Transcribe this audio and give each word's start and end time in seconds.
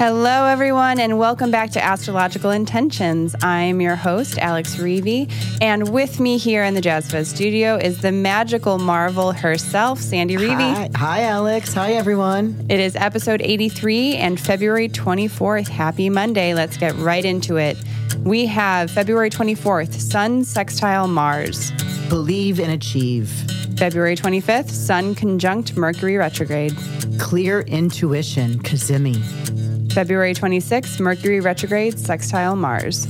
Hello, 0.00 0.46
everyone, 0.46 0.98
and 0.98 1.18
welcome 1.18 1.50
back 1.50 1.72
to 1.72 1.84
Astrological 1.84 2.52
Intentions. 2.52 3.36
I'm 3.42 3.82
your 3.82 3.96
host, 3.96 4.38
Alex 4.38 4.76
Reevy, 4.76 5.30
and 5.60 5.90
with 5.90 6.18
me 6.18 6.38
here 6.38 6.64
in 6.64 6.72
the 6.72 6.80
Jazz 6.80 7.10
Fest 7.10 7.36
studio 7.36 7.76
is 7.76 8.00
the 8.00 8.10
magical 8.10 8.78
marvel 8.78 9.32
herself, 9.32 9.98
Sandy 10.00 10.36
Reevy. 10.36 10.72
Hi, 10.72 10.88
hi, 10.94 11.22
Alex. 11.24 11.74
Hi, 11.74 11.92
everyone. 11.92 12.64
It 12.70 12.80
is 12.80 12.96
episode 12.96 13.42
83 13.42 14.16
and 14.16 14.40
February 14.40 14.88
24th. 14.88 15.68
Happy 15.68 16.08
Monday. 16.08 16.54
Let's 16.54 16.78
get 16.78 16.94
right 16.94 17.26
into 17.26 17.58
it. 17.58 17.76
We 18.20 18.46
have 18.46 18.90
February 18.90 19.28
24th, 19.28 20.00
Sun 20.00 20.44
sextile 20.44 21.08
Mars. 21.08 21.72
Believe 22.08 22.58
and 22.58 22.72
achieve. 22.72 23.28
February 23.76 24.16
25th, 24.16 24.70
Sun 24.70 25.14
conjunct 25.14 25.76
Mercury 25.76 26.16
retrograde. 26.16 26.74
Clear 27.18 27.60
intuition, 27.60 28.58
Cazimi. 28.60 29.59
February 29.92 30.34
26th, 30.34 31.00
Mercury 31.00 31.40
retrograde, 31.40 31.98
sextile 31.98 32.54
Mars. 32.54 33.08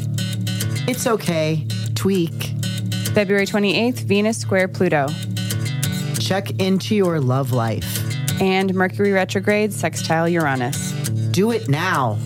It's 0.88 1.06
okay. 1.06 1.66
Tweak. 1.94 2.32
February 3.12 3.44
28th, 3.44 4.00
Venus 4.04 4.38
square 4.38 4.66
Pluto. 4.66 5.08
Check 6.18 6.58
into 6.58 6.94
your 6.96 7.20
love 7.20 7.52
life. 7.52 7.98
And 8.40 8.74
Mercury 8.74 9.12
retrograde, 9.12 9.74
sextile 9.74 10.28
Uranus. 10.28 10.92
Do 11.32 11.50
it 11.50 11.68
now. 11.68 12.18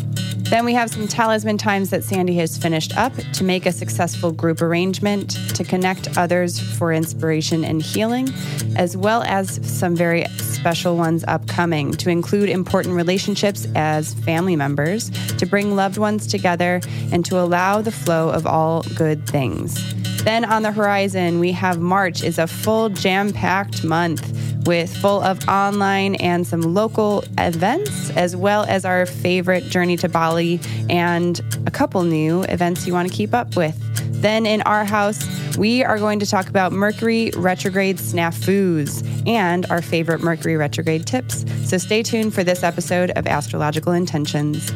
Then 0.54 0.64
we 0.64 0.74
have 0.74 0.88
some 0.88 1.08
talisman 1.08 1.58
times 1.58 1.90
that 1.90 2.04
Sandy 2.04 2.36
has 2.36 2.56
finished 2.56 2.96
up 2.96 3.12
to 3.32 3.42
make 3.42 3.66
a 3.66 3.72
successful 3.72 4.30
group 4.30 4.62
arrangement, 4.62 5.30
to 5.56 5.64
connect 5.64 6.16
others 6.16 6.60
for 6.78 6.92
inspiration 6.92 7.64
and 7.64 7.82
healing, 7.82 8.28
as 8.76 8.96
well 8.96 9.24
as 9.24 9.58
some 9.68 9.96
very 9.96 10.24
special 10.38 10.96
ones 10.96 11.24
upcoming 11.26 11.90
to 11.94 12.08
include 12.08 12.48
important 12.48 12.94
relationships 12.94 13.66
as 13.74 14.14
family 14.14 14.54
members, 14.54 15.10
to 15.38 15.44
bring 15.44 15.74
loved 15.74 15.98
ones 15.98 16.24
together, 16.28 16.80
and 17.10 17.24
to 17.24 17.36
allow 17.40 17.80
the 17.80 17.90
flow 17.90 18.28
of 18.28 18.46
all 18.46 18.84
good 18.94 19.26
things. 19.26 19.92
Then 20.22 20.44
on 20.44 20.62
the 20.62 20.70
horizon, 20.70 21.40
we 21.40 21.50
have 21.50 21.80
March 21.80 22.22
is 22.22 22.38
a 22.38 22.46
full 22.46 22.90
jam-packed 22.90 23.82
month 23.82 24.33
with 24.66 24.94
full 24.96 25.22
of 25.22 25.46
online 25.48 26.14
and 26.16 26.46
some 26.46 26.60
local 26.62 27.24
events, 27.38 28.10
as 28.10 28.34
well 28.34 28.64
as 28.64 28.84
our 28.84 29.06
favorite 29.06 29.64
journey 29.64 29.96
to 29.98 30.08
Bali 30.08 30.60
and 30.88 31.40
a 31.66 31.70
couple 31.70 32.02
new 32.02 32.42
events 32.44 32.86
you 32.86 32.92
want 32.92 33.08
to 33.08 33.14
keep 33.14 33.34
up 33.34 33.56
with. 33.56 33.78
Then 34.20 34.46
in 34.46 34.62
our 34.62 34.84
house, 34.84 35.22
we 35.56 35.84
are 35.84 35.98
going 35.98 36.18
to 36.20 36.26
talk 36.26 36.48
about 36.48 36.72
Mercury 36.72 37.30
retrograde 37.36 37.98
snafus 37.98 39.06
and 39.26 39.66
our 39.66 39.82
favorite 39.82 40.22
Mercury 40.22 40.56
retrograde 40.56 41.06
tips. 41.06 41.44
So 41.68 41.78
stay 41.78 42.02
tuned 42.02 42.34
for 42.34 42.42
this 42.42 42.62
episode 42.62 43.10
of 43.10 43.26
Astrological 43.26 43.92
Intentions. 43.92 44.70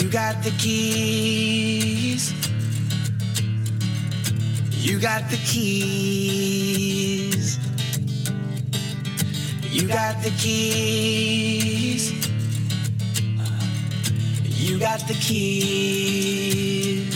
You 0.00 0.08
got 0.08 0.42
the 0.44 0.50
keys. 0.52 2.32
You 4.84 5.00
got 5.00 5.28
the 5.30 5.38
keys. 5.38 6.93
You 9.74 9.88
got 9.88 10.22
the 10.22 10.30
keys. 10.30 12.12
You 14.46 14.78
got 14.78 15.00
the 15.08 15.14
keys. 15.14 17.12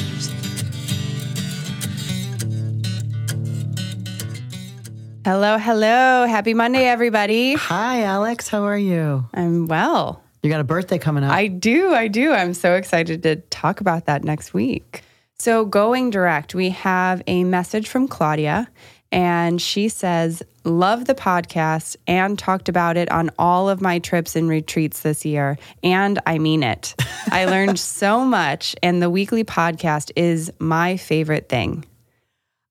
Hello, 5.25 5.57
hello. 5.57 6.27
Happy 6.27 6.53
Monday, 6.53 6.87
everybody. 6.87 7.55
Hi, 7.55 8.03
Alex. 8.03 8.49
How 8.49 8.65
are 8.65 8.77
you? 8.77 9.25
I'm 9.33 9.69
well. 9.69 10.21
You 10.43 10.51
got 10.51 10.59
a 10.59 10.65
birthday 10.65 10.99
coming 10.99 11.23
up. 11.23 11.31
I 11.31 11.47
do. 11.47 11.95
I 11.95 12.09
do. 12.09 12.33
I'm 12.33 12.55
so 12.55 12.75
excited 12.75 13.23
to 13.23 13.37
talk 13.37 13.81
about 13.81 14.07
that 14.07 14.25
next 14.25 14.53
week. 14.53 15.05
So, 15.39 15.65
going 15.65 16.11
direct, 16.11 16.57
we 16.57 16.71
have 16.71 17.23
a 17.29 17.45
message 17.45 17.87
from 17.87 18.09
Claudia, 18.09 18.69
and 19.13 19.63
she 19.63 19.89
says, 19.89 20.43
Love 20.65 21.07
the 21.07 21.15
podcast 21.15 21.97
and 22.07 22.39
talked 22.39 22.69
about 22.69 22.97
it 22.97 23.11
on 23.11 23.31
all 23.39 23.69
of 23.69 23.81
my 23.81 23.99
trips 23.99 24.37
and 24.37 24.49
retreats 24.49 25.01
this 25.01 25.25
year. 25.25 25.59
And 25.83 26.19
I 26.27 26.39
mean 26.39 26.63
it. 26.63 26.95
I 27.31 27.45
learned 27.45 27.79
so 27.79 28.25
much, 28.25 28.75
and 28.83 29.03
the 29.03 29.11
weekly 29.11 29.45
podcast 29.45 30.11
is 30.17 30.53
my 30.59 30.97
favorite 30.97 31.49
thing. 31.49 31.85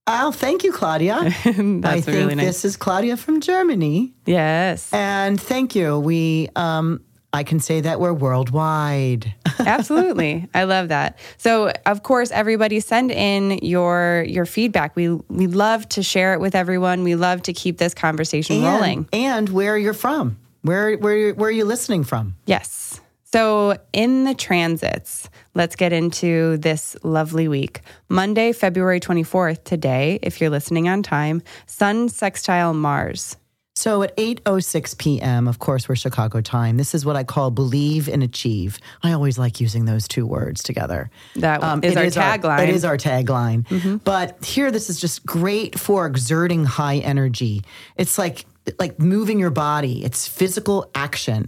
Oh, 0.10 0.32
thank 0.32 0.64
you, 0.64 0.72
Claudia. 0.72 1.16
I 1.22 1.32
think 1.32 2.08
really 2.08 2.36
nice. 2.36 2.46
this 2.46 2.66
is 2.66 2.78
Claudia 2.78 3.18
from 3.18 3.42
Germany. 3.42 4.14
Yes. 4.26 4.92
And 4.94 5.40
thank 5.40 5.76
you. 5.76 6.00
We, 6.00 6.48
um, 6.56 7.02
I 7.34 7.44
can 7.44 7.60
say 7.60 7.82
that 7.82 8.00
we're 8.00 8.14
worldwide. 8.14 9.34
Absolutely. 9.60 10.48
I 10.54 10.64
love 10.64 10.88
that. 10.88 11.20
So, 11.38 11.72
of 11.86 12.04
course, 12.04 12.32
everybody 12.32 12.80
send 12.80 13.12
in 13.12 13.60
your 13.62 14.26
your 14.28 14.46
feedback. 14.46 14.96
We 14.96 15.10
we 15.10 15.48
love 15.48 15.88
to 15.90 16.04
share 16.04 16.34
it 16.34 16.40
with 16.40 16.56
everyone. 16.56 17.04
We 17.04 17.16
love 17.16 17.42
to 17.44 17.54
keep 17.54 17.78
this 17.78 17.94
conversation 17.94 18.58
and, 18.58 18.66
rolling. 18.66 19.10
And 19.12 19.50
where 19.50 19.78
you're 19.78 19.94
from. 19.94 20.38
Where 20.62 20.98
where 20.98 21.34
where 21.34 21.50
are 21.50 21.52
you 21.52 21.66
listening 21.66 22.04
from? 22.04 22.36
Yes. 22.46 23.02
So, 23.30 23.78
in 23.92 24.24
the 24.24 24.34
transits, 24.34 25.30
let's 25.54 25.76
get 25.76 25.92
into 25.92 26.58
this 26.58 26.96
lovely 27.04 27.50
week. 27.50 27.82
Monday, 28.08 28.54
February 28.54 29.02
24th, 29.02 29.66
today, 29.66 30.18
if 30.22 30.40
you're 30.40 30.50
listening 30.50 30.88
on 30.88 31.04
time, 31.04 31.42
Sun 31.66 32.08
sextile 32.08 32.74
Mars. 32.74 33.36
So 33.78 34.02
at 34.02 34.18
8:06 34.18 34.98
p.m., 34.98 35.48
of 35.48 35.60
course, 35.60 35.88
we're 35.88 35.96
Chicago 35.96 36.42
time. 36.42 36.78
This 36.78 36.96
is 36.96 37.06
what 37.06 37.16
I 37.16 37.24
call 37.24 37.52
believe 37.52 38.10
and 38.10 38.24
achieve. 38.24 38.80
I 39.04 39.12
always 39.12 39.38
like 39.38 39.62
using 39.62 39.86
those 39.86 40.08
two 40.08 40.26
words 40.26 40.64
together. 40.64 41.12
That 41.36 41.62
is 41.84 41.96
it 41.96 41.98
our 42.00 42.06
tagline. 42.06 42.64
it 42.64 42.70
is 42.70 42.84
our 42.84 42.98
tagline. 42.98 44.04
But 44.04 44.44
here 44.44 44.72
this 44.72 44.90
is 44.90 45.00
just 45.00 45.28
great 45.28 45.80
for 45.80 46.08
exerting 46.08 46.66
high 46.66 46.98
energy. 46.98 47.62
It's 47.98 48.18
like 48.18 48.46
like 48.80 48.98
moving 48.98 49.38
your 49.38 49.52
body. 49.52 50.04
It's 50.04 50.28
physical 50.28 50.90
action. 50.96 51.46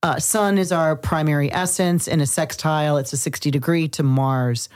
Uh, 0.00 0.20
sun 0.20 0.58
is 0.58 0.70
our 0.70 0.94
primary 0.94 1.52
essence 1.52 2.06
in 2.06 2.20
a 2.20 2.26
sextile. 2.26 2.98
It's 2.98 3.12
a 3.12 3.16
60 3.16 3.50
degree 3.50 3.88
to 3.88 4.04
Mars. 4.04 4.68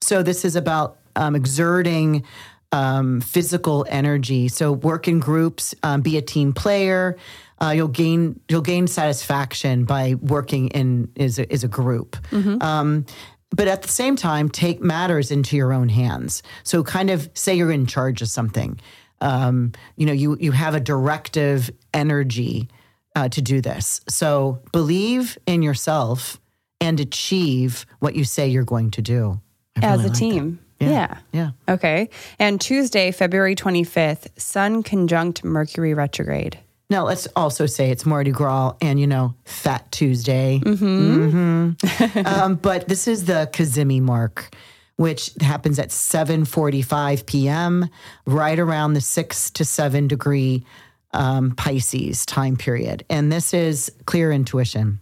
So 0.00 0.24
this 0.24 0.44
is 0.44 0.56
about 0.56 0.98
um, 1.14 1.36
exerting 1.36 2.24
um, 2.72 3.20
physical 3.20 3.86
energy. 3.88 4.48
So 4.48 4.72
work 4.72 5.06
in 5.06 5.20
groups, 5.20 5.74
um, 5.82 6.00
be 6.00 6.16
a 6.16 6.22
team 6.22 6.52
player. 6.52 7.16
Uh, 7.60 7.70
you'll 7.70 7.88
gain 7.88 8.40
you'll 8.48 8.62
gain 8.62 8.86
satisfaction 8.88 9.84
by 9.84 10.14
working 10.14 10.68
in 10.68 11.10
is 11.14 11.38
a, 11.38 11.52
is 11.52 11.62
a 11.62 11.68
group. 11.68 12.16
Um, 12.62 13.06
but 13.54 13.68
at 13.68 13.82
the 13.82 13.88
same 13.88 14.16
time, 14.16 14.48
take 14.48 14.80
matters 14.80 15.30
into 15.30 15.56
your 15.56 15.72
own 15.72 15.90
hands. 15.90 16.42
So 16.64 16.82
kind 16.82 17.10
of 17.10 17.30
say 17.34 17.54
you're 17.54 17.70
in 17.70 17.86
charge 17.86 18.22
of 18.22 18.28
something. 18.28 18.80
Um, 19.20 19.72
you 19.96 20.06
know, 20.06 20.12
you 20.12 20.36
you 20.40 20.52
have 20.52 20.74
a 20.74 20.80
directive 20.80 21.70
energy 21.92 22.68
uh, 23.14 23.28
to 23.28 23.42
do 23.42 23.60
this. 23.60 24.00
So 24.08 24.62
believe 24.72 25.38
in 25.46 25.62
yourself 25.62 26.40
and 26.80 26.98
achieve 26.98 27.86
what 28.00 28.16
you 28.16 28.24
say 28.24 28.48
you're 28.48 28.64
going 28.64 28.90
to 28.92 29.02
do. 29.02 29.40
As 29.80 30.04
a 30.04 30.08
like 30.08 30.18
team. 30.18 30.58
Yeah. 30.90 31.18
Yeah. 31.32 31.50
Okay. 31.68 32.08
And 32.38 32.60
Tuesday, 32.60 33.10
February 33.10 33.54
25th, 33.54 34.28
Sun 34.40 34.82
conjunct 34.82 35.44
Mercury 35.44 35.94
retrograde. 35.94 36.58
Now 36.90 37.06
let's 37.06 37.26
also 37.36 37.64
say 37.64 37.90
it's 37.90 38.04
Mardi 38.04 38.32
Gras 38.32 38.74
and 38.82 39.00
you 39.00 39.06
know 39.06 39.34
Fat 39.44 39.90
Tuesday. 39.92 40.60
Mhm. 40.62 42.26
um, 42.26 42.56
but 42.56 42.86
this 42.86 43.08
is 43.08 43.24
the 43.24 43.48
Cazimi 43.50 43.98
mark, 44.00 44.54
which 44.96 45.30
happens 45.40 45.78
at 45.78 45.88
7:45 45.88 47.24
p.m. 47.24 47.88
right 48.26 48.58
around 48.58 48.92
the 48.92 49.00
six 49.00 49.50
to 49.52 49.64
seven 49.64 50.06
degree 50.06 50.66
um, 51.12 51.52
Pisces 51.52 52.26
time 52.26 52.56
period, 52.56 53.06
and 53.08 53.32
this 53.32 53.54
is 53.54 53.90
clear 54.04 54.30
intuition. 54.30 55.00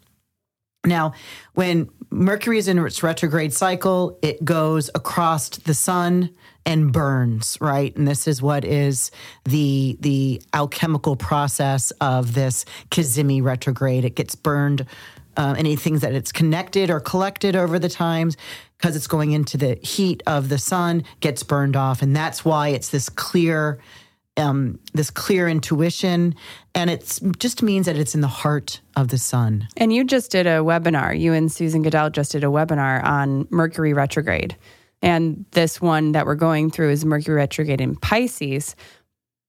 Now, 0.84 1.12
when 1.54 1.90
Mercury 2.10 2.58
is 2.58 2.66
in 2.66 2.78
its 2.78 3.02
retrograde 3.02 3.52
cycle, 3.52 4.18
it 4.20 4.44
goes 4.44 4.90
across 4.94 5.48
the 5.48 5.74
sun 5.74 6.30
and 6.66 6.92
burns, 6.92 7.56
right? 7.60 7.94
And 7.96 8.06
this 8.06 8.26
is 8.26 8.42
what 8.42 8.64
is 8.64 9.10
the 9.44 9.96
the 10.00 10.42
alchemical 10.52 11.16
process 11.16 11.90
of 12.00 12.34
this 12.34 12.64
Cazimi 12.90 13.42
retrograde. 13.42 14.04
It 14.04 14.14
gets 14.16 14.34
burned. 14.34 14.86
Uh, 15.36 15.54
anything 15.56 16.00
that 16.00 16.12
it's 16.12 16.32
connected 16.32 16.90
or 16.90 16.98
collected 16.98 17.54
over 17.54 17.78
the 17.78 17.88
times 17.88 18.36
because 18.76 18.96
it's 18.96 19.06
going 19.06 19.30
into 19.30 19.56
the 19.56 19.78
heat 19.80 20.22
of 20.26 20.48
the 20.48 20.58
sun 20.58 21.04
gets 21.20 21.44
burned 21.44 21.76
off, 21.76 22.02
and 22.02 22.14
that's 22.14 22.44
why 22.44 22.68
it's 22.68 22.88
this 22.88 23.08
clear 23.08 23.78
um, 24.36 24.78
this 24.94 25.10
clear 25.10 25.48
intuition, 25.48 26.34
and 26.74 26.88
it 26.90 27.18
just 27.38 27.62
means 27.62 27.86
that 27.86 27.96
it's 27.96 28.14
in 28.14 28.20
the 28.20 28.28
heart 28.28 28.80
of 28.96 29.08
the 29.08 29.18
sun. 29.18 29.68
And 29.76 29.92
you 29.92 30.04
just 30.04 30.30
did 30.30 30.46
a 30.46 30.58
webinar. 30.60 31.18
You 31.18 31.32
and 31.32 31.50
Susan 31.50 31.82
Goodell 31.82 32.10
just 32.10 32.32
did 32.32 32.44
a 32.44 32.48
webinar 32.48 33.02
on 33.04 33.46
Mercury 33.50 33.92
retrograde. 33.92 34.56
And 35.02 35.44
this 35.52 35.80
one 35.80 36.12
that 36.12 36.26
we're 36.26 36.34
going 36.34 36.70
through 36.70 36.90
is 36.90 37.04
Mercury 37.04 37.36
retrograde 37.36 37.80
in 37.80 37.96
Pisces. 37.96 38.76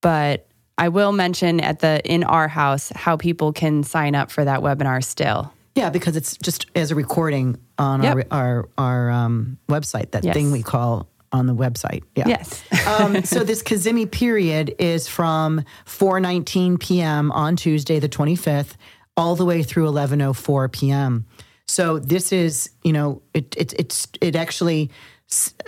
But 0.01 0.47
I 0.77 0.89
will 0.89 1.11
mention 1.11 1.59
at 1.59 1.79
the 1.79 2.01
in 2.05 2.23
our 2.23 2.47
house 2.47 2.91
how 2.95 3.17
people 3.17 3.53
can 3.53 3.83
sign 3.83 4.15
up 4.15 4.31
for 4.31 4.43
that 4.45 4.61
webinar 4.61 5.03
still. 5.03 5.53
Yeah, 5.75 5.89
because 5.89 6.15
it's 6.17 6.37
just 6.37 6.65
as 6.75 6.91
a 6.91 6.95
recording 6.95 7.57
on 7.77 8.01
Yep. 8.03 8.27
our 8.31 8.39
our 8.39 8.69
our 8.77 9.11
um, 9.11 9.57
website. 9.69 10.11
That 10.11 10.23
Yes. 10.23 10.33
thing 10.33 10.51
we 10.51 10.63
call 10.63 11.07
on 11.31 11.45
the 11.47 11.55
website. 11.55 12.03
Yeah. 12.15 12.27
Yes. 12.27 12.63
um, 12.87 13.23
so 13.23 13.43
this 13.43 13.63
Cazimi 13.69 14.09
period 14.09 14.75
is 14.79 15.07
from 15.07 15.63
4:19 15.85 16.79
p.m. 16.79 17.31
on 17.31 17.55
Tuesday, 17.55 17.99
the 17.99 18.09
25th, 18.09 18.75
all 19.17 19.35
the 19.35 19.45
way 19.45 19.63
through 19.63 19.85
11:04 19.91 20.71
p.m. 20.71 21.25
So 21.67 21.99
this 21.99 22.31
is, 22.33 22.69
you 22.83 22.91
know, 22.93 23.21
it 23.33 23.55
it 23.57 23.73
it's 23.79 24.07
it 24.19 24.35
actually 24.35 24.89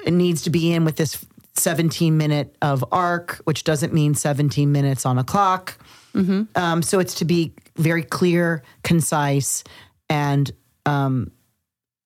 it 0.06 0.12
needs 0.14 0.42
to 0.42 0.50
be 0.50 0.74
in 0.74 0.84
with 0.84 0.98
this 0.98 1.24
17 1.56 2.18
minute 2.18 2.56
of 2.62 2.84
arc, 2.92 3.40
which 3.46 3.64
doesn't 3.64 3.94
mean 3.94 4.16
17 4.16 4.72
minutes 4.72 5.06
on 5.06 5.18
a 5.18 5.24
clock. 5.24 5.78
Um, 6.56 6.82
so 6.84 7.00
it's 7.00 7.16
to 7.16 7.26
be 7.26 7.54
very 7.78 8.04
clear, 8.04 8.64
concise, 8.84 9.64
and 10.10 10.52
um, 10.86 11.32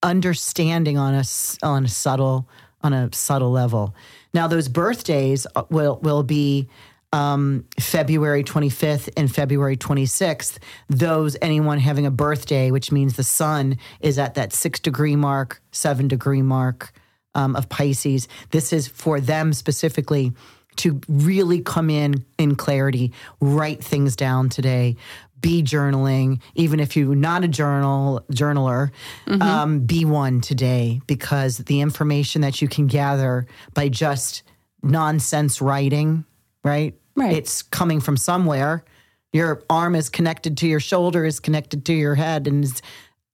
understanding 0.04 0.98
on 0.98 1.14
a 1.16 1.20
s- 1.20 1.58
on 1.64 1.86
a 1.86 1.88
subtle 1.90 2.48
on 2.82 2.94
a 2.94 3.10
subtle 3.14 3.52
level. 3.52 3.96
Now 4.34 4.48
those 4.48 4.68
birthdays 4.68 5.48
uh, 5.56 5.64
will 5.70 6.00
will 6.02 6.24
be 6.24 6.68
um, 7.14 7.66
February 7.80 8.44
25th 8.44 9.10
and 9.16 9.34
February 9.34 9.78
26th. 9.78 10.58
Those 10.90 11.38
anyone 11.42 11.80
having 11.80 12.06
a 12.06 12.12
birthday, 12.12 12.72
which 12.72 12.92
means 12.92 13.16
the 13.16 13.24
sun 13.24 13.78
is 14.02 14.20
at 14.20 14.36
that 14.36 14.54
six 14.54 14.80
degree 14.80 15.16
mark, 15.16 15.62
seven 15.72 16.08
degree 16.08 16.42
mark 16.42 16.92
um, 17.34 17.56
of 17.56 17.70
Pisces. 17.70 18.28
This 18.52 18.74
is 18.74 18.88
for 18.88 19.20
them 19.20 19.54
specifically 19.54 20.34
to 20.78 21.02
really 21.08 21.62
come 21.62 21.90
in 21.90 22.24
in 22.38 22.56
clarity, 22.56 23.12
write 23.42 23.84
things 23.84 24.16
down 24.16 24.50
today, 24.50 24.96
be 25.40 25.62
journaling, 25.64 26.42
even 26.56 26.80
if 26.80 26.96
you're 26.96 27.16
not 27.16 27.44
a 27.44 27.48
journal 27.48 28.26
journaler, 28.32 28.92
um, 29.42 29.80
be 29.82 30.06
one 30.06 30.42
today 30.42 31.02
because 31.08 31.58
the 31.58 31.82
information 31.82 32.42
that 32.42 32.62
you 32.62 32.68
can 32.68 32.88
gather 32.88 33.46
by 33.74 33.90
just 33.90 34.44
nonsense 34.84 35.62
writing, 35.62 36.26
right? 36.64 36.96
Right. 37.16 37.36
It's 37.36 37.62
coming 37.64 38.00
from 38.00 38.18
somewhere. 38.18 38.84
Your 39.34 39.64
arm 39.70 39.96
is 39.96 40.10
connected 40.10 40.58
to 40.58 40.68
your 40.68 40.80
shoulder, 40.80 41.26
is 41.26 41.40
connected 41.40 41.86
to 41.86 41.94
your 41.94 42.16
head, 42.16 42.48
and 42.48 42.64
is 42.64 42.82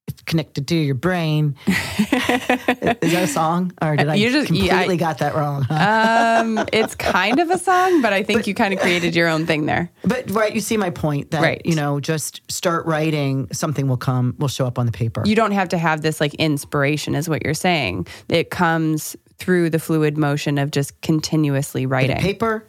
it's 0.08 0.22
connected 0.24 0.68
to 0.68 0.76
your 0.76 0.96
brain. 0.96 1.56
is 1.68 1.76
that 1.78 2.98
a 3.24 3.28
song, 3.28 3.72
or 3.82 3.96
did 3.96 4.10
I 4.10 4.16
You 4.16 4.30
just- 4.32 4.52
yeah, 4.52 4.70
completely 4.72 4.96
I- 4.96 4.98
got 4.98 5.18
that 5.20 5.34
wrong? 5.36 5.64
huh? 5.64 6.42
um, 6.44 6.66
it's 6.74 6.94
kind 6.96 7.40
of 7.40 7.50
a 7.50 7.58
song, 7.58 8.02
but 8.02 8.12
I 8.12 8.22
think 8.24 8.46
you 8.46 8.54
kind 8.54 8.74
of 8.74 8.80
created 8.82 9.16
your 9.16 9.28
own 9.30 9.46
thing 9.46 9.66
there. 9.66 9.92
But 10.04 10.30
right, 10.32 10.54
you 10.54 10.60
see 10.60 10.76
my 10.78 10.90
point 10.90 11.32
that 11.32 11.42
Right. 11.42 11.62
you 11.66 11.76
know, 11.76 12.00
just 12.00 12.42
start 12.52 12.86
writing, 12.86 13.48
something 13.54 13.88
will 13.88 13.98
come, 13.98 14.36
will 14.40 14.48
show 14.50 14.66
up 14.66 14.78
on 14.78 14.86
the 14.86 14.92
paper. 14.92 15.24
You 15.26 15.36
don't 15.36 15.52
have 15.52 15.70
to 15.70 15.78
have 15.78 16.02
this 16.02 16.20
like 16.20 16.34
inspiration, 16.36 17.16
is 17.16 17.30
what 17.30 17.44
you're 17.46 17.54
saying. 17.54 18.08
It 18.28 18.50
comes 18.50 19.16
through 19.38 19.70
the 19.70 19.80
fluid 19.80 20.18
motion 20.18 20.58
of 20.58 20.72
just 20.72 21.00
continuously 21.02 21.82
get 21.84 21.90
writing. 21.90 22.18
paper, 22.18 22.66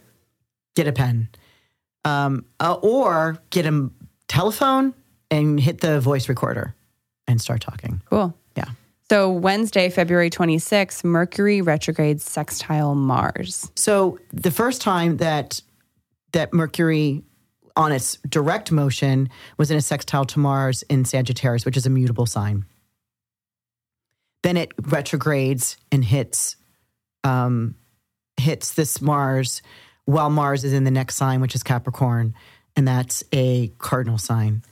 get 0.75 0.87
a 0.87 0.93
pen, 0.93 1.27
um, 2.05 2.45
uh, 2.61 2.73
or 2.81 3.39
get 3.49 3.65
a 3.65 3.89
telephone 4.27 4.93
and 5.31 5.59
hit 5.59 5.81
the 5.81 5.99
voice 5.99 6.29
recorder 6.29 6.74
and 7.27 7.41
start 7.41 7.61
talking. 7.61 8.01
Cool. 8.09 8.35
Yeah. 8.55 8.65
So 9.09 9.31
Wednesday, 9.31 9.89
February 9.89 10.29
26th, 10.29 11.03
Mercury 11.03 11.61
retrograde 11.61 12.21
sextile 12.21 12.95
Mars. 12.95 13.71
So 13.75 14.19
the 14.33 14.51
first 14.51 14.81
time 14.81 15.17
that 15.17 15.61
that 16.31 16.53
Mercury 16.53 17.23
on 17.75 17.91
its 17.91 18.17
direct 18.27 18.71
motion 18.71 19.29
was 19.57 19.69
in 19.69 19.77
a 19.77 19.81
sextile 19.81 20.25
to 20.25 20.39
Mars 20.39 20.83
in 20.83 21.05
Sagittarius, 21.05 21.65
which 21.65 21.77
is 21.77 21.85
a 21.85 21.89
mutable 21.89 22.25
sign. 22.25 22.65
Then 24.43 24.57
it 24.57 24.71
retrogrades 24.81 25.77
and 25.91 26.03
hits 26.03 26.55
um, 27.23 27.75
hits 28.37 28.73
this 28.73 29.01
Mars 29.01 29.61
while 30.05 30.29
Mars 30.29 30.63
is 30.63 30.73
in 30.73 30.83
the 30.83 30.91
next 30.91 31.15
sign, 31.15 31.41
which 31.41 31.55
is 31.55 31.63
Capricorn, 31.63 32.35
and 32.75 32.87
that's 32.87 33.23
a 33.31 33.69
cardinal 33.79 34.17
sign. 34.17 34.63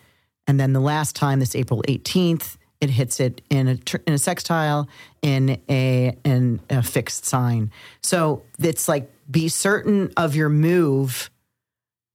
And 0.47 0.59
then 0.59 0.73
the 0.73 0.79
last 0.79 1.15
time, 1.15 1.39
this 1.39 1.55
April 1.55 1.83
18th, 1.87 2.57
it 2.81 2.89
hits 2.89 3.21
it 3.21 3.41
in 3.49 3.67
a 3.69 3.79
in 4.05 4.13
a 4.13 4.17
sextile 4.17 4.89
in 5.21 5.61
a 5.69 6.17
in 6.25 6.59
a 6.69 6.83
fixed 6.83 7.25
sign. 7.25 7.71
So 8.01 8.43
it's 8.59 8.89
like 8.89 9.09
be 9.31 9.47
certain 9.47 10.11
of 10.17 10.35
your 10.35 10.49
move 10.49 11.29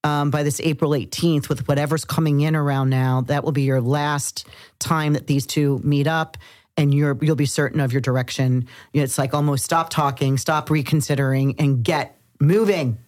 um, 0.04 0.30
by 0.30 0.42
this 0.42 0.60
April 0.60 0.90
18th 0.90 1.48
with 1.48 1.66
whatever's 1.68 2.04
coming 2.04 2.40
in 2.40 2.54
around 2.54 2.90
now. 2.90 3.22
That 3.22 3.44
will 3.44 3.52
be 3.52 3.62
your 3.62 3.80
last 3.80 4.46
time 4.78 5.14
that 5.14 5.26
these 5.26 5.46
two 5.46 5.80
meet 5.82 6.06
up. 6.06 6.36
And 6.76 6.94
you're 6.94 7.18
you'll 7.22 7.34
be 7.34 7.46
certain 7.46 7.80
of 7.80 7.92
your 7.92 8.02
direction. 8.02 8.68
It's 8.92 9.18
like 9.18 9.34
almost 9.34 9.64
stop 9.64 9.90
talking, 9.90 10.36
stop 10.36 10.70
reconsidering, 10.70 11.56
and 11.58 11.82
get 11.82 12.20
moving. 12.40 12.98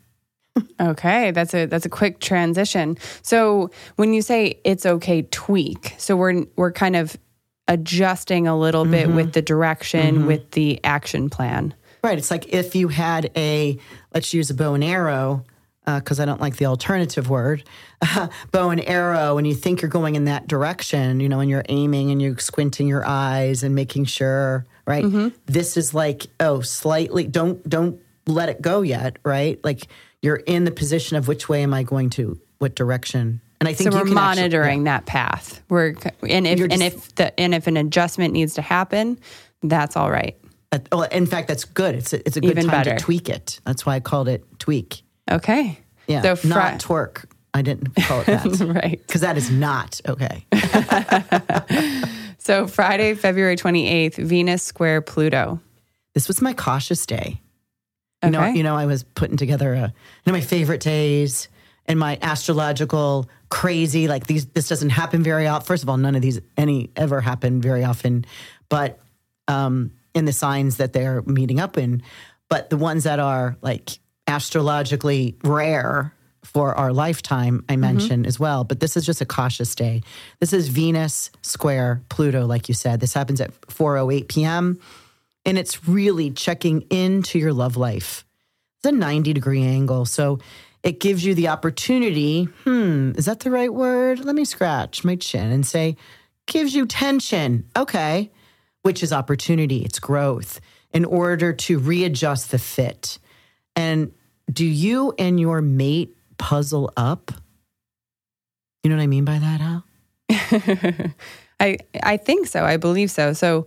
Okay, 0.81 1.31
that's 1.31 1.55
a 1.55 1.67
that's 1.67 1.87
a 1.87 1.91
quick 1.91 2.21
transition. 2.21 2.97
So 3.23 3.71
when 3.97 4.13
you 4.15 4.23
say 4.23 4.61
it's 4.65 4.85
okay 4.85 5.23
tweak, 5.31 5.95
so 5.97 6.17
we're 6.17 6.45
we're 6.57 6.73
kind 6.73 6.97
of 6.97 7.17
adjusting 7.69 8.49
a 8.49 8.59
little 8.59 8.85
bit 8.85 9.07
mm-hmm. 9.07 9.17
with 9.17 9.33
the 9.33 9.43
direction 9.43 10.17
mm-hmm. 10.17 10.27
with 10.27 10.51
the 10.51 10.81
action 10.85 11.31
plan. 11.31 11.73
Right. 12.03 12.19
It's 12.19 12.31
like 12.31 12.49
if 12.53 12.75
you 12.75 12.89
had 12.89 13.31
a, 13.37 13.79
let's 14.13 14.35
use 14.35 14.51
a 14.51 14.55
bow 14.55 14.75
and 14.75 14.83
arrow, 14.83 15.45
uh, 15.87 15.99
because 15.99 16.21
I 16.21 16.25
don't 16.25 16.41
like 16.41 16.57
the 16.57 16.67
alternative 16.67 17.29
word, 17.29 17.63
bow 18.51 18.71
and 18.71 18.81
arrow, 18.81 19.39
and 19.39 19.47
you 19.47 19.55
think 19.55 19.83
you're 19.83 19.91
going 19.91 20.15
in 20.15 20.25
that 20.25 20.49
direction, 20.49 21.21
you 21.21 21.29
know, 21.29 21.41
and 21.41 21.51
you're 21.51 21.65
aiming 21.69 22.11
and 22.11 22.21
you're 22.21 22.39
squinting 22.39 22.87
your 22.89 23.07
eyes 23.07 23.63
and 23.63 23.75
making 23.75 24.07
sure, 24.07 24.67
right? 24.87 25.05
Mm-hmm. 25.05 25.29
This 25.47 25.77
is 25.77 25.95
like, 25.95 26.27
oh, 26.39 26.61
slightly, 26.61 27.27
don't, 27.27 27.67
don't 27.69 28.01
let 28.27 28.49
it 28.49 28.63
go 28.63 28.83
yet, 28.83 29.19
right? 29.25 29.63
Like 29.65 29.87
you're 30.23 30.37
in 30.37 30.65
the 30.65 30.71
position 30.71 31.17
of 31.17 31.29
which 31.29 31.49
way 31.49 31.63
am 31.63 31.73
I 31.75 31.83
going 31.83 32.11
to, 32.11 32.39
what 32.59 32.75
direction? 32.75 33.41
And 33.61 33.69
I 33.69 33.73
think 33.75 33.91
So 33.93 33.99
we're 33.99 34.05
can 34.05 34.17
actually- 34.19 34.43
monitoring 34.43 34.85
that 34.85 35.07
path. 35.07 35.63
We're 35.69 35.95
and 36.29 36.47
if 36.47 36.59
You're 36.59 36.69
and 36.71 36.83
if 36.83 37.15
the 37.17 37.39
and 37.39 37.55
if 37.55 37.67
an 37.67 37.77
adjustment 37.77 38.33
needs 38.33 38.55
to 38.55 38.63
happen, 38.63 39.19
that's 39.63 39.97
all 39.97 40.11
right. 40.11 40.37
Uh, 40.73 40.79
well, 40.93 41.03
in 41.03 41.27
fact, 41.27 41.49
that's 41.49 41.65
good. 41.65 41.95
It's 41.95 42.13
a, 42.13 42.27
it's 42.27 42.37
a 42.37 42.41
good 42.41 42.51
Even 42.53 42.65
time 42.69 42.71
better. 42.85 42.97
to 42.97 43.05
tweak 43.05 43.29
it. 43.29 43.61
That's 43.65 43.85
why 43.85 43.97
I 43.97 44.01
called 44.01 44.29
it 44.29 44.45
tweak. 44.59 45.03
Okay. 45.31 45.79
Yeah. 46.07 46.23
So 46.23 46.37
fri- 46.37 46.51
not 46.51 46.81
twerk. 46.81 47.25
I 47.53 47.63
didn't 47.63 47.95
call 47.97 48.21
it 48.21 48.27
that. 48.27 48.61
right. 48.83 49.01
because 49.07 49.21
that 49.23 49.37
is 49.37 49.51
not 49.51 50.01
okay. 50.09 50.47
So 52.43 52.67
Friday, 52.67 53.15
February 53.15 53.55
28th, 53.57 54.15
Venus 54.17 54.63
square 54.63 55.03
Pluto. 55.03 55.61
This 56.15 56.27
was 56.27 56.41
my 56.41 56.55
cautious 56.55 57.05
day. 57.05 57.41
You 58.23 58.31
know, 58.31 58.41
Okay. 58.41 58.57
you 58.57 58.63
know, 58.63 58.77
I 58.77 58.87
was 58.87 59.03
putting 59.03 59.37
together 59.37 59.73
a, 59.73 59.81
you 59.81 59.93
know, 60.27 60.33
my 60.33 60.41
favorite 60.43 60.81
days 60.81 61.49
and 61.87 61.99
my 61.99 62.19
astrological 62.21 63.29
crazy. 63.49 64.09
Like 64.09 64.27
these, 64.27 64.47
this 64.47 64.69
doesn't 64.69 64.91
happen 64.91 65.23
very 65.23 65.47
often. 65.47 65.67
First 65.67 65.83
of 65.83 65.89
all, 65.89 65.97
none 65.97 66.15
of 66.15 66.23
these 66.23 66.41
any 66.57 66.91
ever 66.97 67.21
happen 67.21 67.61
very 67.63 67.83
often, 67.85 68.25
but 68.69 68.99
um, 69.49 69.93
in 70.15 70.25
the 70.27 70.33
signs 70.33 70.77
that 70.77 70.93
they're 70.93 71.23
meeting 71.23 71.61
up 71.61 71.79
in. 71.79 72.03
But 72.49 72.69
the 72.69 72.77
ones 72.77 73.05
that 73.05 73.21
are 73.21 73.57
like 73.63 73.99
astrologically 74.27 75.37
rare 75.45 76.13
for 76.43 76.75
our 76.75 76.93
lifetime, 76.93 77.65
I 77.69 77.77
mentioned 77.77 78.27
as 78.27 78.41
well. 78.41 78.65
But 78.65 78.81
this 78.81 78.97
is 78.97 79.05
just 79.07 79.21
a 79.21 79.27
cautious 79.27 79.75
day. 79.75 80.03
This 80.41 80.53
is 80.53 80.69
Venus 80.69 81.31
square 81.43 82.03
Pluto, 82.09 82.47
like 82.47 82.69
you 82.69 82.75
said. 82.75 82.99
This 83.01 83.13
happens 83.15 83.41
at 83.41 83.53
4:08 83.63 84.29
p.m. 84.29 84.81
and 85.45 85.59
it's 85.59 85.89
really 85.89 86.31
checking 86.31 86.83
into 86.91 87.39
your 87.39 87.53
love 87.53 87.77
life. 87.77 88.25
It's 88.79 88.93
a 88.93 88.93
90 88.93 89.33
degree 89.33 89.63
angle, 89.63 90.05
so 90.05 90.39
it 90.83 91.01
gives 91.01 91.25
you 91.25 91.35
the 91.35 91.49
opportunity. 91.49 92.45
Hmm, 92.65 93.13
is 93.17 93.27
that 93.27 93.41
the 93.41 93.51
right 93.51 93.73
word? 93.73 94.25
Let 94.25 94.35
me 94.35 94.45
scratch 94.45 95.05
my 95.05 95.17
chin 95.17 95.51
and 95.51 95.67
say, 95.67 95.97
gives 96.47 96.75
you 96.75 96.87
tension. 96.87 97.69
Okay, 97.77 98.31
which 98.83 99.03
is 99.03 99.13
opportunity. 99.13 99.83
It's 99.83 99.99
growth 99.99 100.61
in 100.93 101.05
order 101.05 101.53
to 101.53 101.79
readjust 101.79 102.51
the 102.51 102.59
fit. 102.59 103.19
And 103.77 104.13
do 104.51 104.65
you 104.65 105.15
and 105.19 105.39
your 105.39 105.61
mate 105.63 106.17
puzzle 106.39 106.93
up? 106.97 107.31
You 108.83 108.91
know 108.91 108.97
what 108.97 109.03
I 109.03 109.07
mean 109.07 109.25
by 109.25 109.39
that, 109.39 109.61
huh? 109.61 111.09
I 111.61 111.79
I 112.03 112.17
think 112.17 112.47
so. 112.47 112.65
I 112.65 112.77
believe 112.79 113.11
so. 113.11 113.33
So 113.33 113.67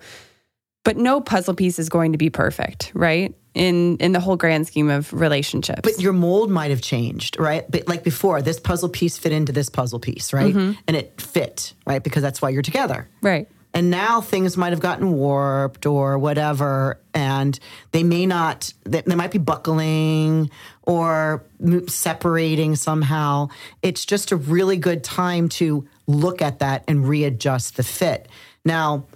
but 0.84 0.98
no 0.98 1.22
puzzle 1.22 1.54
piece 1.54 1.80
is 1.80 1.90
going 1.90 2.12
to 2.12 2.18
be 2.18 2.30
perfect, 2.30 2.92
right? 2.94 3.34
In 3.54 3.98
in 3.98 4.12
the 4.12 4.20
whole 4.20 4.36
grand 4.36 4.68
scheme 4.68 4.90
of 4.90 5.14
relationships. 5.14 5.82
But 5.84 6.00
your 6.00 6.14
mold 6.14 6.50
might 6.50 6.72
have 6.72 6.82
changed, 6.82 7.40
right? 7.40 7.70
But 7.70 7.88
like 7.88 8.04
before, 8.04 8.42
this 8.42 8.60
puzzle 8.60 8.90
piece 8.90 9.18
fit 9.18 9.32
into 9.32 9.52
this 9.52 9.70
puzzle 9.70 10.00
piece, 10.00 10.34
right? 10.34 10.54
Mm-hmm. 10.54 10.80
And 10.88 10.98
it 10.98 11.22
fit, 11.22 11.74
right? 11.86 12.04
Because 12.04 12.22
that's 12.24 12.42
why 12.42 12.50
you're 12.50 12.62
together. 12.64 13.08
right. 13.22 13.48
And 13.76 13.90
now 13.90 14.22
things 14.22 14.56
might 14.56 14.70
have 14.70 14.82
gotten 14.82 15.14
warped 15.14 15.88
or 15.88 16.20
whatever, 16.20 17.00
and 17.16 17.60
they 17.92 18.04
may 18.04 18.28
not, 18.28 18.72
they, 18.84 19.02
they 19.02 19.16
might 19.16 19.32
be 19.32 19.40
buckling 19.40 20.52
or 20.84 21.44
separating 21.88 22.76
somehow. 22.76 23.48
It's 23.82 24.06
just 24.06 24.32
a 24.32 24.36
really 24.36 24.78
good 24.78 25.04
time 25.04 25.50
to 25.50 25.88
look 26.06 26.40
at 26.40 26.60
that 26.60 26.84
and 26.88 27.08
readjust 27.10 27.76
the 27.76 27.84
fit. 27.84 28.28
Now, 28.64 29.08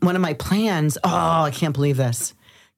one 0.00 0.16
of 0.16 0.22
my 0.22 0.34
plans, 0.34 0.98
oh, 1.04 1.42
I 1.42 1.50
can't 1.52 1.74
believe 1.74 1.96
this. 1.96 2.34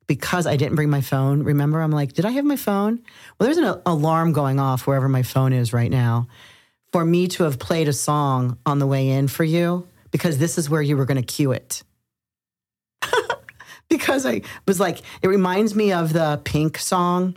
Because 0.06 0.46
I 0.46 0.56
didn't 0.56 0.76
bring 0.76 0.88
my 0.88 1.00
phone, 1.00 1.42
remember, 1.42 1.80
I'm 1.80 1.90
like, 1.90 2.12
did 2.12 2.24
I 2.24 2.30
have 2.30 2.44
my 2.44 2.54
phone? 2.54 3.00
Well, 3.38 3.46
there's 3.46 3.56
an 3.56 3.80
alarm 3.84 4.32
going 4.32 4.60
off 4.60 4.86
wherever 4.86 5.08
my 5.08 5.24
phone 5.24 5.52
is 5.52 5.72
right 5.72 5.90
now 5.90 6.28
for 6.92 7.04
me 7.04 7.26
to 7.28 7.42
have 7.44 7.58
played 7.58 7.88
a 7.88 7.92
song 7.92 8.56
on 8.64 8.78
the 8.78 8.86
way 8.86 9.08
in 9.08 9.28
for 9.28 9.44
you 9.44 9.86
because 10.10 10.38
this 10.38 10.56
is 10.58 10.70
where 10.70 10.80
you 10.80 10.96
were 10.96 11.04
going 11.04 11.20
to 11.20 11.26
cue 11.26 11.52
it. 11.52 11.82
because 13.88 14.24
I 14.24 14.42
was 14.66 14.80
like, 14.80 15.00
it 15.22 15.28
reminds 15.28 15.74
me 15.74 15.92
of 15.92 16.12
the 16.12 16.40
Pink 16.44 16.78
song. 16.78 17.36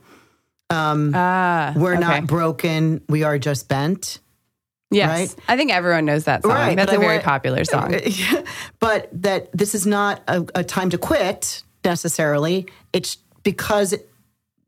Ah, 0.70 1.74
We're 1.75 1.94
okay. 1.94 2.00
not 2.00 2.28
broken, 2.28 3.01
we 3.10 3.24
are 3.24 3.39
just 3.39 3.68
bent. 3.68 4.20
Yes, 4.91 5.10
right? 5.36 5.36
I 5.48 5.55
think 5.58 5.72
everyone 5.72 6.05
knows 6.05 6.24
that 6.24 6.41
song. 6.41 6.51
Right, 6.51 6.75
That's 6.75 6.91
a 6.91 6.98
very 6.98 7.15
want- 7.15 7.24
popular 7.24 7.63
song. 7.63 7.96
but 8.79 9.10
that 9.22 9.50
this 9.55 9.75
is 9.75 9.86
not 9.86 10.22
a, 10.27 10.46
a 10.55 10.63
time 10.63 10.89
to 10.89 10.98
quit 10.98 11.63
necessarily. 11.86 12.65
It's 12.93 13.17
because 13.43 13.93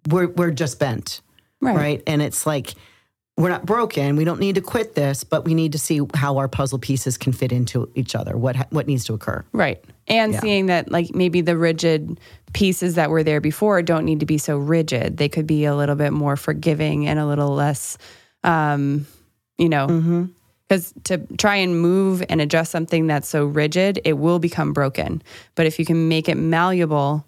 we're 0.09 0.27
we're 0.27 0.51
just 0.51 0.79
bent, 0.79 1.21
Right. 1.59 1.75
right? 1.75 2.03
And 2.05 2.21
it's 2.21 2.45
like 2.45 2.73
we're 3.37 3.49
not 3.49 3.65
broken. 3.65 4.15
We 4.17 4.23
don't 4.25 4.39
need 4.39 4.55
to 4.55 4.61
quit 4.61 4.93
this, 4.93 5.23
but 5.23 5.45
we 5.45 5.53
need 5.55 5.71
to 5.71 5.79
see 5.79 6.01
how 6.13 6.37
our 6.37 6.47
puzzle 6.47 6.77
pieces 6.77 7.17
can 7.17 7.33
fit 7.33 7.51
into 7.51 7.89
each 7.95 8.13
other. 8.13 8.37
What 8.37 8.55
what 8.71 8.85
needs 8.87 9.05
to 9.05 9.13
occur? 9.13 9.43
Right. 9.53 9.83
And 10.07 10.33
Yeah. 10.33 10.39
seeing 10.41 10.65
that, 10.67 10.91
like, 10.91 11.15
maybe 11.15 11.41
the 11.41 11.57
rigid 11.57 12.19
pieces 12.53 12.95
that 12.95 13.09
were 13.09 13.23
there 13.23 13.39
before 13.41 13.81
don't 13.81 14.03
need 14.05 14.19
to 14.19 14.25
be 14.25 14.37
so 14.37 14.57
rigid. 14.57 15.17
They 15.17 15.29
could 15.29 15.47
be 15.47 15.65
a 15.65 15.75
little 15.75 15.95
bit 15.95 16.11
more 16.13 16.35
forgiving 16.35 17.07
and 17.07 17.17
a 17.17 17.25
little 17.25 17.49
less, 17.55 17.97
um, 18.43 19.07
you 19.61 19.69
know, 19.69 20.27
because 20.67 20.93
to 21.03 21.19
try 21.37 21.55
and 21.57 21.79
move 21.79 22.23
and 22.29 22.41
adjust 22.41 22.71
something 22.71 23.05
that's 23.05 23.27
so 23.27 23.45
rigid, 23.45 24.01
it 24.03 24.13
will 24.13 24.39
become 24.39 24.73
broken. 24.73 25.21
But 25.53 25.67
if 25.67 25.77
you 25.77 25.85
can 25.85 26.09
make 26.09 26.27
it 26.27 26.35
malleable 26.35 27.25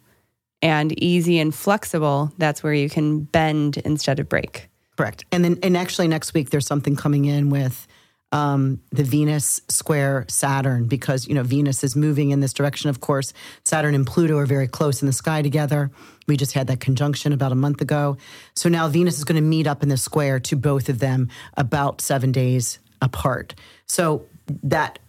and 0.62 0.98
easy 1.00 1.40
and 1.40 1.54
flexible, 1.54 2.34
that's 2.40 2.64
where 2.64 2.74
you 2.74 2.90
can 2.90 3.20
bend 3.22 3.78
instead 3.78 4.20
of 4.20 4.30
break. 4.30 4.70
Correct. 4.98 5.26
And 5.32 5.46
then, 5.46 5.60
and 5.62 5.78
actually, 5.78 6.08
next 6.08 6.34
week 6.34 6.50
there's 6.50 6.66
something 6.66 6.96
coming 6.96 7.26
in 7.26 7.50
with 7.50 7.88
um, 8.32 8.82
the 8.92 9.04
Venus 9.04 9.62
square 9.70 10.26
Saturn 10.28 10.88
because 10.88 11.28
you 11.28 11.36
know 11.36 11.44
Venus 11.44 11.84
is 11.84 11.96
moving 11.96 12.32
in 12.32 12.40
this 12.40 12.54
direction. 12.54 12.90
Of 12.90 13.00
course, 13.00 13.32
Saturn 13.64 13.94
and 13.94 14.08
Pluto 14.08 14.38
are 14.38 14.48
very 14.48 14.68
close 14.68 15.02
in 15.02 15.06
the 15.06 15.14
sky 15.14 15.42
together. 15.44 15.92
We 16.28 16.38
just 16.38 16.54
had 16.54 16.68
that 16.68 16.80
conjunction 16.80 17.34
about 17.34 17.52
a 17.52 17.56
month 17.56 17.82
ago. 17.82 18.18
So 18.56 18.70
now 18.70 18.88
Venus 18.88 19.18
is 19.18 19.24
going 19.24 19.36
to 19.36 19.42
meet 19.42 19.68
up 19.68 19.84
in 19.84 19.90
the 19.90 19.98
square 19.98 20.40
to 20.42 20.56
both 20.56 20.90
of 20.90 21.00
them 21.00 21.30
about 21.58 22.02
seven 22.02 22.32
days 22.32 22.80
apart. 23.02 23.56
So 23.86 24.26
that 24.64 25.00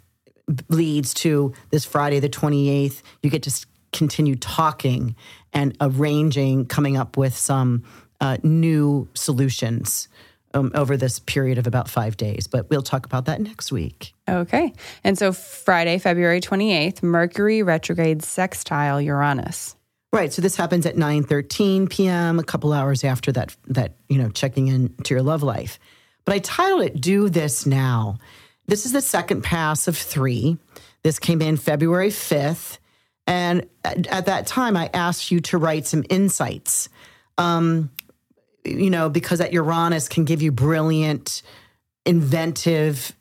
leads 0.69 1.15
to 1.15 1.53
this 1.71 1.85
Friday, 1.85 2.21
the 2.21 2.29
28th. 2.29 3.03
You 3.23 3.31
get 3.31 3.43
to 3.45 3.67
continue 3.93 4.35
talking 4.35 5.15
and 5.53 5.77
arranging, 5.81 6.67
coming 6.67 6.97
up 6.97 7.17
with 7.17 7.37
some 7.37 7.85
uh, 8.21 8.39
new 8.43 9.09
solutions 9.15 10.09
um, 10.55 10.71
over 10.75 10.97
this 10.97 11.19
period 11.19 11.59
of 11.59 11.67
about 11.67 11.89
five 11.89 12.17
days. 12.17 12.47
But 12.47 12.71
we'll 12.71 12.83
talk 12.83 13.07
about 13.07 13.27
that 13.27 13.41
next 13.41 13.73
week. 13.73 14.15
Okay. 14.29 14.73
And 15.03 15.19
so 15.19 15.33
Friday, 15.33 15.99
February 15.99 16.41
28th, 16.41 17.03
Mercury 17.03 17.63
retrograde 17.63 18.23
sextile 18.23 19.01
Uranus. 19.01 19.77
Right. 20.15 20.33
So 20.33 20.41
this 20.41 20.55
happens 20.55 20.87
at 20.87 20.95
9:13 20.95 21.91
p.m., 21.91 22.39
a 22.39 22.45
couple 22.45 22.73
hours 22.73 23.03
after 23.03 23.33
that 23.33 23.57
that, 23.67 23.97
you 24.09 24.17
know, 24.17 24.29
checking 24.29 24.69
in 24.69 24.95
to 25.03 25.13
your 25.13 25.25
love 25.25 25.43
life. 25.43 25.81
But 26.25 26.35
I 26.37 26.39
titled 26.39 26.83
it 26.83 27.01
Do 27.01 27.29
This 27.29 27.67
Now. 27.67 28.19
This 28.69 28.87
is 28.87 28.93
the 28.93 29.01
second 29.01 29.43
pass 29.43 29.89
of 29.89 29.99
3. 29.99 30.57
This 31.03 31.19
came 31.19 31.43
in 31.43 31.57
February 31.57 32.11
5th, 32.11 32.79
and 33.27 33.67
at, 33.85 34.07
at 34.07 34.27
that 34.27 34.47
time 34.47 34.77
I 34.77 34.89
asked 34.95 35.33
you 35.33 35.41
to 35.41 35.59
write 35.59 35.85
some 35.85 36.05
insights. 36.09 36.89
Um 37.37 37.91
you 38.65 38.91
know, 38.91 39.11
because 39.11 39.41
that 39.41 39.53
Uranus 39.53 40.09
can 40.09 40.25
give 40.25 40.41
you 40.41 40.53
brilliant 40.53 41.43
inventive 42.07 43.17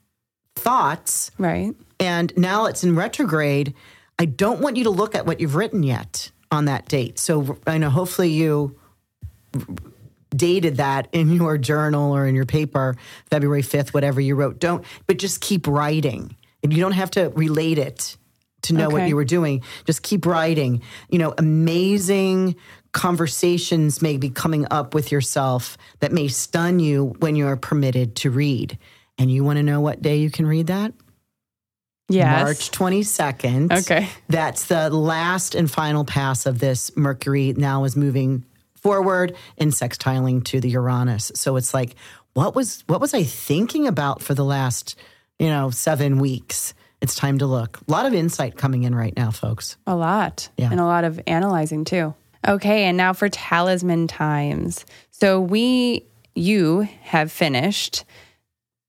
thoughts 0.55 1.31
Right. 1.39 1.73
and 1.99 2.31
now 2.37 2.67
it's 2.67 2.83
in 2.83 2.95
retrograde. 2.95 3.73
I 4.19 4.25
don't 4.25 4.61
want 4.61 4.77
you 4.77 4.83
to 4.83 4.91
look 4.91 5.15
at 5.15 5.25
what 5.25 5.39
you've 5.39 5.55
written 5.55 5.81
yet 5.81 6.29
on 6.53 6.65
that 6.65 6.87
date. 6.87 7.19
So 7.19 7.57
I 7.67 7.77
know 7.77 7.89
hopefully 7.89 8.29
you 8.29 8.79
dated 10.29 10.77
that 10.77 11.07
in 11.11 11.31
your 11.31 11.57
journal 11.57 12.15
or 12.15 12.25
in 12.25 12.35
your 12.35 12.45
paper, 12.45 12.95
February 13.29 13.61
5th, 13.61 13.89
whatever 13.89 14.21
you 14.21 14.35
wrote. 14.35 14.59
Don't, 14.59 14.85
but 15.05 15.17
just 15.17 15.41
keep 15.41 15.67
writing. 15.67 16.35
And 16.63 16.71
you 16.71 16.79
don't 16.79 16.93
have 16.93 17.11
to 17.11 17.29
relate 17.35 17.77
it 17.77 18.17
to 18.63 18.73
know 18.73 18.89
what 18.89 19.09
you 19.09 19.15
were 19.15 19.25
doing. 19.25 19.61
Just 19.85 20.03
keep 20.03 20.25
writing. 20.25 20.81
You 21.09 21.19
know, 21.19 21.33
amazing 21.37 22.55
conversations 22.93 24.01
may 24.01 24.17
be 24.17 24.29
coming 24.29 24.65
up 24.71 24.93
with 24.93 25.11
yourself 25.11 25.77
that 25.99 26.13
may 26.13 26.29
stun 26.29 26.79
you 26.79 27.15
when 27.19 27.35
you're 27.35 27.57
permitted 27.57 28.15
to 28.17 28.29
read. 28.29 28.77
And 29.17 29.29
you 29.29 29.43
want 29.43 29.57
to 29.57 29.63
know 29.63 29.81
what 29.81 30.01
day 30.01 30.17
you 30.17 30.31
can 30.31 30.47
read 30.47 30.67
that? 30.67 30.93
Yes. 32.13 32.43
March 32.43 32.71
22nd. 32.71 33.79
Okay. 33.81 34.09
That's 34.29 34.65
the 34.65 34.89
last 34.89 35.55
and 35.55 35.69
final 35.69 36.05
pass 36.05 36.45
of 36.45 36.59
this. 36.59 36.95
Mercury 36.95 37.53
now 37.55 37.83
is 37.83 37.95
moving 37.95 38.45
forward 38.75 39.35
and 39.57 39.71
sextiling 39.71 40.43
to 40.45 40.59
the 40.59 40.69
Uranus. 40.69 41.31
So 41.35 41.55
it's 41.55 41.73
like, 41.73 41.95
what 42.33 42.55
was 42.55 42.83
what 42.87 42.99
was 42.99 43.13
I 43.13 43.23
thinking 43.23 43.87
about 43.87 44.21
for 44.21 44.33
the 44.33 44.45
last, 44.45 44.95
you 45.39 45.47
know, 45.47 45.69
seven 45.69 46.19
weeks? 46.19 46.73
It's 47.01 47.15
time 47.15 47.37
to 47.39 47.45
look. 47.45 47.79
A 47.87 47.91
lot 47.91 48.05
of 48.05 48.13
insight 48.13 48.55
coming 48.55 48.83
in 48.83 48.95
right 48.95 49.15
now, 49.15 49.29
folks. 49.29 49.77
A 49.85 49.95
lot. 49.95 50.49
Yeah. 50.57 50.69
And 50.71 50.79
a 50.79 50.85
lot 50.85 51.03
of 51.03 51.19
analyzing 51.27 51.83
too. 51.83 52.13
Okay. 52.47 52.85
And 52.85 52.97
now 52.97 53.13
for 53.13 53.29
talisman 53.29 54.07
times. 54.07 54.85
So 55.11 55.39
we, 55.39 56.05
you 56.33 56.87
have 57.01 57.31
finished 57.31 58.05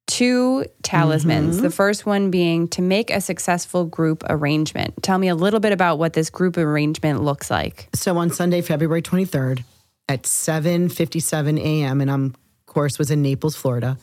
two 0.06 0.64
talismans. 0.82 1.60
The 1.60 1.70
first 1.70 2.06
one 2.06 2.30
being 2.30 2.68
to 2.68 2.82
make 2.82 3.10
a 3.10 3.20
successful 3.20 3.84
group 3.84 4.22
arrangement. 4.28 5.02
Tell 5.02 5.18
me 5.18 5.28
a 5.28 5.34
little 5.34 5.60
bit 5.60 5.72
about 5.72 5.98
what 5.98 6.12
this 6.12 6.30
group 6.30 6.56
arrangement 6.56 7.22
looks 7.22 7.50
like. 7.50 7.88
So 7.94 8.16
on 8.18 8.30
Sunday, 8.30 8.60
February 8.60 9.02
23rd 9.02 9.64
at 10.08 10.24
7:57 10.24 11.58
a.m. 11.58 12.00
and 12.00 12.10
I'm 12.10 12.26
of 12.26 12.66
course 12.66 12.98
was 12.98 13.10
in 13.10 13.22
Naples, 13.22 13.56
Florida, 13.56 13.96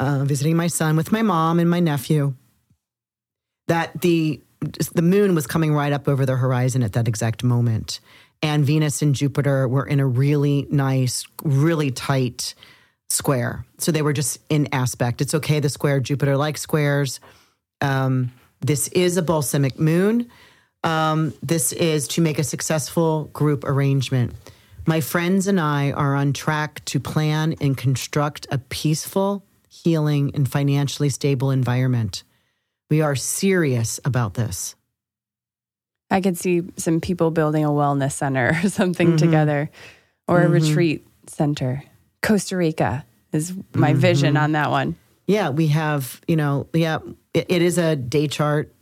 uh, 0.00 0.24
visiting 0.24 0.56
my 0.56 0.68
son 0.68 0.96
with 0.96 1.12
my 1.12 1.22
mom 1.22 1.58
and 1.58 1.68
my 1.68 1.80
nephew. 1.80 2.34
That 3.66 4.00
the 4.00 4.40
the 4.94 5.02
moon 5.02 5.34
was 5.34 5.46
coming 5.46 5.74
right 5.74 5.92
up 5.92 6.08
over 6.08 6.24
the 6.24 6.36
horizon 6.36 6.82
at 6.82 6.94
that 6.94 7.06
exact 7.06 7.44
moment, 7.44 8.00
and 8.42 8.64
Venus 8.64 9.02
and 9.02 9.14
Jupiter 9.14 9.68
were 9.68 9.86
in 9.86 10.00
a 10.00 10.06
really 10.06 10.66
nice, 10.70 11.24
really 11.42 11.90
tight 11.90 12.54
square. 13.08 13.64
So 13.78 13.92
they 13.92 14.02
were 14.02 14.12
just 14.12 14.38
in 14.48 14.68
aspect. 14.72 15.20
It's 15.20 15.34
okay. 15.34 15.60
The 15.60 15.68
square 15.68 16.00
Jupiter 16.00 16.36
likes 16.36 16.60
squares. 16.60 17.20
Um, 17.80 18.32
this 18.60 18.88
is 18.88 19.16
a 19.16 19.22
balsamic 19.22 19.78
moon. 19.78 20.28
Um, 20.84 21.34
this 21.42 21.72
is 21.72 22.08
to 22.08 22.20
make 22.20 22.38
a 22.38 22.44
successful 22.44 23.24
group 23.32 23.64
arrangement. 23.64 24.34
My 24.86 25.00
friends 25.00 25.46
and 25.46 25.60
I 25.60 25.92
are 25.92 26.14
on 26.14 26.32
track 26.32 26.84
to 26.86 27.00
plan 27.00 27.54
and 27.60 27.76
construct 27.76 28.46
a 28.50 28.58
peaceful, 28.58 29.44
healing, 29.68 30.30
and 30.34 30.50
financially 30.50 31.10
stable 31.10 31.50
environment. 31.50 32.22
We 32.90 33.02
are 33.02 33.16
serious 33.16 34.00
about 34.04 34.34
this. 34.34 34.74
I 36.10 36.20
could 36.22 36.38
see 36.38 36.62
some 36.76 37.00
people 37.00 37.30
building 37.30 37.64
a 37.64 37.68
wellness 37.68 38.12
center 38.12 38.58
or 38.64 38.68
something 38.70 39.16
together 39.16 39.70
or 40.26 40.42
a 40.42 40.48
retreat 40.48 41.06
center. 41.26 41.82
Costa 42.22 42.56
Rica 42.56 43.04
is 43.32 43.54
my 43.74 43.92
vision 43.92 44.36
on 44.36 44.52
that 44.52 44.70
one. 44.70 44.96
Yeah, 45.26 45.50
we 45.50 45.68
have, 45.68 46.20
you 46.26 46.36
know, 46.36 46.66
yeah, 46.72 46.98
it, 47.34 47.46
it 47.48 47.62
is 47.62 47.76
a 47.78 47.96
day 47.96 48.28
chart 48.28 48.72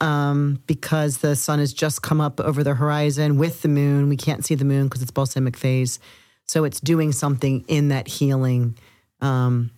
um, 0.00 0.62
because 0.66 1.18
the 1.18 1.34
sun 1.34 1.58
has 1.58 1.72
just 1.72 2.02
come 2.02 2.20
up 2.20 2.40
over 2.40 2.62
the 2.62 2.74
horizon 2.74 3.38
with 3.38 3.62
the 3.62 3.68
moon. 3.68 4.08
We 4.08 4.16
can't 4.16 4.44
see 4.44 4.54
the 4.54 4.64
moon 4.64 4.84
because 4.84 5.02
it's 5.02 5.10
balsamic 5.10 5.56
phase. 5.56 5.98
So 6.46 6.64
it's 6.64 6.80
doing 6.80 7.12
something 7.12 7.64
in 7.66 7.88
that 7.88 8.06
healing 8.06 8.76
um, 9.20 9.70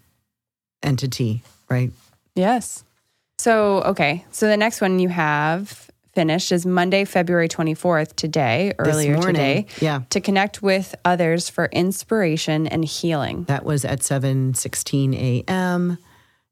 entity, 0.83 1.43
right? 1.71 1.93
Yes. 2.35 2.85
So, 3.39 3.83
okay. 3.85 4.25
So 4.31 4.49
the 4.49 4.57
next 4.57 4.81
one 4.81 4.99
you 4.99 5.09
have 5.09 5.89
finished 6.19 6.51
is 6.51 6.67
Monday, 6.67 7.05
February 7.05 7.49
24th, 7.49 8.17
today, 8.17 8.73
earlier 8.81 9.19
today. 9.19 9.67
yeah. 9.81 10.01
To 10.11 10.21
connect 10.21 10.61
with 10.61 10.97
others 11.05 11.49
for 11.49 11.67
inspiration 11.67 12.67
and 12.67 12.85
healing. 12.85 13.45
That 13.45 13.65
was 13.65 13.85
at 13.85 14.01
7:16 14.01 15.15
a.m. 15.15 15.97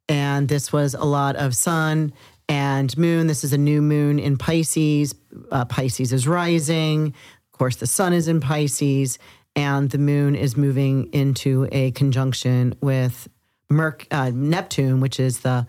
and 0.09 0.47
this 0.47 0.73
was 0.73 0.95
a 0.95 1.03
lot 1.03 1.35
of 1.35 1.57
sun 1.57 2.13
and 2.49 2.97
moon. 2.97 3.27
This 3.27 3.43
is 3.43 3.53
a 3.53 3.59
new 3.59 3.83
moon 3.83 4.21
in 4.21 4.37
Pisces. 4.39 5.17
Uh, 5.51 5.65
Pisces 5.65 6.13
is 6.13 6.29
rising. 6.29 7.13
Of 7.53 7.59
course, 7.59 7.75
the 7.75 7.89
sun 7.89 8.13
is 8.13 8.29
in 8.29 8.39
Pisces, 8.39 9.19
and 9.57 9.91
the 9.91 9.99
moon 9.99 10.37
is 10.37 10.57
moving 10.57 11.13
into 11.13 11.69
a 11.73 11.91
conjunction 11.91 12.77
with 12.81 13.27
Merc- 13.69 14.07
uh, 14.13 14.31
Neptune, 14.33 15.01
which 15.01 15.19
is 15.19 15.41
the 15.41 15.67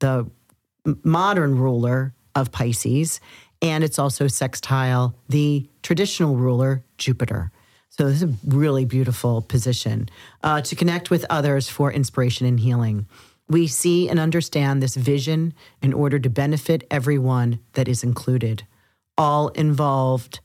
the 0.00 0.28
modern 1.04 1.56
ruler 1.56 2.12
of 2.34 2.52
Pisces, 2.52 3.20
and 3.62 3.82
it's 3.84 3.98
also 3.98 4.28
sextile 4.28 5.14
the 5.28 5.68
traditional 5.82 6.36
ruler, 6.36 6.84
Jupiter. 6.98 7.50
So 7.96 8.06
this 8.08 8.22
is 8.22 8.24
a 8.24 8.34
really 8.46 8.84
beautiful 8.84 9.40
position 9.42 10.08
uh, 10.42 10.60
to 10.62 10.74
connect 10.74 11.10
with 11.10 11.24
others 11.30 11.68
for 11.68 11.92
inspiration 11.92 12.46
and 12.46 12.58
healing. 12.58 13.06
We 13.48 13.66
see 13.68 14.08
and 14.08 14.18
understand 14.18 14.82
this 14.82 14.96
vision 14.96 15.54
in 15.80 15.92
order 15.92 16.18
to 16.18 16.28
benefit 16.28 16.84
everyone 16.90 17.60
that 17.74 17.88
is 17.88 18.02
included. 18.02 18.66
All 19.16 19.48
involved 19.48 20.40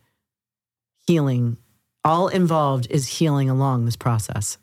healing, 1.08 1.58
all 2.06 2.28
involved 2.28 2.88
is 2.92 3.08
healing 3.08 3.50
along 3.50 3.86
this 3.86 3.96
process. 3.96 4.58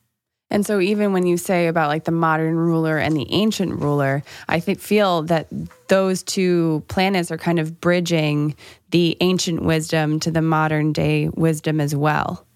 And 0.51 0.65
so, 0.65 0.79
even 0.79 1.13
when 1.13 1.27
you 1.27 1.37
say 1.37 1.67
about 1.67 1.89
like 1.89 2.05
the 2.05 2.13
modern 2.13 2.55
ruler 2.57 2.99
and 2.99 3.17
the 3.17 3.27
ancient 3.33 3.81
ruler, 3.81 4.23
I 4.49 4.61
think, 4.61 4.79
feel 4.79 5.23
that 5.23 5.49
those 5.89 6.23
two 6.23 6.85
planets 6.89 7.31
are 7.33 7.39
kind 7.39 7.59
of 7.59 7.81
bridging 7.81 8.55
the 8.91 9.17
ancient 9.21 9.63
wisdom 9.63 10.21
to 10.21 10.31
the 10.31 10.43
modern 10.43 10.93
day 10.93 11.29
wisdom 11.29 11.81
as 11.81 11.97
well. 11.97 12.47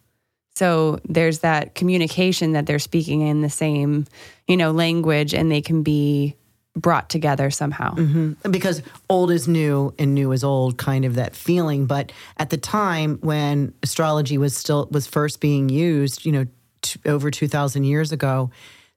So 0.55 1.01
there's 1.09 1.41
that 1.41 1.75
communication 1.75 2.53
that 2.53 2.67
they're 2.67 2.79
speaking 2.79 3.23
in 3.23 3.41
the 3.41 3.51
same, 3.51 4.07
you 4.47 4.57
know, 4.57 4.71
language, 4.71 5.35
and 5.35 5.51
they 5.51 5.63
can 5.63 5.83
be 5.83 6.37
brought 6.77 7.11
together 7.11 7.51
somehow. 7.51 7.95
Mm-hmm. 7.97 8.51
because 8.53 8.83
old 9.09 9.33
is 9.33 9.49
new 9.49 9.93
and 9.99 10.15
new 10.15 10.31
is 10.31 10.45
old 10.45 10.79
kind 10.79 11.05
of 11.05 11.17
that 11.17 11.35
feeling 11.35 11.87
but 11.87 12.13
at 12.37 12.51
the 12.51 12.57
time 12.57 13.19
when 13.23 13.75
astrology 13.83 14.39
was 14.39 14.57
still 14.57 14.89
was 14.93 15.05
first 15.05 15.41
being 15.41 15.69
used 15.69 16.25
you 16.25 16.31
know 16.31 16.47
t- 16.83 17.01
over 17.07 17.31
2000 17.31 17.85
years 17.85 18.13
ago 18.13 18.51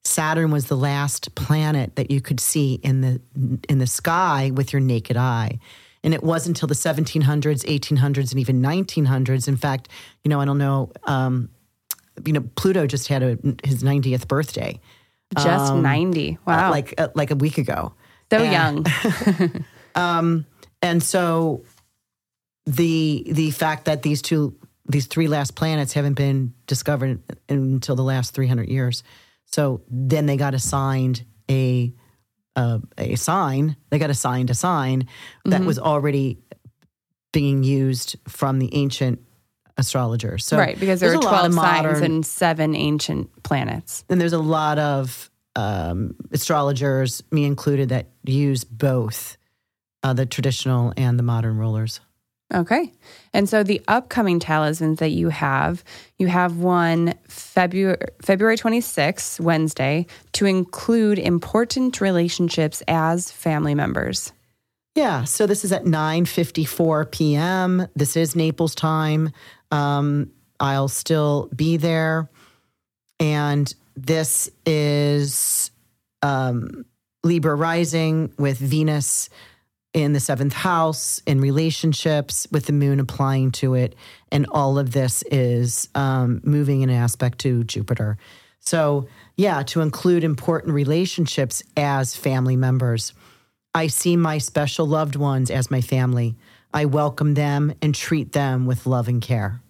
saturn 0.03 0.51
was 0.51 0.67
the 0.67 0.75
last 0.77 1.33
planet 1.35 1.95
that 1.95 2.11
you 2.11 2.19
could 2.21 2.39
see 2.39 2.75
in 2.83 3.01
the 3.01 3.21
in 3.69 3.79
the 3.79 3.87
sky 3.87 4.51
with 4.53 4.73
your 4.73 4.79
naked 4.81 5.15
eye 5.17 5.57
and 6.03 6.13
it 6.13 6.21
wasn't 6.21 6.57
until 6.57 6.67
the 6.67 6.75
1700s 6.75 7.63
1800s 7.63 8.31
and 8.31 8.39
even 8.39 8.61
1900s 8.61 9.47
in 9.47 9.55
fact 9.55 9.87
you 10.23 10.29
know 10.29 10.39
i 10.41 10.45
don't 10.45 10.57
know 10.57 10.91
um, 11.05 11.49
you 12.25 12.33
know 12.33 12.43
pluto 12.55 12.85
just 12.85 13.07
had 13.07 13.23
a, 13.23 13.37
his 13.63 13.81
90th 13.83 14.27
birthday 14.27 14.79
Just 15.37 15.73
90. 15.73 16.37
Wow. 16.45 16.67
uh, 16.67 16.71
like 16.71 16.93
uh, 16.99 17.07
like 17.15 17.31
a 17.31 17.35
week 17.35 17.57
ago 17.57 17.93
so 18.31 18.37
and- 18.39 18.87
young. 19.15 19.65
and 20.81 21.01
so 21.01 21.63
the 22.65 23.23
the 23.31 23.51
fact 23.51 23.85
that 23.85 24.01
these 24.03 24.21
two 24.21 24.55
these 24.85 25.05
three 25.05 25.27
last 25.27 25.55
planets 25.55 25.93
haven't 25.93 26.15
been 26.15 26.53
discovered 26.67 27.21
until 27.49 27.95
the 27.95 28.03
last 28.03 28.33
300 28.33 28.67
years 28.69 29.03
so 29.45 29.81
then 29.89 30.25
they 30.25 30.37
got 30.37 30.53
assigned 30.53 31.23
a 31.49 31.93
uh, 32.55 32.79
a 32.97 33.15
sign 33.15 33.75
they 33.89 33.99
got 33.99 34.09
assigned 34.09 34.49
a 34.49 34.53
sign 34.53 35.07
that 35.45 35.61
was 35.61 35.79
already 35.79 36.39
being 37.31 37.63
used 37.63 38.15
from 38.27 38.59
the 38.59 38.73
ancient 38.75 39.19
astrologers 39.77 40.45
so 40.45 40.57
right. 40.57 40.79
Because 40.79 40.99
there 40.99 41.09
are 41.09 41.13
there's 41.13 41.25
a 41.25 41.27
lot 41.27 41.39
12 41.39 41.45
of 41.45 41.53
signs 41.53 41.83
modern- 41.83 42.03
and 42.03 42.25
seven 42.25 42.75
ancient 42.75 43.43
planets. 43.43 44.05
and 44.09 44.21
there's 44.21 44.33
a 44.33 44.39
lot 44.39 44.77
of 44.77 45.31
um, 45.55 46.15
astrologers 46.31 47.23
me 47.31 47.45
included 47.45 47.89
that 47.89 48.09
use 48.23 48.63
both 48.63 49.37
uh, 50.03 50.13
the 50.13 50.25
traditional 50.25 50.93
and 50.97 51.17
the 51.17 51.23
modern 51.23 51.57
rulers 51.57 51.99
Okay. 52.53 52.91
And 53.33 53.49
so 53.49 53.63
the 53.63 53.81
upcoming 53.87 54.39
talismans 54.39 54.99
that 54.99 55.09
you 55.09 55.29
have, 55.29 55.83
you 56.19 56.27
have 56.27 56.57
one 56.57 57.15
February 57.27 57.97
February 58.21 58.57
26th, 58.57 59.39
Wednesday, 59.39 60.05
to 60.33 60.45
include 60.45 61.17
important 61.17 61.99
relationships 61.99 62.83
as 62.87 63.31
family 63.31 63.73
members. 63.73 64.31
Yeah, 64.95 65.23
so 65.23 65.47
this 65.47 65.65
is 65.65 65.71
at 65.71 65.85
9:54 65.85 67.09
p.m. 67.11 67.87
This 67.95 68.15
is 68.15 68.35
Naples 68.35 68.75
time. 68.75 69.31
Um, 69.71 70.31
I'll 70.59 70.87
still 70.87 71.49
be 71.55 71.77
there, 71.77 72.29
and 73.19 73.73
this 73.95 74.51
is 74.67 75.71
um, 76.21 76.85
Libra 77.23 77.55
rising 77.55 78.31
with 78.37 78.59
Venus 78.59 79.29
in 79.93 80.13
the 80.13 80.19
seventh 80.19 80.53
house 80.53 81.21
in 81.25 81.39
relationships 81.39 82.47
with 82.51 82.65
the 82.65 82.73
moon 82.73 82.99
applying 82.99 83.51
to 83.51 83.75
it, 83.75 83.95
and 84.31 84.45
all 84.51 84.79
of 84.79 84.91
this 84.91 85.23
is 85.31 85.87
um, 85.95 86.41
moving 86.43 86.81
in 86.81 86.89
an 86.89 86.95
aspect 86.95 87.39
to 87.39 87.63
Jupiter. 87.63 88.17
So, 88.59 89.07
yeah, 89.35 89.63
to 89.63 89.81
include 89.81 90.23
important 90.23 90.73
relationships 90.73 91.63
as 91.75 92.15
family 92.15 92.55
members. 92.55 93.13
I 93.75 93.87
see 93.87 94.15
my 94.15 94.37
special 94.37 94.85
loved 94.85 95.15
ones 95.15 95.51
as 95.51 95.71
my 95.71 95.81
family. 95.81 96.35
I 96.73 96.85
welcome 96.85 97.33
them 97.33 97.73
and 97.81 97.93
treat 97.93 98.31
them 98.31 98.65
with 98.65 98.85
love 98.85 99.07
and 99.07 99.21
care. 99.21 99.62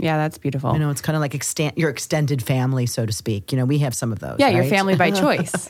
Yeah, 0.00 0.16
that's 0.16 0.38
beautiful. 0.38 0.72
You 0.74 0.78
know, 0.78 0.90
it's 0.90 1.00
kind 1.00 1.16
of 1.16 1.20
like 1.20 1.34
extend, 1.34 1.76
your 1.76 1.90
extended 1.90 2.40
family, 2.40 2.86
so 2.86 3.04
to 3.04 3.12
speak. 3.12 3.50
You 3.50 3.58
know, 3.58 3.64
we 3.64 3.78
have 3.78 3.94
some 3.94 4.12
of 4.12 4.20
those. 4.20 4.36
yeah, 4.38 4.48
your 4.48 4.64
family 4.64 4.94
by 4.94 5.10
choice. 5.24 5.68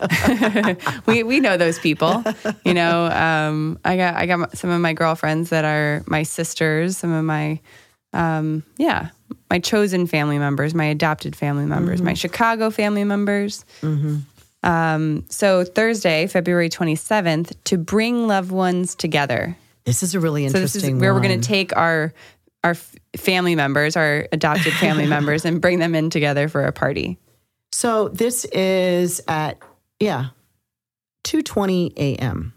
we 1.06 1.22
we 1.22 1.40
know 1.40 1.56
those 1.56 1.78
people. 1.78 2.22
You 2.64 2.74
know, 2.74 3.06
um, 3.06 3.78
I 3.86 3.96
got 3.96 4.16
I 4.16 4.26
got 4.26 4.56
some 4.56 4.68
of 4.68 4.80
my 4.82 4.92
girlfriends 4.92 5.48
that 5.48 5.64
are 5.64 6.02
my 6.06 6.24
sisters. 6.24 6.98
Some 6.98 7.12
of 7.12 7.24
my, 7.24 7.58
um, 8.12 8.64
yeah, 8.76 9.08
my 9.48 9.60
chosen 9.60 10.06
family 10.06 10.38
members, 10.38 10.74
my 10.74 10.84
adopted 10.84 11.34
family 11.34 11.64
members, 11.64 12.02
my 12.02 12.14
Chicago 12.14 12.68
family 12.70 13.04
members. 13.04 13.64
Um, 14.62 15.24
so 15.30 15.64
Thursday, 15.64 16.26
February 16.26 16.68
twenty 16.68 16.96
seventh, 16.96 17.52
to 17.64 17.78
bring 17.78 18.26
loved 18.26 18.50
ones 18.50 18.94
together. 18.94 19.56
This 19.84 20.02
is 20.02 20.14
a 20.14 20.20
really 20.20 20.44
interesting. 20.44 20.68
So 20.68 20.86
this 20.86 20.94
is 20.96 21.00
where 21.00 21.14
we're 21.14 21.22
going 21.22 21.40
to 21.40 21.46
take 21.46 21.74
our 21.74 22.12
our 22.64 22.72
f- 22.72 22.94
family 23.16 23.54
members, 23.54 23.96
our 23.96 24.26
adopted 24.32 24.72
family 24.74 25.06
members, 25.16 25.44
and 25.44 25.60
bring 25.60 25.78
them 25.78 25.94
in 25.94 26.10
together 26.10 26.48
for 26.48 26.64
a 26.64 26.72
party. 26.72 27.18
So 27.72 28.08
this 28.08 28.44
is 28.46 29.20
at 29.28 29.58
yeah, 30.00 30.28
two 31.24 31.42
twenty 31.42 31.92
a.m. 31.96 32.54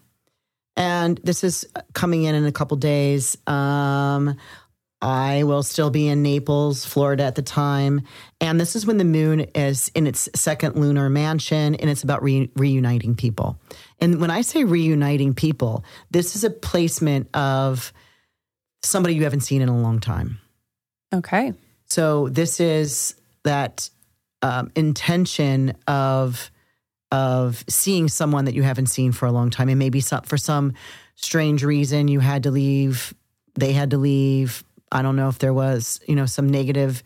and 0.76 1.20
this 1.24 1.44
is 1.44 1.66
coming 1.94 2.24
in 2.24 2.36
in 2.36 2.46
a 2.46 2.52
couple 2.52 2.78
days. 2.78 3.38
Um, 3.48 4.38
I 5.04 5.44
will 5.44 5.64
still 5.64 5.90
be 5.90 6.08
in 6.08 6.22
Naples, 6.22 6.86
Florida 6.86 7.24
at 7.24 7.34
the 7.34 7.42
time, 7.42 8.02
and 8.40 8.60
this 8.60 8.76
is 8.76 8.86
when 8.86 8.98
the 8.98 9.04
moon 9.04 9.42
is 9.56 9.90
in 9.96 10.06
its 10.06 10.30
second 10.36 10.76
lunar 10.76 11.10
mansion, 11.10 11.74
and 11.76 11.90
it's 11.90 12.04
about 12.04 12.22
re- 12.22 12.52
reuniting 12.56 13.16
people. 13.16 13.60
And 14.00 14.22
when 14.22 14.30
I 14.30 14.42
say 14.42 14.64
reuniting 14.64 15.34
people, 15.34 15.84
this 16.12 16.36
is 16.36 16.44
a 16.44 16.52
placement 16.52 17.36
of 17.36 17.92
somebody 18.84 19.15
you 19.15 19.24
haven't 19.24 19.41
seen 19.41 19.62
in 19.62 19.70
a 19.70 19.78
long 19.80 20.00
time. 20.00 20.39
Okay. 21.13 21.54
So 21.88 22.30
this 22.30 22.60
is 22.60 23.15
that 23.44 23.89
um, 24.41 24.72
intention 24.76 25.74
of 25.88 26.50
of 27.12 27.65
seeing 27.67 28.08
someone 28.08 28.46
that 28.46 28.54
you 28.54 28.63
haven't 28.63 28.86
seen 28.86 29.12
for 29.12 29.26
a 29.26 29.32
long 29.34 29.50
time, 29.50 29.67
and 29.67 29.78
maybe 29.78 30.00
some, 30.00 30.22
for 30.22 30.38
some 30.38 30.74
strange 31.15 31.63
reason 31.63 32.08
you 32.08 32.20
had 32.22 32.44
to 32.44 32.52
leave. 32.52 33.13
They 33.56 33.74
had 33.74 33.89
to 33.91 33.98
leave. 33.98 34.63
I 34.94 35.02
don't 35.02 35.17
know 35.17 35.28
if 35.28 35.39
there 35.39 35.54
was 35.54 36.00
you 36.08 36.15
know 36.15 36.26
some 36.26 36.48
negative 36.50 37.04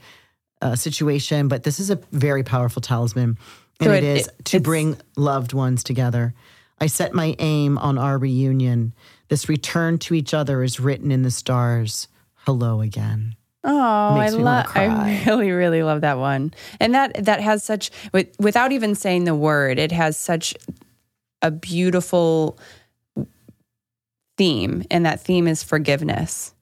uh, 0.61 0.75
situation, 0.75 1.47
but 1.47 1.63
this 1.63 1.79
is 1.79 1.89
a 1.89 1.95
very 2.11 2.43
powerful 2.43 2.81
talisman, 2.81 3.37
and 3.79 3.87
So 3.87 3.91
it 3.93 4.03
it- 4.03 4.17
is 4.17 4.27
it- 4.27 4.45
to 4.45 4.59
bring 4.59 4.97
loved 5.17 5.53
ones 5.53 5.83
together. 5.83 6.33
I 6.79 6.87
set 6.87 7.13
my 7.13 7.35
aim 7.39 7.77
on 7.79 7.97
our 7.97 8.17
reunion. 8.17 8.93
This 9.27 9.49
return 9.49 9.97
to 9.99 10.13
each 10.13 10.33
other 10.33 10.63
is 10.63 10.79
written 10.79 11.11
in 11.11 11.23
the 11.23 11.31
stars. 11.31 12.07
Hello 12.33 12.81
again. 12.81 13.35
Oh, 13.63 13.79
I 13.79 14.29
love. 14.29 14.67
I 14.75 15.23
really, 15.27 15.49
really 15.51 15.81
love 15.81 16.01
that 16.01 16.19
one, 16.19 16.53
and 16.79 16.93
that 16.93 17.25
that 17.25 17.41
has 17.41 17.63
such 17.63 17.89
with- 18.13 18.35
without 18.39 18.71
even 18.71 18.93
saying 18.93 19.23
the 19.23 19.33
word, 19.33 19.79
it 19.79 19.91
has 19.91 20.17
such 20.17 20.53
a 21.41 21.49
beautiful 21.49 22.59
theme, 24.37 24.83
and 24.91 25.05
that 25.05 25.21
theme 25.21 25.47
is 25.47 25.63
forgiveness. 25.63 26.53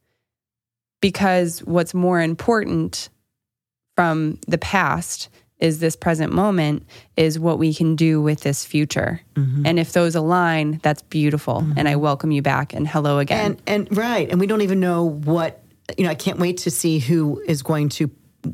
Because 1.01 1.59
what's 1.65 1.93
more 1.93 2.21
important 2.21 3.09
from 3.97 4.39
the 4.47 4.57
past 4.57 5.27
is 5.63 5.79
this 5.79 5.95
present 5.95 6.33
moment 6.33 6.85
is 7.15 7.39
what 7.39 7.57
we 7.57 7.73
can 7.73 7.95
do 7.95 8.21
with 8.21 8.41
this 8.41 8.65
future. 8.65 9.21
Mm-hmm. 9.35 9.65
And 9.65 9.79
if 9.79 9.93
those 9.93 10.13
align, 10.13 10.81
that's 10.83 11.01
beautiful. 11.03 11.61
Mm-hmm. 11.61 11.73
And 11.77 11.87
I 11.87 11.95
welcome 11.95 12.31
you 12.31 12.41
back 12.41 12.73
and 12.73 12.85
hello 12.85 13.17
again. 13.19 13.57
And 13.65 13.87
and 13.89 13.97
right, 13.97 14.29
and 14.29 14.41
we 14.41 14.45
don't 14.45 14.61
even 14.61 14.81
know 14.81 15.05
what 15.05 15.63
you 15.97 16.03
know. 16.03 16.09
I 16.09 16.15
can't 16.15 16.37
wait 16.37 16.57
to 16.59 16.69
see 16.69 16.99
who 16.99 17.41
is 17.47 17.63
going 17.63 17.89
to 17.89 18.11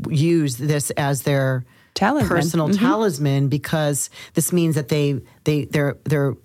use 0.07 0.57
this 0.57 0.91
as 0.91 1.23
their 1.23 1.65
Talisman. 1.95 2.29
personal 2.29 2.69
mm-hmm. 2.69 2.85
talisman 2.85 3.47
because 3.49 4.11
this 4.35 4.53
means 4.53 4.75
that 4.75 4.89
they 4.89 5.19
they 5.45 5.65
they're 5.65 5.97
they're 6.03 6.35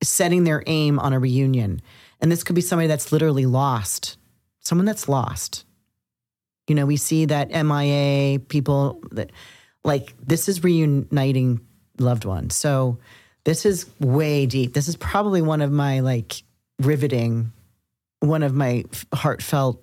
setting 0.00 0.44
their 0.44 0.62
aim 0.68 1.00
on 1.00 1.12
a 1.12 1.18
reunion, 1.18 1.82
and 2.20 2.30
this 2.30 2.44
could 2.44 2.54
be 2.54 2.62
somebody 2.62 2.86
that's 2.86 3.10
literally 3.10 3.46
lost, 3.46 4.16
someone 4.60 4.86
that's 4.86 5.08
lost. 5.08 5.64
You 6.68 6.76
know, 6.76 6.86
we 6.86 6.96
see 6.96 7.24
that 7.24 7.50
MIA 7.50 8.38
people 8.38 9.02
that 9.10 9.32
like 9.84 10.14
this 10.26 10.48
is 10.48 10.64
reuniting 10.64 11.60
loved 11.98 12.24
ones. 12.24 12.56
So 12.56 12.98
This 13.44 13.66
is 13.66 13.84
way 14.00 14.46
deep. 14.46 14.72
This 14.72 14.88
is 14.88 14.96
probably 14.96 15.42
one 15.42 15.60
of 15.60 15.70
my 15.70 16.00
like 16.00 16.42
riveting, 16.80 17.52
one 18.20 18.42
of 18.42 18.54
my 18.54 18.84
heartfelt 19.12 19.82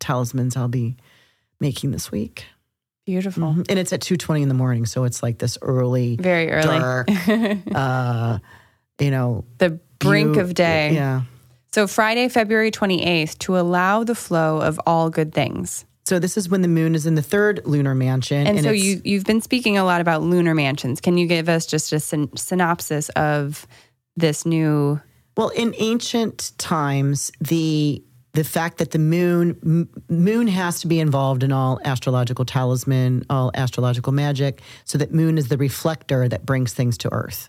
talismans 0.00 0.56
I'll 0.56 0.66
be 0.66 0.96
making 1.60 1.92
this 1.92 2.10
week. 2.10 2.44
Beautiful. 3.06 3.54
Mhm. 3.54 3.66
And 3.70 3.78
it's 3.78 3.92
at 3.92 4.00
2:20 4.00 4.42
in 4.42 4.48
the 4.48 4.54
morning, 4.54 4.86
so 4.86 5.04
it's 5.04 5.22
like 5.22 5.38
this 5.38 5.56
early 5.62 6.16
Very 6.20 6.50
early. 6.50 6.78
dark 6.80 7.08
uh 7.74 8.38
you 8.98 9.10
know, 9.12 9.44
The 9.58 9.78
brink 10.00 10.36
of 10.36 10.52
day. 10.54 10.92
Yeah. 10.94 11.22
So 11.72 11.86
Friday, 11.86 12.28
February 12.28 12.70
28th, 12.72 13.38
to 13.40 13.56
allow 13.56 14.02
the 14.02 14.14
flow 14.16 14.60
of 14.60 14.80
all 14.86 15.10
good 15.10 15.32
things. 15.32 15.84
So 16.06 16.20
this 16.20 16.36
is 16.36 16.48
when 16.48 16.62
the 16.62 16.68
moon 16.68 16.94
is 16.94 17.04
in 17.04 17.16
the 17.16 17.22
third 17.22 17.62
lunar 17.64 17.94
mansion 17.94 18.46
And, 18.46 18.62
so 18.62 18.70
you 18.70 19.00
you've 19.04 19.24
been 19.24 19.40
speaking 19.40 19.76
a 19.76 19.84
lot 19.84 20.00
about 20.00 20.22
lunar 20.22 20.54
mansions. 20.54 21.00
Can 21.00 21.18
you 21.18 21.26
give 21.26 21.48
us 21.48 21.66
just 21.66 21.92
a 21.92 21.98
syn- 21.98 22.36
synopsis 22.36 23.08
of 23.10 23.66
this 24.16 24.46
new 24.46 25.00
Well, 25.36 25.48
in 25.48 25.74
ancient 25.78 26.52
times, 26.58 27.32
the 27.40 28.02
the 28.34 28.44
fact 28.44 28.78
that 28.78 28.90
the 28.90 28.98
moon 28.98 29.56
m- 29.64 29.88
moon 30.08 30.46
has 30.46 30.80
to 30.80 30.86
be 30.86 31.00
involved 31.00 31.42
in 31.42 31.52
all 31.52 31.80
astrological 31.84 32.44
talisman, 32.44 33.24
all 33.30 33.50
astrological 33.54 34.12
magic, 34.12 34.60
so 34.84 34.98
that 34.98 35.12
moon 35.12 35.38
is 35.38 35.48
the 35.48 35.56
reflector 35.56 36.28
that 36.28 36.46
brings 36.46 36.72
things 36.72 36.98
to 36.98 37.12
Earth. 37.12 37.48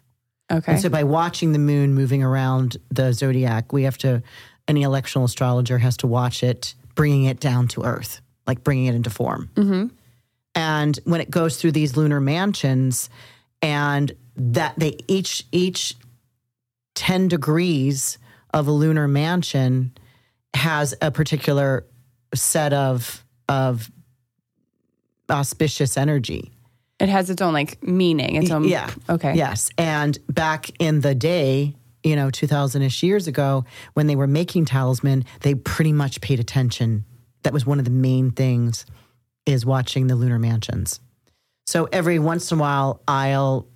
Okay. 0.50 0.72
And 0.72 0.82
so 0.82 0.88
by 0.90 1.04
watching 1.04 1.52
the 1.52 1.60
moon 1.60 1.94
moving 1.94 2.24
around 2.24 2.78
the 2.90 3.12
zodiac, 3.12 3.74
we 3.74 3.84
have 3.84 3.98
to 4.00 4.24
any 4.68 4.82
electional 4.84 5.26
astrologer 5.26 5.78
has 5.78 5.98
to 5.98 6.08
watch 6.08 6.42
it, 6.42 6.74
bringing 6.96 7.26
it 7.26 7.40
down 7.40 7.68
to 7.70 7.84
Earth, 7.84 8.22
like 8.48 8.64
bringing 8.64 8.86
it 8.86 8.96
into 8.96 9.10
form. 9.10 9.50
Mm-hmm. 9.56 9.88
And 10.56 11.00
when 11.04 11.22
it 11.22 11.30
goes 11.30 11.58
through 11.58 11.74
these 11.74 11.96
lunar 11.96 12.20
mansions, 12.20 13.10
and 13.62 14.12
that 14.36 14.74
they 14.78 14.98
each 15.08 15.46
each 15.52 15.96
10 16.96 17.28
degrees 17.28 18.18
of 18.54 18.68
a 18.68 18.72
lunar 18.72 19.08
mansion 19.08 19.96
has 20.54 20.96
a 21.02 21.12
particular 21.12 21.86
set 22.34 22.74
of 22.74 23.24
of 23.50 23.92
auspicious 25.30 25.98
energy. 25.98 26.52
it 27.00 27.10
has 27.10 27.30
its 27.30 27.42
own 27.42 27.54
like 27.54 27.84
meaning, 27.84 28.36
its 28.36 28.50
own 28.50 28.64
Yeah. 28.64 28.90
Okay. 29.10 29.36
Yes. 29.36 29.70
And 29.78 30.18
back 30.28 30.72
in 30.80 31.02
the 31.02 31.14
day, 31.14 31.76
you 32.04 32.16
know, 32.16 32.32
2000 32.32 32.82
ish 32.82 33.04
years 33.04 33.28
ago, 33.28 33.66
when 33.94 34.08
they 34.08 34.16
were 34.16 34.28
making 34.28 34.66
talisman, 34.66 35.26
they 35.42 35.54
pretty 35.54 35.94
much 35.94 36.22
paid 36.22 36.40
attention. 36.40 37.06
That 37.48 37.54
was 37.54 37.66
one 37.66 37.80
of 37.80 37.86
the 37.86 37.92
main 37.92 38.32
things 38.32 38.86
is 39.46 39.66
watching 39.66 40.08
the 40.08 40.18
lunar 40.18 40.38
mansions. 40.38 41.00
So 41.66 41.88
every 41.94 42.20
once 42.20 42.52
in 42.52 42.58
a 42.58 42.62
while, 42.62 43.02
I'll 43.08 43.68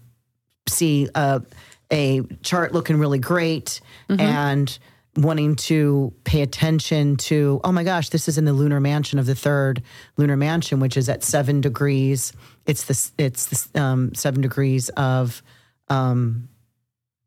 see 0.68 1.08
a, 1.16 1.42
a 1.90 2.22
chart 2.44 2.74
looking 2.74 3.00
really 3.00 3.18
great 3.18 3.80
and 4.20 4.78
wanting 5.16 5.56
to 5.56 6.14
pay 6.26 6.42
attention 6.42 7.16
to, 7.16 7.62
oh 7.64 7.72
my 7.72 7.86
gosh, 7.86 8.10
this 8.10 8.28
is 8.28 8.38
in 8.38 8.44
the 8.44 8.52
lunar 8.52 8.82
mansion 8.82 9.20
of 9.20 9.26
the 9.26 9.36
third 9.36 9.82
lunar 10.18 10.36
mansion, 10.36 10.82
which 10.82 10.98
is 10.98 11.08
at 11.08 11.24
seven 11.24 11.62
degrees. 11.62 12.34
It's 12.66 12.84
the 12.84 13.24
it's 13.24 13.46
the 13.46 13.82
um, 13.82 14.14
seven 14.16 14.42
degrees 14.42 14.90
of 14.90 15.42
um, 15.88 16.50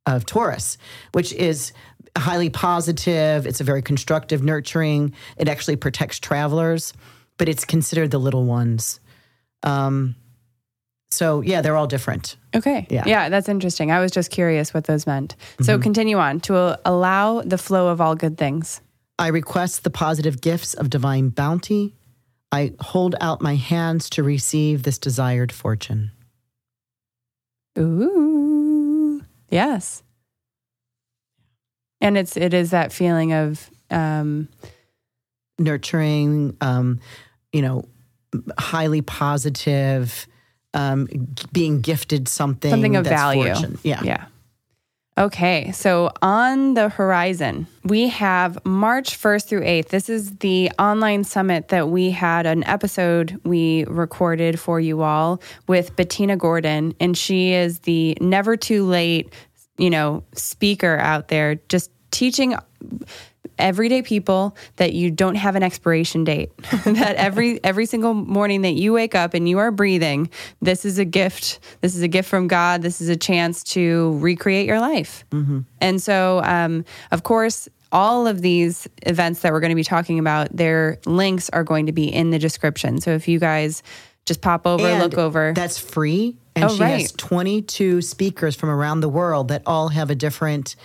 of 0.04 0.26
Taurus, 0.26 0.76
which 1.12 1.32
is 1.32 1.72
highly 2.16 2.50
positive. 2.50 3.46
It's 3.46 3.60
a 3.60 3.64
very 3.64 3.82
constructive, 3.82 4.42
nurturing. 4.42 5.14
It 5.36 5.48
actually 5.48 5.76
protects 5.76 6.18
travelers, 6.18 6.92
but 7.38 7.48
it's 7.48 7.64
considered 7.64 8.10
the 8.10 8.18
little 8.18 8.44
ones. 8.44 9.00
Um, 9.62 10.14
so 11.10 11.40
yeah, 11.40 11.60
they're 11.60 11.76
all 11.76 11.86
different. 11.86 12.36
Okay. 12.54 12.86
Yeah. 12.90 13.04
Yeah, 13.06 13.28
that's 13.28 13.48
interesting. 13.48 13.90
I 13.90 14.00
was 14.00 14.10
just 14.10 14.30
curious 14.30 14.74
what 14.74 14.84
those 14.84 15.06
meant. 15.06 15.36
So 15.60 15.78
continue 15.78 16.18
on 16.18 16.40
to 16.40 16.78
allow 16.84 17.40
the 17.42 17.58
flow 17.58 17.88
of 17.88 18.00
all 18.00 18.14
good 18.14 18.36
things. 18.36 18.80
I 19.18 19.28
request 19.28 19.84
the 19.84 19.90
positive 19.90 20.40
gifts 20.40 20.74
of 20.74 20.90
divine 20.90 21.28
bounty. 21.28 21.94
I 22.50 22.74
hold 22.80 23.16
out 23.20 23.40
my 23.40 23.56
hands 23.56 24.08
to 24.10 24.22
receive 24.22 24.84
this 24.84 24.98
desired 24.98 25.50
fortune. 25.50 26.12
Ooh. 27.76 29.22
Yes. 29.50 30.03
And 32.04 32.16
it's 32.18 32.36
it 32.36 32.54
is 32.54 32.70
that 32.70 32.92
feeling 32.92 33.32
of 33.32 33.70
um 33.90 34.48
Nurturing, 35.56 36.56
um, 36.60 36.98
you 37.52 37.62
know, 37.62 37.84
highly 38.58 39.02
positive, 39.02 40.26
um, 40.74 41.06
being 41.52 41.80
gifted 41.80 42.26
something, 42.26 42.70
something 42.72 42.96
of 42.96 43.04
that's 43.04 43.14
value. 43.14 43.54
fortune. 43.54 43.78
Yeah. 43.84 44.02
Yeah. 44.02 44.24
Okay, 45.16 45.70
so 45.70 46.10
on 46.22 46.74
the 46.74 46.88
horizon, 46.88 47.68
we 47.84 48.08
have 48.08 48.58
March 48.66 49.16
1st 49.16 49.46
through 49.46 49.60
8th. 49.60 49.88
This 49.90 50.08
is 50.08 50.38
the 50.38 50.72
online 50.76 51.22
summit 51.22 51.68
that 51.68 51.88
we 51.88 52.10
had 52.10 52.46
an 52.46 52.64
episode 52.64 53.40
we 53.44 53.84
recorded 53.84 54.58
for 54.58 54.80
you 54.80 55.02
all 55.02 55.40
with 55.68 55.94
Bettina 55.94 56.36
Gordon, 56.36 56.94
and 56.98 57.16
she 57.16 57.52
is 57.52 57.78
the 57.80 58.18
never 58.20 58.56
too 58.56 58.84
late, 58.84 59.32
you 59.78 59.90
know, 59.90 60.24
speaker 60.34 60.96
out 60.98 61.28
there 61.28 61.56
just 61.68 61.90
teaching 62.10 62.54
everyday 63.58 64.02
people 64.02 64.56
that 64.76 64.92
you 64.94 65.10
don't 65.10 65.36
have 65.36 65.54
an 65.56 65.62
expiration 65.62 66.24
date 66.24 66.56
that 66.84 67.14
every 67.16 67.62
every 67.62 67.86
single 67.86 68.14
morning 68.14 68.62
that 68.62 68.72
you 68.72 68.92
wake 68.92 69.14
up 69.14 69.34
and 69.34 69.48
you 69.48 69.58
are 69.58 69.70
breathing 69.70 70.28
this 70.60 70.84
is 70.84 70.98
a 70.98 71.04
gift. 71.04 71.60
This 71.80 71.94
is 71.94 72.02
a 72.02 72.08
gift 72.08 72.28
from 72.28 72.48
god. 72.48 72.82
This 72.82 73.00
is 73.00 73.08
a 73.08 73.16
chance 73.16 73.62
to 73.64 74.18
recreate 74.18 74.66
your 74.66 74.80
life. 74.80 75.24
And 75.80 76.02
so 76.02 76.40
um, 76.44 76.84
of 77.12 77.22
course 77.22 77.68
all 77.92 78.26
of 78.26 78.42
these 78.42 78.88
events 79.02 79.40
that 79.40 79.52
we're 79.52 79.60
going 79.60 79.70
to 79.70 79.76
be 79.76 79.84
talking 79.84 80.18
about 80.18 80.54
their 80.54 80.98
links 81.06 81.48
are 81.50 81.62
going 81.62 81.86
to 81.86 81.92
be 81.92 82.12
in 82.12 82.30
the 82.30 82.40
description. 82.40 83.00
So 83.00 83.12
if 83.12 83.28
you 83.28 83.38
guys 83.38 83.84
just 84.24 84.40
pop 84.40 84.66
over 84.66 84.86
And 84.86 85.02
look 85.02 85.18
over. 85.18 85.52
That's 85.54 85.78
free. 85.78 86.36
And 86.56 86.64
Oh, 86.64 86.68
she 86.68 86.82
has 86.82 87.12
22 87.12 88.00
speakers 88.02 88.54
from 88.54 88.70
around 88.70 89.00
the 89.00 89.08
world 89.08 89.48
that 89.48 89.62
all 89.66 89.88
have 89.88 90.10
a 90.10 90.14
different 90.14 90.76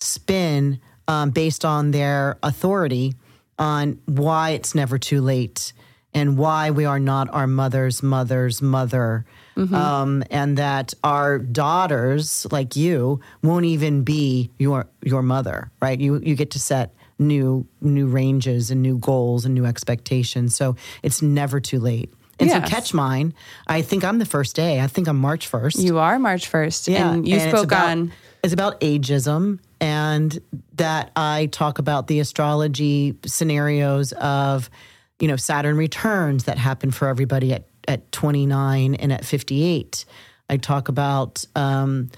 spin 0.00 0.80
um, 1.06 1.30
based 1.30 1.64
on 1.64 1.90
their 1.90 2.38
authority 2.42 3.14
on 3.58 4.00
why 4.06 4.50
it's 4.50 4.74
never 4.74 4.98
too 4.98 5.20
late 5.20 5.72
and 6.14 6.38
why 6.38 6.70
we 6.70 6.84
are 6.84 6.98
not 6.98 7.28
our 7.32 7.46
mother's 7.46 8.02
mother's 8.02 8.62
mother. 8.62 9.26
Mm-hmm. 9.56 9.74
Um, 9.74 10.24
and 10.30 10.56
that 10.56 10.94
our 11.04 11.38
daughters, 11.38 12.46
like 12.52 12.76
you, 12.76 13.20
won't 13.42 13.64
even 13.64 14.04
be 14.04 14.50
your 14.58 14.86
your 15.02 15.22
mother, 15.22 15.70
right? 15.82 15.98
You 16.00 16.20
you 16.20 16.36
get 16.36 16.52
to 16.52 16.60
set 16.60 16.94
new 17.18 17.66
new 17.80 18.06
ranges 18.06 18.70
and 18.70 18.82
new 18.82 18.98
goals 18.98 19.44
and 19.44 19.54
new 19.54 19.66
expectations. 19.66 20.54
So 20.54 20.76
it's 21.02 21.20
never 21.20 21.60
too 21.60 21.80
late. 21.80 22.12
And 22.40 22.48
Yes. 22.48 22.62
so 22.64 22.68
catch 22.68 22.94
mine. 22.94 23.34
I 23.66 23.82
think 23.82 24.04
I'm 24.04 24.18
the 24.18 24.24
first 24.26 24.54
day. 24.54 24.80
I 24.80 24.86
think 24.86 25.08
I'm 25.08 25.18
March 25.18 25.50
1st. 25.50 25.82
you 25.82 25.98
are 25.98 26.18
march 26.18 26.50
1st 26.50 26.94
and 26.94 27.26
you 27.28 27.36
it's 27.36 27.44
spoke 27.48 27.64
about- 27.64 27.88
on 27.88 28.12
It's 28.44 28.52
about 28.52 28.80
ageism 28.80 29.58
and 29.80 30.38
that 30.76 31.10
I 31.16 31.46
talk 31.50 31.78
about 31.80 32.06
the 32.06 32.20
astrology 32.20 33.16
scenarios 33.26 34.12
of, 34.12 34.70
you 35.18 35.26
know, 35.26 35.34
Saturn 35.36 35.76
returns 35.76 36.44
that 36.44 36.56
happen 36.58 36.92
for 36.92 37.08
everybody 37.08 37.52
at, 37.52 37.66
at 37.88 38.12
29 38.12 38.94
and 38.94 39.12
at 39.12 39.24
58. 39.24 40.04
I 40.48 40.56
talk 40.56 40.88
about 40.88 41.44
um, 41.56 42.10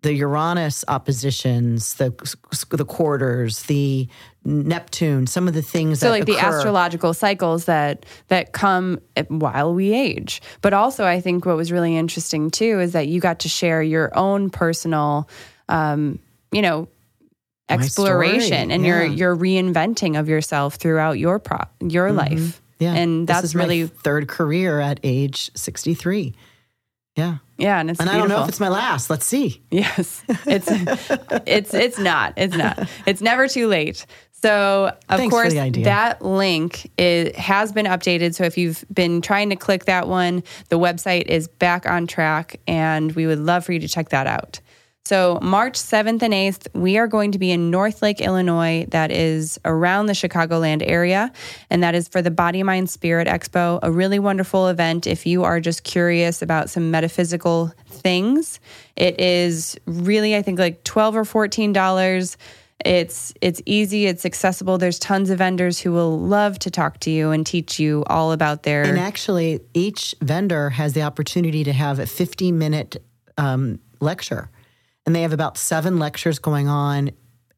the 0.00 0.14
Uranus 0.14 0.82
oppositions, 0.88 1.94
the 1.94 2.10
the 2.70 2.84
quarters, 2.84 3.62
the 3.64 4.08
Neptune, 4.46 5.26
some 5.26 5.48
of 5.48 5.54
the 5.54 5.62
things 5.62 6.00
so 6.00 6.06
that 6.06 6.12
like 6.12 6.26
the 6.26 6.38
astrological 6.38 7.12
cycles 7.12 7.64
that 7.66 8.06
that 8.28 8.52
come 8.52 9.00
while 9.28 9.74
we 9.74 9.92
age 9.92 10.40
but 10.62 10.72
also 10.72 11.04
i 11.04 11.20
think 11.20 11.44
what 11.44 11.56
was 11.56 11.72
really 11.72 11.96
interesting 11.96 12.50
too 12.50 12.80
is 12.80 12.92
that 12.92 13.08
you 13.08 13.20
got 13.20 13.40
to 13.40 13.48
share 13.48 13.82
your 13.82 14.16
own 14.16 14.50
personal 14.50 15.28
um 15.68 16.18
you 16.52 16.62
know 16.62 16.88
exploration 17.68 18.70
and 18.70 18.86
your 18.86 19.04
yeah. 19.04 19.14
your 19.14 19.36
reinventing 19.36 20.18
of 20.18 20.28
yourself 20.28 20.76
throughout 20.76 21.18
your 21.18 21.38
pro 21.38 21.58
your 21.80 22.12
life 22.12 22.32
Mm-hmm. 22.32 22.62
Yeah. 22.78 22.94
and 22.94 23.26
This 23.26 23.40
that's 23.40 23.54
really 23.54 23.86
third 23.86 24.28
career 24.28 24.80
at 24.80 25.00
age 25.02 25.50
63. 25.54 26.34
Yeah. 27.16 27.38
yeah 27.56 27.80
and 27.80 27.90
it's 27.90 27.98
And 27.98 28.10
I 28.10 28.18
don't 28.18 28.28
know 28.28 28.42
if 28.42 28.48
it's 28.50 28.60
my 28.60 28.68
last. 28.68 29.08
Let's 29.08 29.24
see. 29.24 29.62
Yes, 29.70 30.22
it's 30.28 30.68
it's 31.46 31.72
it's 31.72 31.98
not. 31.98 32.34
It's 32.36 32.54
not. 32.54 32.88
It's 33.06 33.22
never 33.22 33.48
too 33.48 33.68
late. 33.68 34.04
So 34.46 34.92
of 35.08 35.18
Thanks 35.18 35.32
course 35.34 35.54
that 35.54 36.22
link 36.22 36.90
is, 36.96 37.34
has 37.36 37.72
been 37.72 37.86
updated. 37.86 38.34
So 38.34 38.44
if 38.44 38.56
you've 38.56 38.84
been 38.92 39.20
trying 39.20 39.50
to 39.50 39.56
click 39.56 39.86
that 39.86 40.06
one, 40.06 40.44
the 40.68 40.78
website 40.78 41.26
is 41.26 41.48
back 41.48 41.84
on 41.84 42.06
track, 42.06 42.60
and 42.66 43.10
we 43.12 43.26
would 43.26 43.40
love 43.40 43.64
for 43.64 43.72
you 43.72 43.80
to 43.80 43.88
check 43.88 44.10
that 44.10 44.26
out. 44.26 44.60
So, 45.04 45.38
March 45.40 45.74
7th 45.74 46.20
and 46.22 46.34
8th, 46.34 46.66
we 46.74 46.98
are 46.98 47.06
going 47.06 47.30
to 47.30 47.38
be 47.38 47.52
in 47.52 47.70
Northlake, 47.70 48.20
Illinois, 48.20 48.86
that 48.88 49.12
is 49.12 49.56
around 49.64 50.06
the 50.06 50.14
Chicagoland 50.14 50.82
area. 50.84 51.32
And 51.70 51.80
that 51.84 51.94
is 51.94 52.08
for 52.08 52.20
the 52.20 52.32
Body, 52.32 52.64
Mind, 52.64 52.90
Spirit 52.90 53.28
Expo, 53.28 53.78
a 53.84 53.92
really 53.92 54.18
wonderful 54.18 54.66
event 54.66 55.06
if 55.06 55.24
you 55.24 55.44
are 55.44 55.60
just 55.60 55.84
curious 55.84 56.42
about 56.42 56.70
some 56.70 56.90
metaphysical 56.90 57.72
things. 57.86 58.58
It 58.96 59.20
is 59.20 59.78
really, 59.86 60.34
I 60.34 60.42
think, 60.42 60.58
like 60.58 60.82
12 60.82 61.14
or 61.14 61.24
$14. 61.24 62.36
It's 62.84 63.32
it's 63.40 63.62
easy, 63.64 64.06
it's 64.06 64.26
accessible. 64.26 64.78
There's 64.78 64.98
tons 64.98 65.30
of 65.30 65.38
vendors 65.38 65.80
who 65.80 65.92
will 65.92 66.18
love 66.18 66.58
to 66.60 66.70
talk 66.70 67.00
to 67.00 67.10
you 67.10 67.30
and 67.30 67.44
teach 67.46 67.78
you 67.78 68.04
all 68.06 68.32
about 68.32 68.62
their 68.64 68.82
And 68.82 68.98
actually, 68.98 69.60
each 69.74 70.14
vendor 70.20 70.70
has 70.70 70.92
the 70.92 71.02
opportunity 71.02 71.64
to 71.64 71.72
have 71.72 71.98
a 71.98 72.06
50 72.06 72.52
minute 72.52 73.02
um, 73.38 73.80
lecture. 74.00 74.50
And 75.06 75.14
they 75.14 75.22
have 75.22 75.32
about 75.32 75.56
seven 75.56 75.98
lectures 75.98 76.38
going 76.38 76.68
on 76.68 77.10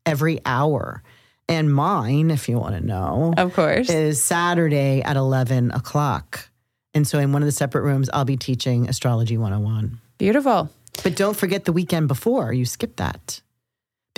every 0.07 0.41
hour. 0.45 1.03
And 1.49 1.73
mine, 1.73 2.31
if 2.31 2.49
you 2.49 2.59
want 2.59 2.75
to 2.75 2.81
know, 2.85 3.33
Of 3.37 3.55
course. 3.55 3.89
is 3.89 4.23
Saturday 4.23 5.01
at 5.03 5.17
11 5.17 5.71
o'clock. 5.71 6.51
And 6.95 7.09
so 7.09 7.19
in 7.19 7.33
one 7.33 7.43
of 7.43 7.47
the 7.47 7.53
separate 7.53 7.83
rooms, 7.83 8.11
I'll 8.13 8.27
be 8.27 8.37
teaching 8.37 8.87
Astrology 8.89 9.39
101. 9.39 9.99
Beautiful. 10.19 10.69
But 11.03 11.17
don't 11.17 11.37
forget 11.37 11.65
the 11.65 11.73
weekend 11.73 12.09
before, 12.09 12.53
you 12.53 12.67
skip 12.67 12.97
that. 12.97 13.41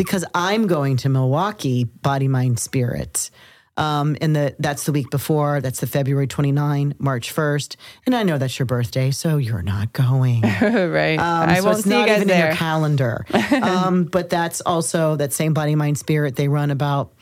Because 0.01 0.25
I'm 0.35 0.67
going 0.67 0.97
to 0.97 1.11
Milwaukee, 1.11 1.85
Body, 1.85 2.27
Mind, 2.27 2.59
Spirit. 2.59 3.31
Um, 3.77 4.17
and 4.23 4.35
the 4.35 4.57
that's 4.59 4.85
the 4.85 4.93
week 4.93 5.11
before. 5.11 5.61
That's 5.61 5.81
the 5.81 5.87
February 5.87 6.27
29, 6.27 6.95
March 6.99 7.35
1st. 7.35 7.77
And 8.07 8.15
I 8.15 8.23
know 8.23 8.39
that's 8.39 8.59
your 8.59 8.65
birthday, 8.65 9.11
so 9.11 9.37
you're 9.37 9.61
not 9.61 9.93
going. 9.93 10.41
right. 10.63 11.19
Um, 11.19 11.51
I 11.51 11.59
so 11.59 11.65
won't 11.67 11.77
it's 11.77 11.85
see 11.85 11.91
you 11.91 11.99
not 11.99 12.09
guys 12.09 12.23
even 12.23 12.31
in 12.31 12.39
your 12.47 12.55
calendar. 12.55 13.27
um, 13.63 14.05
but 14.05 14.31
that's 14.31 14.63
also 14.63 15.17
that 15.17 15.35
same 15.35 15.53
body, 15.53 15.75
mind, 15.75 15.99
spirit. 15.99 16.35
They 16.35 16.49
run 16.49 16.71
about, 16.71 17.13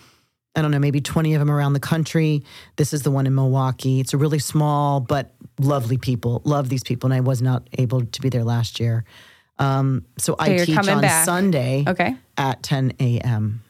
I 0.55 0.63
don't 0.63 0.71
know, 0.71 0.79
maybe 0.79 1.01
20 1.01 1.35
of 1.35 1.41
them 1.41 1.51
around 1.51 1.73
the 1.73 1.81
country. 1.81 2.45
This 2.77 2.93
is 2.93 3.03
the 3.03 3.11
one 3.11 3.27
in 3.27 3.35
Milwaukee. 3.35 3.99
It's 3.99 4.15
a 4.15 4.19
really 4.19 4.39
small 4.39 5.01
but 5.01 5.35
lovely 5.59 5.99
people. 5.99 6.43
Love 6.45 6.69
these 6.69 6.85
people. 6.85 7.09
And 7.09 7.15
I 7.15 7.23
was 7.23 7.43
not 7.43 7.69
able 7.73 8.07
to 8.07 8.21
be 8.21 8.29
there 8.29 8.45
last 8.45 8.79
year. 8.79 9.05
Um, 9.59 10.05
so 10.19 10.37
I 10.39 10.49
you're 10.49 10.67
teach 10.67 10.77
on 10.89 11.01
back. 11.01 11.25
Sunday 11.25 11.85
Okay. 11.87 12.17
at 12.37 12.63
10 12.63 12.93
a.m. 13.01 13.63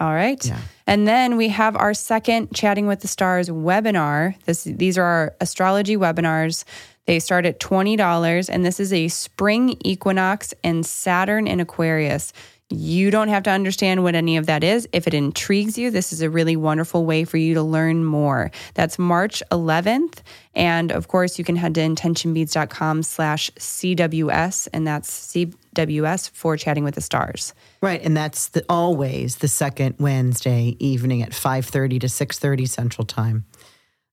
All 0.00 0.12
right. 0.12 0.44
Yeah. 0.44 0.58
And 0.86 1.06
then 1.08 1.36
we 1.36 1.48
have 1.48 1.74
our 1.76 1.92
second 1.94 2.54
Chatting 2.54 2.86
with 2.86 3.00
the 3.00 3.08
Stars 3.08 3.48
webinar. 3.50 4.34
This 4.44 4.64
these 4.64 4.96
are 4.96 5.02
our 5.04 5.34
astrology 5.40 5.96
webinars. 5.96 6.64
They 7.06 7.18
start 7.20 7.46
at 7.46 7.58
$20 7.58 8.50
and 8.52 8.64
this 8.64 8.78
is 8.78 8.92
a 8.92 9.08
spring 9.08 9.76
equinox 9.84 10.54
and 10.62 10.84
Saturn 10.84 11.46
in 11.46 11.58
Aquarius. 11.58 12.32
You 12.70 13.10
don't 13.10 13.28
have 13.28 13.44
to 13.44 13.50
understand 13.50 14.02
what 14.02 14.14
any 14.14 14.36
of 14.36 14.44
that 14.44 14.62
is. 14.62 14.86
If 14.92 15.06
it 15.06 15.14
intrigues 15.14 15.78
you, 15.78 15.90
this 15.90 16.12
is 16.12 16.20
a 16.20 16.28
really 16.28 16.54
wonderful 16.54 17.06
way 17.06 17.24
for 17.24 17.38
you 17.38 17.54
to 17.54 17.62
learn 17.62 18.04
more. 18.04 18.50
That's 18.74 18.98
March 18.98 19.42
11th. 19.50 20.18
And 20.54 20.92
of 20.92 21.08
course, 21.08 21.38
you 21.38 21.46
can 21.46 21.56
head 21.56 21.74
to 21.76 21.80
intentionbeads.com 21.80 23.04
slash 23.04 23.50
CWS, 23.52 24.68
and 24.74 24.86
that's 24.86 25.32
CWS 25.32 26.30
for 26.32 26.58
Chatting 26.58 26.84
with 26.84 26.94
the 26.94 27.00
Stars. 27.00 27.54
Right, 27.80 28.02
and 28.04 28.14
that's 28.14 28.48
the, 28.48 28.62
always 28.68 29.36
the 29.36 29.48
second 29.48 29.94
Wednesday 29.98 30.76
evening 30.78 31.22
at 31.22 31.30
5:30 31.30 32.00
to 32.00 32.06
6:30 32.08 32.68
Central 32.68 33.06
Time. 33.06 33.46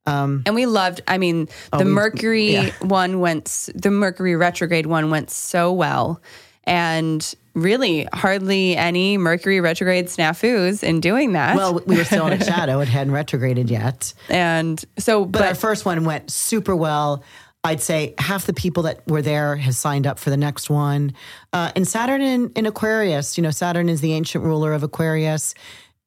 Um, 0.06 0.44
And 0.46 0.56
we 0.56 0.66
loved, 0.66 1.02
I 1.10 1.18
mean, 1.18 1.50
the 1.72 1.80
we- 1.80 1.92
Mercury 1.92 2.54
yeah. 2.54 2.70
one 2.80 3.20
went, 3.20 3.70
the 3.76 3.92
Mercury 3.92 4.36
retrograde 4.38 4.86
one 4.86 5.10
went 5.10 5.30
so 5.30 5.74
well. 5.74 6.22
And 6.64 7.36
really, 7.56 8.08
hardly 8.14 8.76
any 8.76 9.18
Mercury 9.18 9.62
retrograde 9.62 10.08
snafus 10.08 10.84
in 10.84 11.00
doing 11.00 11.34
that. 11.34 11.56
Well, 11.56 11.82
we 11.86 11.98
were 11.98 12.04
still 12.04 12.28
in 12.28 12.34
a 12.40 12.44
shadow; 12.44 12.80
it 12.82 12.88
hadn't 12.88 13.14
retrograded 13.14 13.70
yet. 13.70 14.14
and 14.30 14.84
so, 15.00 15.26
But, 15.26 15.40
but, 15.40 15.48
our 15.48 15.56
first 15.56 15.86
one 15.86 16.06
went 16.06 16.30
super 16.30 16.76
well. 16.76 17.24
I'd 17.64 17.82
say 17.82 18.14
half 18.20 18.46
the 18.46 18.54
people 18.54 18.84
that 18.84 19.08
were 19.08 19.24
there 19.24 19.56
has 19.56 19.76
signed 19.76 20.06
up 20.06 20.20
for 20.20 20.30
the 20.30 20.38
next 20.38 20.70
one. 20.70 21.14
Uh, 21.52 21.72
and 21.76 21.88
Saturn 21.88 22.22
in, 22.22 22.52
in 22.56 22.68
Aquarius, 22.68 23.38
you 23.38 23.42
know, 23.42 23.50
Saturn 23.50 23.90
is 23.90 24.02
the 24.02 24.14
ancient 24.14 24.44
ruler 24.44 24.72
of 24.72 24.84
Aquarius. 24.84 25.56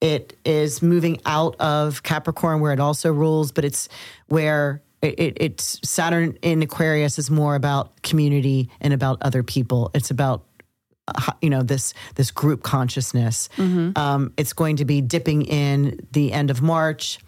It 0.01 0.39
is 0.45 0.83
moving 0.83 1.21
out 1.27 1.57
of 1.59 2.05
Capricorn, 2.05 2.61
where 2.61 2.73
it 2.73 2.79
also 2.79 3.13
rules, 3.13 3.51
but 3.51 3.65
it's 3.65 3.89
where 4.29 4.83
it, 5.03 5.19
it, 5.19 5.37
it's 5.41 5.81
Saturn 5.89 6.39
in 6.43 6.63
Aquarius 6.63 7.19
is 7.19 7.31
more 7.31 7.57
about 7.57 8.03
community 8.03 8.71
and 8.81 8.93
about 8.93 9.19
other 9.23 9.43
people. 9.43 9.91
It's 9.95 10.11
about 10.13 10.45
you 11.42 11.51
know 11.51 11.62
this 11.62 11.94
this 12.14 12.31
group 12.31 12.62
consciousness. 12.62 13.49
Um, 13.97 14.33
it's 14.37 14.53
going 14.53 14.77
to 14.77 14.85
be 14.85 15.01
dipping 15.01 15.42
in 15.42 16.07
the 16.12 16.33
end 16.33 16.51
of 16.51 16.62
March 16.62 17.18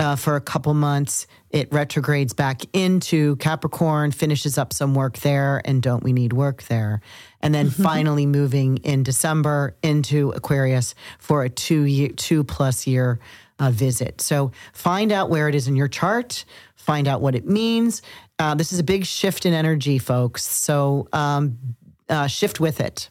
uh, 0.00 0.16
for 0.16 0.34
a 0.34 0.40
couple 0.40 0.72
months. 0.72 1.26
It 1.50 1.70
retrogrades 1.72 2.32
back 2.32 2.62
into 2.72 3.36
Capricorn, 3.36 4.12
finishes 4.12 4.56
up 4.56 4.72
some 4.72 4.94
work 4.94 5.18
there, 5.18 5.60
and 5.64 5.82
don't 5.82 6.02
we 6.02 6.14
need 6.14 6.32
work 6.32 6.62
there? 6.64 7.02
And 7.42 7.54
then 7.54 7.68
finally 7.70 8.24
moving 8.24 8.78
in 8.78 9.02
December 9.02 9.76
into 9.82 10.30
Aquarius 10.30 10.94
for 11.18 11.44
a 11.44 11.50
two 11.50 11.82
year, 11.82 12.08
two 12.08 12.44
plus 12.44 12.86
year 12.86 13.20
uh, 13.58 13.70
visit. 13.70 14.22
So 14.22 14.52
find 14.72 15.12
out 15.12 15.28
where 15.28 15.48
it 15.48 15.54
is 15.54 15.68
in 15.68 15.76
your 15.76 15.88
chart. 15.88 16.46
Find 16.76 17.06
out 17.06 17.20
what 17.20 17.34
it 17.34 17.46
means. 17.46 18.00
Uh, 18.38 18.54
this 18.54 18.72
is 18.72 18.78
a 18.78 18.84
big 18.84 19.04
shift 19.04 19.44
in 19.44 19.52
energy, 19.52 19.98
folks. 19.98 20.44
So 20.44 21.08
um, 21.12 21.58
uh, 22.10 22.26
shift 22.26 22.60
with 22.60 22.80
it. 22.80 23.08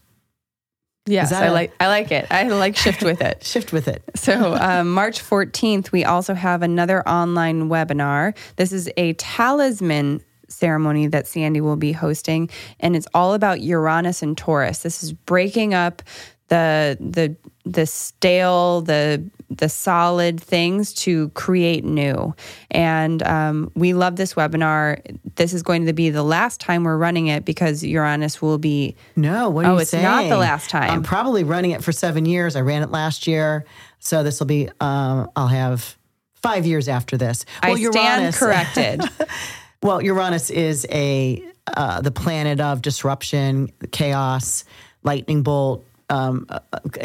yes, 1.08 1.32
I 1.32 1.46
a- 1.46 1.52
like, 1.54 1.72
I 1.80 1.88
like 1.88 2.12
it. 2.12 2.28
I 2.30 2.44
like 2.50 2.76
shift 2.76 3.02
with 3.04 3.22
it. 3.22 3.44
Shift 3.54 3.72
with 3.74 3.88
it. 3.88 4.04
So, 4.16 4.54
um, 4.56 4.92
March 4.92 5.22
14th, 5.22 5.92
we 5.92 6.04
also 6.06 6.34
have 6.34 6.62
another 6.62 7.08
online 7.08 7.70
webinar. 7.70 8.36
This 8.58 8.72
is 8.72 8.90
a 8.98 9.14
talisman 9.14 10.22
ceremony 10.50 11.08
that 11.08 11.28
Sandy 11.28 11.62
will 11.62 11.76
be 11.78 11.92
hosting, 11.92 12.50
and 12.80 12.96
it's 12.96 13.08
all 13.14 13.34
about 13.34 13.62
Uranus 13.62 14.22
and 14.22 14.38
Taurus. 14.38 14.80
This 14.84 15.02
is 15.04 15.14
breaking 15.14 15.74
up 15.74 16.02
the 16.50 16.98
the 17.00 17.36
the 17.66 17.86
stale, 17.86 18.82
the 18.82 19.24
the 19.50 19.68
solid 19.70 20.40
things 20.40 20.94
to 20.94 21.30
create 21.30 21.84
new. 21.84 22.36
And 22.70 23.24
um, 23.24 23.72
we 23.76 23.94
love 23.94 24.16
this 24.16 24.36
webinar. 24.36 25.02
This 25.36 25.54
is 25.54 25.64
going 25.64 25.88
to 25.88 25.94
be 25.94 26.12
the 26.12 26.22
last 26.24 26.60
time 26.62 26.84
we're 26.84 26.98
running 26.98 27.28
it 27.28 27.46
because 27.46 27.84
Uranus 27.84 28.42
will 28.44 28.60
be 28.60 28.96
No, 29.16 29.50
what 29.50 29.66
are 29.66 29.70
Oh, 29.72 29.74
you 29.76 29.80
it's 29.80 29.90
saying? 29.92 30.04
not 30.04 30.30
the 30.30 30.38
last 30.38 30.70
time. 30.70 30.92
I'm 30.92 31.02
probably 31.04 31.44
running 31.44 31.72
it 31.72 31.84
for 31.84 31.92
seven 31.92 32.26
years. 32.26 32.56
I 32.56 32.62
ran 32.62 32.84
it 32.84 32.92
last 32.92 33.26
year, 33.26 33.66
so 34.00 34.22
this 34.24 34.40
will 34.40 34.48
be. 34.48 34.70
Um, 34.80 35.30
I'll 35.36 35.48
have 35.48 35.98
five 36.36 36.66
years 36.68 36.88
after 36.88 37.18
this. 37.18 37.44
I 37.64 37.74
stand 37.76 37.94
Uranus- 37.96 38.38
corrected. 38.40 39.02
Well, 39.82 40.02
Uranus 40.02 40.50
is 40.50 40.86
a 40.92 41.42
uh, 41.66 42.02
the 42.02 42.12
planet 42.12 42.60
of 42.60 42.82
disruption, 42.82 43.70
chaos, 43.92 44.66
lightning 45.04 45.42
bolt, 45.42 45.86
um, 46.10 46.48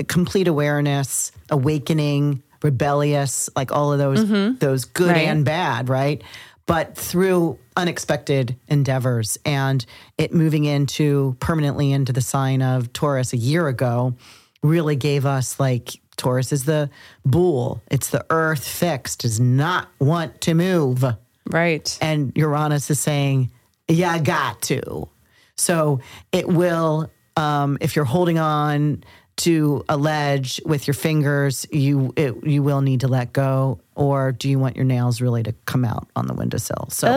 complete 0.08 0.48
awareness, 0.48 1.32
awakening, 1.50 2.42
rebellious, 2.62 3.48
like 3.56 3.72
all 3.72 3.92
of 3.92 3.98
those 3.98 4.58
those 4.58 4.84
good 4.84 5.10
Right. 5.10 5.28
and 5.28 5.44
bad, 5.44 5.88
right? 5.88 6.22
But 6.66 6.96
through 6.96 7.58
unexpected 7.76 8.56
endeavors 8.68 9.36
and 9.44 9.84
it 10.16 10.32
moving 10.32 10.64
into 10.64 11.36
permanently 11.40 11.92
into 11.92 12.12
the 12.12 12.22
sign 12.22 12.62
of 12.62 12.92
Taurus 12.94 13.32
a 13.34 13.36
year 13.36 13.68
ago 13.68 14.14
really 14.62 14.96
gave 14.96 15.26
us 15.26 15.60
like 15.60 16.00
Taurus 16.16 16.52
is 16.52 16.64
the 16.64 16.88
bull. 17.26 17.82
It's 17.90 18.08
the 18.10 18.24
earth 18.30 18.66
fixed, 18.66 19.20
does 19.20 19.38
not 19.40 19.88
want 19.98 20.40
to 20.42 20.54
move 20.54 21.04
right. 21.50 21.98
and 22.00 22.32
Uranus 22.36 22.88
is 22.90 23.00
saying, 23.00 23.50
"Yeah, 23.88 24.12
I 24.12 24.20
got 24.20 24.62
to." 24.62 25.08
So 25.56 26.00
it 26.32 26.48
will, 26.48 27.10
um, 27.36 27.78
if 27.80 27.96
you're 27.96 28.04
holding 28.04 28.38
on 28.38 29.04
to 29.36 29.84
a 29.88 29.96
ledge 29.96 30.60
with 30.64 30.86
your 30.86 30.94
fingers, 30.94 31.66
you 31.72 32.12
it, 32.16 32.46
you 32.46 32.62
will 32.62 32.80
need 32.80 33.00
to 33.00 33.08
let 33.08 33.32
go. 33.32 33.80
Or 33.96 34.32
do 34.32 34.48
you 34.48 34.58
want 34.58 34.76
your 34.76 34.84
nails 34.84 35.20
really 35.20 35.42
to 35.42 35.52
come 35.66 35.84
out 35.84 36.08
on 36.14 36.26
the 36.26 36.34
windowsill? 36.34 36.88
So 36.90 37.08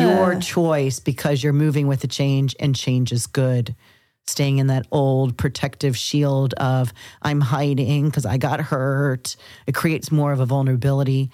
your 0.00 0.40
choice, 0.40 1.00
because 1.00 1.42
you're 1.42 1.52
moving 1.52 1.86
with 1.86 2.00
the 2.00 2.08
change, 2.08 2.56
and 2.58 2.74
change 2.74 3.12
is 3.12 3.26
good. 3.26 3.74
Staying 4.26 4.58
in 4.58 4.68
that 4.68 4.86
old 4.92 5.36
protective 5.36 5.96
shield 5.96 6.54
of 6.54 6.92
I'm 7.22 7.40
hiding 7.40 8.06
because 8.06 8.26
I 8.26 8.36
got 8.36 8.60
hurt. 8.60 9.36
It 9.66 9.74
creates 9.74 10.12
more 10.12 10.32
of 10.32 10.40
a 10.40 10.46
vulnerability. 10.46 11.30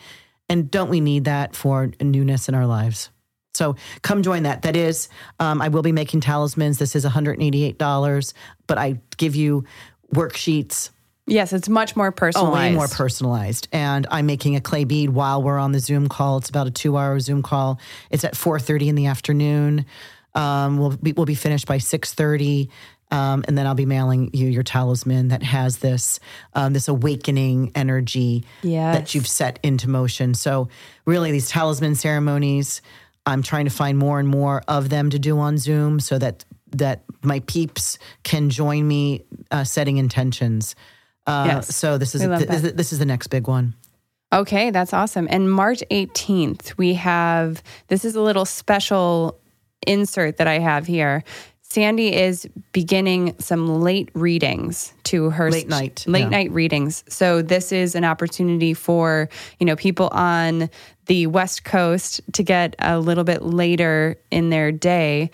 And 0.48 0.70
don't 0.70 0.88
we 0.88 1.00
need 1.00 1.24
that 1.24 1.56
for 1.56 1.90
newness 2.00 2.48
in 2.48 2.54
our 2.54 2.66
lives? 2.66 3.10
So 3.56 3.74
come 4.02 4.22
join 4.22 4.44
that. 4.44 4.62
That 4.62 4.76
is, 4.76 5.08
um, 5.40 5.60
I 5.60 5.68
will 5.68 5.82
be 5.82 5.92
making 5.92 6.20
talismans. 6.20 6.78
This 6.78 6.94
is 6.94 7.04
$188, 7.04 8.32
but 8.66 8.78
I 8.78 8.98
give 9.16 9.34
you 9.34 9.64
worksheets, 10.14 10.90
Yes, 11.28 11.52
it's 11.52 11.68
much 11.68 11.96
more 11.96 12.06
oh, 12.06 12.12
personalized. 12.12 12.52
way 12.54 12.72
more 12.72 12.86
personalized. 12.86 13.66
And 13.72 14.06
I'm 14.12 14.26
making 14.26 14.54
a 14.54 14.60
clay 14.60 14.84
bead 14.84 15.10
while 15.10 15.42
we're 15.42 15.58
on 15.58 15.72
the 15.72 15.80
Zoom 15.80 16.08
call. 16.08 16.38
It's 16.38 16.48
about 16.48 16.68
a 16.68 16.70
two 16.70 16.96
hour 16.96 17.18
Zoom 17.18 17.42
call. 17.42 17.80
It's 18.12 18.22
at 18.22 18.34
4.30 18.34 18.86
in 18.86 18.94
the 18.94 19.06
afternoon. 19.06 19.86
Um, 20.36 20.78
we'll 20.78 20.90
be, 20.96 21.14
we'll 21.14 21.26
be 21.26 21.34
finished 21.34 21.66
by 21.66 21.78
6.30 21.78 22.68
Um, 23.10 23.44
and 23.48 23.58
then 23.58 23.66
I'll 23.66 23.74
be 23.74 23.86
mailing 23.86 24.30
you 24.34 24.46
your 24.46 24.62
talisman 24.62 25.28
that 25.28 25.42
has 25.42 25.78
this 25.78 26.20
um, 26.54 26.72
this 26.72 26.86
awakening 26.86 27.72
energy 27.74 28.44
Yes. 28.62 28.96
that 28.96 29.14
you've 29.16 29.26
set 29.26 29.58
into 29.64 29.88
motion. 29.90 30.32
So 30.34 30.68
really, 31.06 31.32
these 31.32 31.48
talisman 31.48 31.96
ceremonies, 31.96 32.82
I'm 33.26 33.42
trying 33.42 33.64
to 33.64 33.70
find 33.70 33.98
more 33.98 34.18
and 34.20 34.28
more 34.28 34.62
of 34.68 34.88
them 34.88 35.10
to 35.10 35.18
do 35.18 35.38
on 35.38 35.58
Zoom, 35.58 36.00
so 36.00 36.18
that 36.18 36.44
that 36.76 37.02
my 37.22 37.40
peeps 37.40 37.98
can 38.22 38.50
join 38.50 38.86
me 38.86 39.24
uh, 39.50 39.64
setting 39.64 39.96
intentions. 39.98 40.74
Uh, 41.26 41.44
Yes. 41.46 41.74
So 41.74 41.98
this 41.98 42.14
is 42.14 42.24
love 42.24 42.46
this 42.46 42.92
is 42.92 42.98
the 42.98 43.06
next 43.06 43.28
big 43.28 43.48
one. 43.48 43.74
Okay, 44.32 44.70
that's 44.70 44.92
awesome. 44.92 45.28
And 45.30 45.50
March 45.50 45.82
18th, 45.90 46.76
we 46.76 46.94
have 46.94 47.62
this 47.88 48.04
is 48.04 48.16
a 48.16 48.20
little 48.20 48.44
special 48.44 49.40
insert 49.86 50.36
that 50.38 50.48
I 50.48 50.58
have 50.58 50.86
here. 50.86 51.22
Sandy 51.68 52.14
is 52.14 52.48
beginning 52.72 53.34
some 53.38 53.80
late 53.80 54.08
readings 54.14 54.94
to 55.04 55.30
her 55.30 55.50
Late 55.50 55.68
night, 55.68 56.04
late 56.06 56.20
yeah. 56.20 56.28
night 56.28 56.50
readings. 56.52 57.04
So 57.08 57.42
this 57.42 57.72
is 57.72 57.94
an 57.94 58.04
opportunity 58.04 58.72
for, 58.72 59.28
you 59.58 59.66
know, 59.66 59.76
people 59.76 60.08
on 60.12 60.70
the 61.06 61.26
West 61.26 61.64
Coast 61.64 62.20
to 62.34 62.42
get 62.42 62.76
a 62.78 62.98
little 62.98 63.24
bit 63.24 63.42
later 63.42 64.16
in 64.30 64.50
their 64.50 64.70
day. 64.70 65.30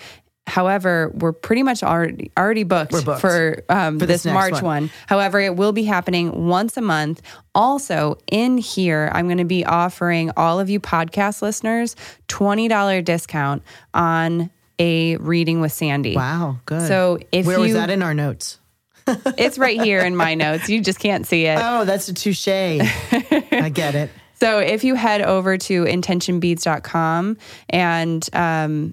However, 0.47 1.13
we're 1.15 1.33
pretty 1.33 1.63
much 1.63 1.83
already 1.83 2.33
already 2.37 2.65
booked, 2.65 3.05
booked. 3.05 3.21
for 3.21 3.63
um, 3.69 4.01
For 4.01 4.07
this, 4.07 4.25
this 4.25 4.33
March 4.33 4.55
one. 4.55 4.65
one. 4.65 4.91
However, 5.07 5.39
it 5.39 5.55
will 5.55 5.73
be 5.73 5.85
happening 5.85 6.49
once 6.49 6.77
a 6.77 6.81
month. 6.81 7.23
Also, 7.55 8.19
in 8.27 8.59
here, 8.59 9.11
I'm 9.15 9.27
going 9.27 9.39
to 9.39 9.45
be 9.45 9.65
offering 9.65 10.33
all 10.37 10.59
of 10.59 10.69
you 10.69 10.81
podcast 10.81 11.43
listeners 11.43 11.95
$20 12.29 13.05
discount 13.05 13.63
on 13.95 14.51
a 14.79 15.17
reading 15.17 15.61
with 15.61 15.73
Sandy. 15.73 16.15
Wow, 16.15 16.59
good. 16.67 16.89
So 16.89 17.19
if 17.31 17.47
where 17.47 17.57
you, 17.57 17.63
was 17.63 17.73
that 17.75 17.91
in 17.91 18.03
our 18.03 18.15
notes? 18.15 18.59
it's 19.07 19.59
right 19.59 19.81
here 19.81 20.01
in 20.01 20.17
my 20.17 20.35
notes. 20.35 20.69
You 20.69 20.81
just 20.81 20.99
can't 20.99 21.27
see 21.27 21.47
it. 21.47 21.59
Oh, 21.61 21.85
that's 21.85 22.09
a 22.09 22.15
touche. 22.15 22.49
I 22.49 23.71
get 23.73 23.95
it. 23.95 24.11
So 24.43 24.59
if 24.59 24.83
you 24.83 24.97
head 24.97 25.23
over 25.23 25.57
to 25.57 25.85
intentionbeads.com 25.85 27.37
and 27.71 28.29
um, 28.33 28.93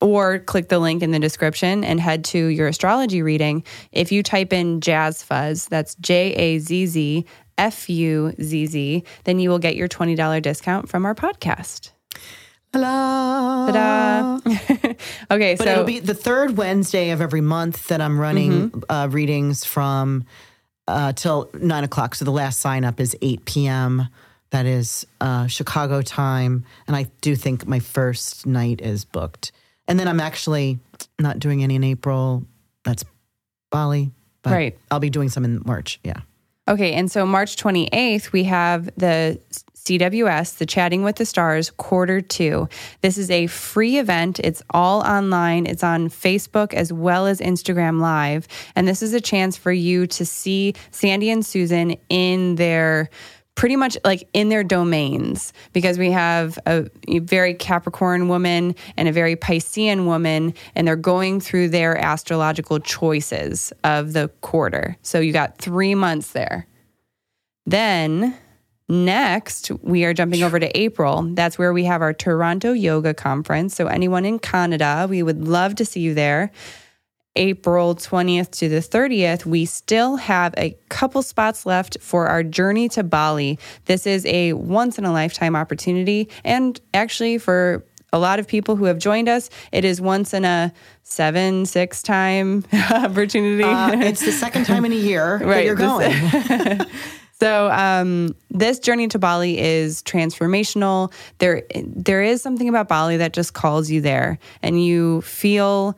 or 0.00 0.38
click 0.38 0.70
the 0.70 0.78
link 0.78 1.02
in 1.02 1.10
the 1.10 1.18
description 1.18 1.84
and 1.84 2.00
head 2.00 2.24
to 2.24 2.46
your 2.46 2.68
astrology 2.68 3.20
reading, 3.20 3.64
if 3.92 4.10
you 4.10 4.22
type 4.22 4.50
in 4.50 4.80
Jazz 4.80 5.22
Fuzz, 5.22 5.66
that's 5.66 5.94
J 5.96 6.32
A 6.32 6.58
Z 6.58 6.86
Z 6.86 7.26
F 7.58 7.90
U 7.90 8.32
Z 8.40 8.66
Z, 8.66 9.04
then 9.24 9.38
you 9.38 9.50
will 9.50 9.58
get 9.58 9.76
your 9.76 9.88
$20 9.88 10.40
discount 10.40 10.88
from 10.88 11.04
our 11.04 11.14
podcast. 11.14 11.90
Hello. 12.72 13.70
Ta-da. 13.72 14.38
okay, 15.30 15.54
But 15.56 15.64
so 15.64 15.70
it'll 15.72 15.84
be 15.84 16.00
the 16.00 16.14
third 16.14 16.56
Wednesday 16.56 17.10
of 17.10 17.20
every 17.20 17.40
month 17.40 17.88
that 17.88 18.00
I'm 18.00 18.18
running 18.20 18.70
Mm-hmm. 18.70 18.80
uh, 18.90 19.06
readings 19.08 19.64
from 19.64 20.24
uh, 20.86 21.12
till 21.12 21.50
nine 21.54 21.84
o'clock. 21.84 22.14
So 22.14 22.24
the 22.24 22.30
last 22.30 22.60
sign 22.60 22.84
up 22.84 23.00
is 23.00 23.16
8 23.22 23.44
p.m. 23.44 24.08
That 24.50 24.66
is 24.66 25.06
uh, 25.20 25.46
Chicago 25.46 26.02
time. 26.02 26.64
And 26.86 26.96
I 26.96 27.06
do 27.20 27.36
think 27.36 27.66
my 27.66 27.78
first 27.80 28.46
night 28.46 28.80
is 28.80 29.04
booked. 29.04 29.52
And 29.86 29.98
then 29.98 30.08
I'm 30.08 30.20
actually 30.20 30.78
not 31.18 31.38
doing 31.38 31.62
any 31.62 31.74
in 31.76 31.84
April. 31.84 32.44
That's 32.84 33.04
Bali. 33.70 34.10
But 34.42 34.52
Right. 34.52 34.78
I'll 34.90 35.00
be 35.00 35.10
doing 35.10 35.28
some 35.30 35.44
in 35.44 35.62
March. 35.64 36.00
Yeah. 36.04 36.20
Okay, 36.68 36.92
and 36.92 37.10
so 37.10 37.24
March 37.24 37.56
28th, 37.56 38.30
we 38.32 38.44
have 38.44 38.90
the 38.98 39.40
CWS, 39.88 40.58
the 40.58 40.66
Chatting 40.66 41.02
with 41.02 41.16
the 41.16 41.24
Stars, 41.24 41.70
quarter 41.70 42.20
two. 42.20 42.68
This 43.00 43.16
is 43.16 43.30
a 43.30 43.46
free 43.46 43.96
event. 43.96 44.38
It's 44.38 44.62
all 44.68 45.00
online, 45.00 45.64
it's 45.64 45.82
on 45.82 46.10
Facebook 46.10 46.74
as 46.74 46.92
well 46.92 47.26
as 47.26 47.40
Instagram 47.40 47.98
Live. 47.98 48.46
And 48.76 48.86
this 48.86 49.02
is 49.02 49.14
a 49.14 49.20
chance 49.20 49.56
for 49.56 49.72
you 49.72 50.06
to 50.08 50.26
see 50.26 50.74
Sandy 50.90 51.30
and 51.30 51.44
Susan 51.44 51.96
in 52.10 52.56
their 52.56 53.08
pretty 53.54 53.76
much 53.76 53.96
like 54.04 54.28
in 54.34 54.50
their 54.50 54.62
domains 54.62 55.54
because 55.72 55.96
we 55.96 56.10
have 56.10 56.58
a, 56.66 56.86
very 57.20 57.54
Capricorn 57.54 58.28
woman 58.28 58.74
and 58.98 59.08
a 59.08 59.12
very 59.12 59.36
Piscean 59.36 60.04
woman, 60.04 60.52
and 60.74 60.86
they're 60.86 60.96
going 60.96 61.40
through 61.40 61.70
their 61.70 61.96
astrological 61.96 62.78
choices 62.78 63.72
of 63.84 64.12
the 64.12 64.28
quarter. 64.42 64.98
So 65.00 65.18
you 65.18 65.32
got 65.32 65.56
three 65.56 65.94
months 65.94 66.32
there. 66.32 66.66
Then 67.64 68.36
next, 68.88 69.70
we 69.82 70.04
are 70.04 70.14
jumping 70.14 70.42
over 70.42 70.58
to 70.58 70.78
April. 70.78 71.22
That's 71.34 71.58
where 71.58 71.72
we 71.72 71.84
have 71.84 72.02
our 72.02 72.12
Toronto 72.12 72.72
Yoga 72.72 73.14
Conference. 73.14 73.74
So 73.74 73.86
anyone 73.86 74.24
in 74.24 74.38
Canada, 74.38 75.06
we 75.08 75.22
would 75.22 75.46
love 75.46 75.74
to 75.76 75.84
see 75.84 76.00
you 76.00 76.14
there. 76.14 76.50
April 77.36 77.94
20th 77.94 78.50
to 78.50 78.68
the 78.68 78.80
30th, 78.80 79.46
we 79.46 79.64
still 79.64 80.16
have 80.16 80.54
a 80.56 80.76
couple 80.88 81.22
spots 81.22 81.64
left 81.64 81.96
for 82.00 82.26
our 82.26 82.42
journey 82.42 82.88
to 82.90 83.04
Bali. 83.04 83.58
This 83.84 84.06
is 84.06 84.26
a 84.26 84.54
once 84.54 84.98
in 84.98 85.04
a 85.04 85.12
lifetime 85.12 85.54
opportunity. 85.54 86.28
And 86.44 86.80
actually, 86.92 87.38
for 87.38 87.84
a 88.12 88.18
lot 88.18 88.38
of 88.38 88.48
people 88.48 88.76
who 88.76 88.86
have 88.86 88.98
joined 88.98 89.28
us, 89.28 89.50
it 89.70 89.84
is 89.84 90.00
once 90.00 90.34
in 90.34 90.44
a 90.44 90.72
seven, 91.02 91.66
six 91.66 92.02
time 92.02 92.64
opportunity. 92.90 93.62
Uh, 93.62 94.00
it's 94.00 94.24
the 94.24 94.32
second 94.32 94.64
time 94.64 94.84
in 94.84 94.92
a 94.92 94.96
year 94.96 95.38
that 95.44 95.64
you're 95.64 95.74
going. 95.74 96.12
So 97.40 97.70
um, 97.70 98.34
this 98.50 98.80
journey 98.80 99.06
to 99.08 99.18
Bali 99.18 99.58
is 99.58 100.02
transformational. 100.02 101.12
There, 101.38 101.62
there 101.74 102.22
is 102.22 102.42
something 102.42 102.68
about 102.68 102.88
Bali 102.88 103.18
that 103.18 103.32
just 103.32 103.54
calls 103.54 103.90
you 103.90 104.00
there, 104.00 104.38
and 104.62 104.82
you 104.82 105.20
feel 105.22 105.96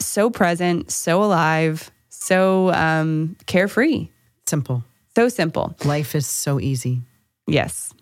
so 0.00 0.30
present, 0.30 0.90
so 0.90 1.22
alive, 1.22 1.90
so 2.08 2.72
um, 2.72 3.36
carefree, 3.46 4.08
Simple. 4.46 4.84
so 5.14 5.28
simple. 5.28 5.74
Life 5.84 6.14
is 6.14 6.26
so 6.26 6.60
easy. 6.60 7.02
Yes. 7.46 7.92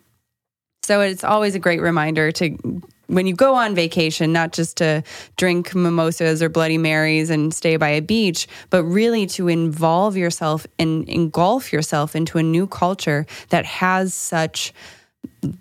So 0.84 1.00
it's 1.00 1.24
always 1.24 1.54
a 1.54 1.58
great 1.58 1.80
reminder 1.80 2.30
to 2.32 2.82
when 3.06 3.26
you 3.26 3.34
go 3.34 3.54
on 3.54 3.74
vacation, 3.74 4.32
not 4.32 4.52
just 4.52 4.76
to 4.78 5.02
drink 5.36 5.74
mimosas 5.74 6.42
or 6.42 6.48
Bloody 6.48 6.78
Marys 6.78 7.30
and 7.30 7.52
stay 7.52 7.76
by 7.76 7.90
a 7.90 8.00
beach, 8.00 8.46
but 8.70 8.84
really 8.84 9.26
to 9.26 9.48
involve 9.48 10.16
yourself 10.16 10.66
and 10.78 11.08
engulf 11.08 11.72
yourself 11.72 12.16
into 12.16 12.38
a 12.38 12.42
new 12.42 12.66
culture 12.66 13.26
that 13.50 13.64
has 13.64 14.14
such 14.14 14.72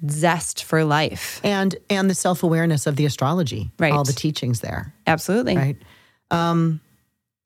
zest 0.10 0.64
for 0.64 0.84
life. 0.84 1.40
And 1.44 1.76
and 1.90 2.10
the 2.10 2.16
self 2.16 2.44
awareness 2.44 2.88
of 2.88 2.96
the 2.96 3.06
astrology. 3.06 3.72
Right. 3.80 3.94
All 3.94 4.04
the 4.04 4.14
teachings 4.14 4.62
there. 4.62 4.94
Absolutely. 5.08 5.56
Right. 5.56 5.78
Um, 6.32 6.80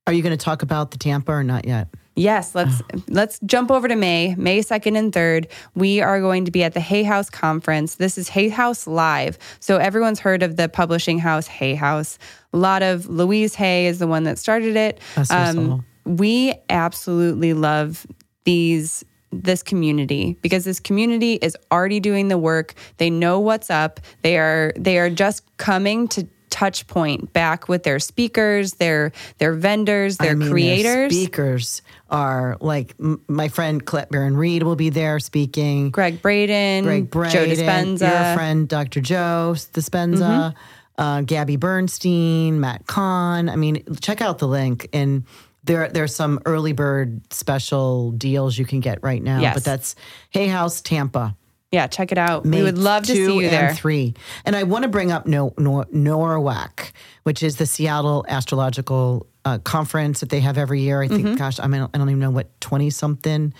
are 0.06 0.14
you 0.14 0.24
going 0.24 0.38
to 0.38 0.44
talk 0.44 0.62
about 0.62 0.92
the 0.92 0.98
Tampa 0.98 1.34
or 1.34 1.44
not 1.44 1.66
yet? 1.66 1.90
Yes, 2.18 2.56
let's 2.56 2.82
let's 3.08 3.40
jump 3.46 3.72
over 3.72 3.88
to 3.88 3.96
May, 3.96 4.36
May 4.36 4.60
2nd 4.60 4.98
and 4.98 5.14
3rd. 5.14 5.50
We 5.76 6.02
are 6.02 6.20
going 6.20 6.46
to 6.46 6.52
be 6.52 6.64
at 6.64 6.74
the 6.74 6.80
Hay 6.80 7.04
House 7.04 7.30
conference. 7.30 7.96
This 7.96 8.18
is 8.18 8.28
Hay 8.30 8.50
House 8.50 8.88
Live. 8.88 9.38
So 9.60 9.78
everyone's 9.78 10.20
heard 10.20 10.44
of 10.44 10.56
the 10.56 10.68
publishing 10.68 11.20
house 11.20 11.48
Hay 11.48 11.76
House. 11.76 12.18
A 12.54 12.58
lot 12.58 12.84
of 12.84 13.08
Louise 13.08 13.56
Hay 13.56 13.86
is 13.86 14.00
the 14.00 14.08
one 14.08 14.24
that 14.24 14.38
started 14.38 14.76
it. 14.76 15.00
Um, 15.16 15.24
Bless 15.26 15.56
her 15.56 15.84
we 16.08 16.54
absolutely 16.70 17.54
love 17.54 18.08
these 18.46 19.04
this 19.32 19.62
community 19.62 20.38
because 20.42 20.64
this 20.64 20.80
community 20.80 21.34
is 21.34 21.56
already 21.70 22.00
doing 22.00 22.30
the 22.30 22.38
work. 22.38 22.74
They 22.96 23.10
know 23.10 23.40
what's 23.40 23.70
up. 23.70 24.00
They 24.22 24.38
are 24.38 24.74
they 24.78 24.98
are 25.00 25.10
just 25.10 25.44
coming 25.58 26.08
to 26.10 26.26
touch 26.58 26.88
point 26.88 27.32
back 27.34 27.68
with 27.68 27.84
their 27.84 28.00
speakers, 28.00 28.74
their 28.74 29.12
their 29.38 29.54
vendors, 29.54 30.18
their 30.18 30.32
I 30.32 30.34
mean, 30.34 30.40
their 30.48 30.52
creators. 30.52 31.14
speakers 31.14 31.82
are 32.10 32.58
like 32.62 32.96
m- 33.00 33.22
my 33.28 33.48
friend 33.48 33.86
Colette 33.86 34.10
Baron 34.10 34.36
Reed 34.36 34.64
will 34.64 34.76
be 34.76 34.90
there 34.90 35.20
speaking. 35.20 35.92
Gregg 35.92 36.22
Braden, 36.22 36.84
Gregg 36.86 37.10
Braden, 37.12 37.32
Joe 37.32 37.46
Dispenza. 37.46 38.02
your 38.02 38.36
friend 38.36 38.68
Dr. 38.68 39.02
Joe 39.02 39.54
Dispenza, 39.74 40.54
Mm-hmm. 40.56 41.02
uh, 41.02 41.22
Gabby 41.22 41.58
Bernstein, 41.58 42.60
Matt 42.60 42.88
Kahn. 42.88 43.50
I 43.50 43.56
mean, 43.56 43.84
check 44.02 44.22
out 44.22 44.40
the 44.40 44.48
link 44.48 44.88
and. 44.94 45.24
There, 45.64 45.90
there's 45.90 46.16
some 46.16 46.40
early 46.46 46.72
bird 46.72 47.20
special 47.34 48.12
deals 48.12 48.58
you 48.58 48.64
can 48.64 48.80
get 48.80 49.04
right 49.04 49.22
now, 49.22 49.42
Yes. 49.42 49.54
but 49.54 49.66
that's 49.66 49.96
Hay 50.30 50.48
House 50.48 50.80
Tampa. 50.80 51.36
Yeah, 51.72 51.88
check 51.88 52.12
it 52.14 52.18
out. 52.18 52.46
May 52.46 52.58
we 52.60 52.64
would 52.64 52.78
love 52.78 53.04
to 53.04 53.14
see 53.14 53.36
you 53.44 53.50
there 53.50 53.70
and. 53.70 53.78
Three, 53.78 54.14
and 54.46 54.56
I 54.56 54.64
want 54.64 54.84
to 54.84 54.90
bring 54.90 55.12
up 55.12 55.26
no, 55.26 55.54
no, 55.58 55.84
NORWAC, 55.94 56.92
which 57.24 57.44
is 57.44 57.58
the 57.58 57.66
Seattle 57.66 58.26
Astrological 58.30 59.28
uh, 59.44 59.58
Conference 59.60 60.22
that 60.22 60.30
they 60.30 60.40
have 60.40 60.58
every 60.58 60.82
year. 60.82 61.02
I 61.02 61.08
think, 61.08 61.26
Mm-hmm. 61.26 61.36
gosh, 61.36 61.60
I 61.60 61.68
mean, 61.68 61.82
I 61.94 61.98
don't 61.98 62.10
even 62.10 62.20
know 62.20 62.32
what 62.32 62.60
twenty 62.62 62.90
something. 62.90 63.54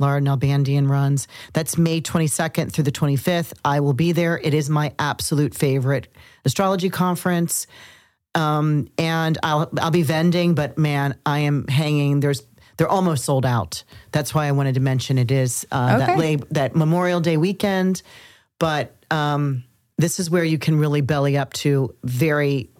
Laura 0.00 0.20
Nalbandian 0.20 0.88
runs. 0.90 1.28
That's 1.52 1.78
May 1.78 2.00
22nd 2.00 2.72
through 2.72 2.82
the 2.82 2.90
25th. 2.90 3.52
I 3.64 3.78
will 3.78 3.92
be 3.92 4.10
there. 4.10 4.36
It 4.42 4.52
is 4.52 4.68
my 4.68 4.92
absolute 4.98 5.54
favorite 5.54 6.08
astrology 6.44 6.90
conference. 6.90 7.68
Um, 8.34 8.88
and 8.98 9.38
I'll 9.44 9.70
I'll 9.80 9.92
be 9.92 10.02
vending, 10.02 10.56
but 10.56 10.76
man, 10.76 11.16
I 11.24 11.40
am 11.40 11.68
hanging. 11.68 12.18
There's 12.18 12.42
they're 12.76 12.88
almost 12.88 13.24
sold 13.24 13.46
out. 13.46 13.84
That's 14.12 14.34
why 14.34 14.46
I 14.46 14.52
wanted 14.52 14.74
to 14.74 14.80
mention 14.80 15.18
it 15.18 15.30
is 15.30 15.66
uh, 15.72 15.98
that 15.98 16.18
lab, 16.18 16.46
that 16.50 16.74
Memorial 16.76 17.20
Day 17.20 17.36
weekend. 17.36 18.02
But 18.58 18.94
um, 19.10 19.64
this 19.98 20.18
is 20.20 20.30
where 20.30 20.44
you 20.44 20.58
can 20.58 20.78
really 20.78 21.00
belly 21.00 21.36
up 21.36 21.52
to 21.54 21.94
very 22.04 22.70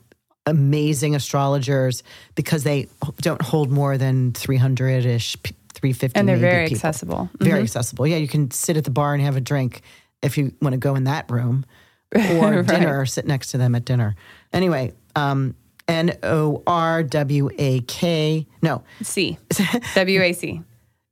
amazing 0.46 1.14
astrologers 1.14 2.02
because 2.34 2.64
they 2.64 2.86
don't 3.22 3.40
hold 3.42 3.70
more 3.70 3.96
than 3.96 4.32
300 4.32 5.06
ish, 5.06 5.36
350 5.74 6.18
And 6.18 6.28
they're 6.28 6.36
very 6.36 6.64
people. 6.68 6.76
accessible. 6.76 7.30
Very 7.40 7.62
accessible. 7.62 8.06
Yeah, 8.06 8.16
you 8.18 8.28
can 8.28 8.50
sit 8.50 8.76
at 8.76 8.84
the 8.84 8.90
bar 8.90 9.14
and 9.14 9.22
have 9.22 9.36
a 9.36 9.40
drink 9.40 9.82
if 10.22 10.36
you 10.38 10.52
want 10.60 10.74
to 10.74 10.78
go 10.78 10.94
in 10.96 11.04
that 11.04 11.30
room 11.30 11.64
or 12.14 12.20
Right. 12.20 12.66
dinner 12.66 12.98
or 13.00 13.06
sit 13.06 13.26
next 13.26 13.52
to 13.52 13.58
them 13.58 13.74
at 13.74 13.84
dinner. 13.84 14.16
Anyway, 14.52 14.92
um, 15.16 15.54
N 15.88 16.16
O 16.22 16.62
R 16.66 17.02
W 17.02 17.50
A 17.58 17.80
K, 17.80 18.46
no, 18.62 18.82
C. 19.02 19.38
WAC. 19.50 20.64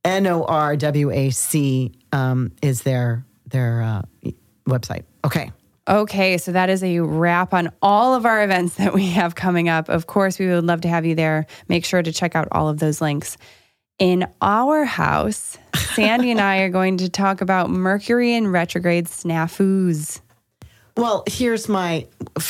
N 0.03 0.27
O 0.27 0.43
R 0.43 0.75
W 0.75 1.11
A 1.11 1.29
C 1.29 1.91
um, 2.11 2.51
is 2.61 2.81
their 2.81 3.25
their 3.47 3.81
uh, 3.81 4.01
website. 4.67 5.03
Okay. 5.25 5.51
Okay, 5.85 6.37
so 6.37 6.53
that 6.53 6.69
is 6.69 6.81
a 6.81 6.99
wrap 6.99 7.53
on 7.53 7.69
all 7.81 8.15
of 8.15 8.25
our 8.25 8.41
events 8.41 8.75
that 8.75 8.93
we 8.93 9.07
have 9.09 9.35
coming 9.35 9.67
up. 9.67 9.89
Of 9.89 10.07
course, 10.07 10.39
we 10.39 10.47
would 10.47 10.63
love 10.63 10.81
to 10.81 10.87
have 10.87 11.05
you 11.05 11.13
there. 11.13 11.45
Make 11.67 11.83
sure 11.83 12.01
to 12.01 12.13
check 12.13 12.35
out 12.35 12.47
all 12.51 12.69
of 12.69 12.79
those 12.79 13.01
links. 13.01 13.37
In 13.99 14.25
our 14.41 14.85
house, 14.85 15.57
Sandy 15.75 16.31
and 16.31 16.39
I 16.39 16.59
are 16.59 16.69
going 16.69 16.97
to 16.97 17.09
talk 17.09 17.41
about 17.41 17.69
Mercury 17.69 18.33
and 18.33 18.51
retrograde 18.51 19.07
snafus. 19.07 20.21
Well, 20.97 21.23
here's 21.27 21.69
my. 21.69 22.07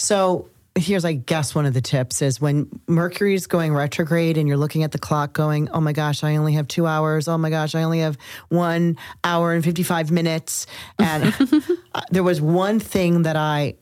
So 0.00 0.48
here's, 0.78 1.04
I 1.04 1.12
guess, 1.14 1.54
one 1.54 1.66
of 1.66 1.74
the 1.74 1.80
tips 1.80 2.22
is 2.22 2.40
when 2.40 2.68
Mercury's 2.86 3.46
going 3.46 3.74
retrograde 3.74 4.38
and 4.38 4.48
you're 4.48 4.56
looking 4.56 4.82
at 4.82 4.92
the 4.92 4.98
clock 4.98 5.32
going, 5.32 5.68
oh 5.70 5.80
my 5.80 5.92
gosh, 5.92 6.24
I 6.24 6.36
only 6.36 6.54
have 6.54 6.68
two 6.68 6.86
hours. 6.86 7.28
Oh 7.28 7.38
my 7.38 7.50
gosh, 7.50 7.74
I 7.74 7.82
only 7.82 8.00
have 8.00 8.18
one 8.48 8.96
hour 9.24 9.52
and 9.52 9.64
55 9.64 10.10
minutes. 10.10 10.66
And 10.98 11.34
uh, 11.94 12.00
there 12.10 12.22
was 12.22 12.40
one 12.40 12.80
thing 12.80 13.22
that 13.22 13.36
I 13.36 13.74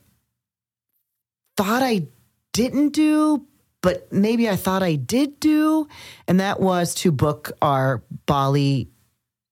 thought 1.55 1.83
I 1.83 2.07
didn't 2.53 2.89
do, 2.89 3.45
but 3.81 4.11
maybe 4.11 4.49
I 4.49 4.55
thought 4.55 4.83
I 4.83 4.95
did 4.95 5.39
do. 5.39 5.87
And 6.27 6.39
that 6.39 6.59
was 6.59 6.95
to 6.95 7.11
book 7.11 7.51
our 7.61 8.03
Bali 8.25 8.89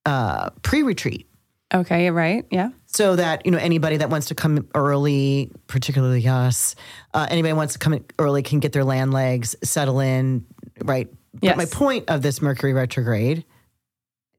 uh, 0.06 0.50
pre 0.62 0.84
retreat 0.84 1.28
Okay, 1.74 2.12
right? 2.12 2.46
Yeah. 2.52 2.70
So 2.96 3.16
that 3.18 3.46
you 3.46 3.52
know 3.52 3.58
anybody 3.58 3.98
that 3.98 4.10
wants 4.10 4.28
to 4.28 4.36
come 4.36 4.68
early, 4.74 5.52
particularly 5.68 6.26
us, 6.28 6.76
uh, 7.14 7.28
anybody 7.30 7.54
wants 7.54 7.74
to 7.74 7.80
come 7.80 7.94
in 7.94 8.06
early 8.20 8.42
can 8.42 8.60
get 8.60 8.72
their 8.72 8.86
land 8.86 9.14
legs, 9.14 9.56
settle 9.64 10.00
in, 10.00 10.46
right? 10.84 11.10
Yes. 11.42 11.52
But 11.52 11.58
my 11.58 11.66
point 11.66 12.10
of 12.10 12.22
this 12.22 12.42
Mercury 12.42 12.72
retrograde, 12.72 13.44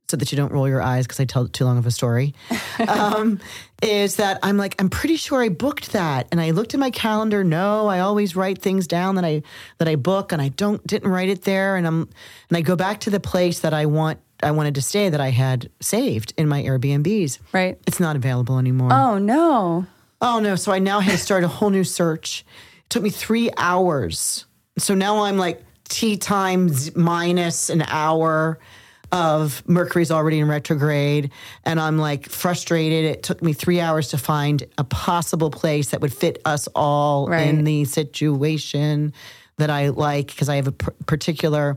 so 0.08 0.16
that 0.16 0.32
you 0.32 0.36
don't 0.36 0.52
roll 0.52 0.66
your 0.66 0.80
eyes 0.80 1.06
because 1.06 1.20
I 1.20 1.26
tell 1.26 1.46
too 1.48 1.66
long 1.66 1.76
of 1.76 1.84
a 1.84 1.90
story, 1.90 2.34
um, 2.88 3.40
is 3.82 4.16
that 4.16 4.38
I'm 4.42 4.56
like 4.56 4.74
I'm 4.80 4.88
pretty 4.88 5.16
sure 5.16 5.42
I 5.42 5.50
booked 5.50 5.92
that, 5.92 6.26
and 6.32 6.40
I 6.40 6.52
looked 6.52 6.72
at 6.72 6.80
my 6.80 6.90
calendar. 6.90 7.44
No, 7.44 7.88
I 7.88 8.00
always 8.00 8.34
write 8.34 8.62
things 8.62 8.86
down 8.86 9.16
that 9.16 9.24
I 9.24 9.42
that 9.76 9.86
I 9.86 9.96
book, 9.96 10.32
and 10.32 10.40
I 10.40 10.48
don't 10.48 10.84
didn't 10.86 11.10
write 11.10 11.28
it 11.28 11.42
there, 11.42 11.76
and 11.76 11.86
I'm 11.86 12.08
and 12.48 12.56
I 12.56 12.62
go 12.62 12.74
back 12.74 13.00
to 13.00 13.10
the 13.10 13.20
place 13.20 13.60
that 13.60 13.74
I 13.74 13.84
want. 13.84 14.18
I 14.42 14.50
wanted 14.50 14.74
to 14.76 14.82
stay 14.82 15.08
that 15.08 15.20
I 15.20 15.30
had 15.30 15.70
saved 15.80 16.34
in 16.36 16.48
my 16.48 16.62
Airbnbs. 16.62 17.38
Right. 17.52 17.78
It's 17.86 18.00
not 18.00 18.16
available 18.16 18.58
anymore. 18.58 18.90
Oh, 18.92 19.18
no. 19.18 19.86
Oh 20.22 20.40
no! 20.40 20.56
So 20.56 20.72
I 20.72 20.78
now 20.78 21.00
had 21.00 21.12
to 21.12 21.18
start 21.18 21.44
a 21.44 21.48
whole 21.48 21.68
new 21.68 21.84
search. 21.84 22.42
It 22.84 22.88
took 22.90 23.02
me 23.02 23.10
three 23.10 23.50
hours. 23.58 24.46
So 24.78 24.94
now 24.94 25.24
I'm 25.24 25.36
like 25.36 25.62
T 25.90 26.16
times 26.16 26.96
minus 26.96 27.68
an 27.68 27.82
hour 27.82 28.58
of 29.12 29.62
Mercury's 29.68 30.10
already 30.10 30.38
in 30.38 30.48
retrograde, 30.48 31.30
and 31.64 31.78
I'm 31.78 31.98
like 31.98 32.30
frustrated. 32.30 33.04
It 33.04 33.22
took 33.24 33.42
me 33.42 33.52
three 33.52 33.78
hours 33.78 34.08
to 34.08 34.18
find 34.18 34.64
a 34.78 34.84
possible 34.84 35.50
place 35.50 35.90
that 35.90 36.00
would 36.00 36.14
fit 36.14 36.40
us 36.46 36.66
all 36.74 37.28
Right. 37.28 37.46
in 37.46 37.64
the 37.64 37.84
situation 37.84 39.12
that 39.58 39.68
I 39.68 39.90
like 39.90 40.28
because 40.28 40.48
I 40.48 40.56
have 40.56 40.66
a 40.68 40.72
p- 40.72 40.86
particular. 41.04 41.76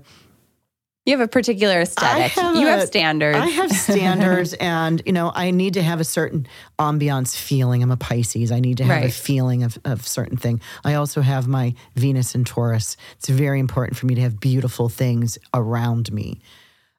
You 1.09 1.17
have 1.17 1.25
a 1.25 1.27
particular 1.27 1.81
aesthetic. 1.81 2.35
you 2.35 2.67
a- 2.67 2.69
have 2.69 2.87
standards. 2.87 3.35
I 3.35 3.47
have 3.47 3.71
standards, 3.89 4.53
and 4.53 5.01
you 5.07 5.11
know, 5.11 5.31
I 5.33 5.49
need 5.49 5.73
to 5.73 5.81
have 5.81 5.99
a 5.99 6.03
certain 6.03 6.47
ambiance 6.77 7.35
feeling. 7.35 7.81
I'm 7.81 7.89
a 7.89 7.97
Pisces. 7.97 8.51
I 8.51 8.59
need 8.59 8.77
to 8.77 8.83
have 8.83 9.05
a 9.05 9.09
feeling 9.09 9.63
of 9.63 9.79
of 9.85 10.07
certain 10.07 10.37
thing. 10.37 10.61
I 10.85 10.93
also 10.93 11.21
have 11.21 11.47
my 11.47 11.73
Venus 11.95 12.35
and 12.35 12.45
Taurus. 12.45 12.95
It's 13.17 13.27
very 13.27 13.59
important 13.59 13.97
for 13.97 14.05
me 14.05 14.13
to 14.15 14.21
have 14.21 14.39
beautiful 14.39 14.87
things 14.87 15.39
around 15.51 16.13
me. 16.13 16.41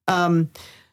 Um, 0.08 0.50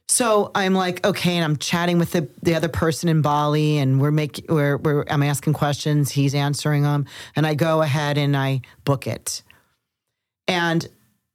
so 0.08 0.52
I'm 0.54 0.76
like, 0.76 1.04
okay, 1.04 1.38
and 1.38 1.44
I'm 1.44 1.58
chatting 1.58 1.98
with 1.98 2.12
the, 2.12 2.30
the 2.44 2.54
other 2.54 2.70
person 2.70 3.10
in 3.10 3.24
Bali, 3.24 3.80
and 3.80 4.00
we're 4.00 4.12
making, 4.12 4.46
we're, 4.48 4.78
we're, 4.78 5.06
I'm 5.10 5.24
asking 5.24 5.54
questions, 5.54 6.12
he's 6.12 6.36
answering 6.36 6.84
them, 6.84 7.08
and 7.36 7.48
I 7.48 7.56
go 7.56 7.82
ahead 7.82 8.20
and 8.20 8.38
I 8.38 8.62
book 8.86 9.08
it, 9.08 9.42
and 10.48 10.88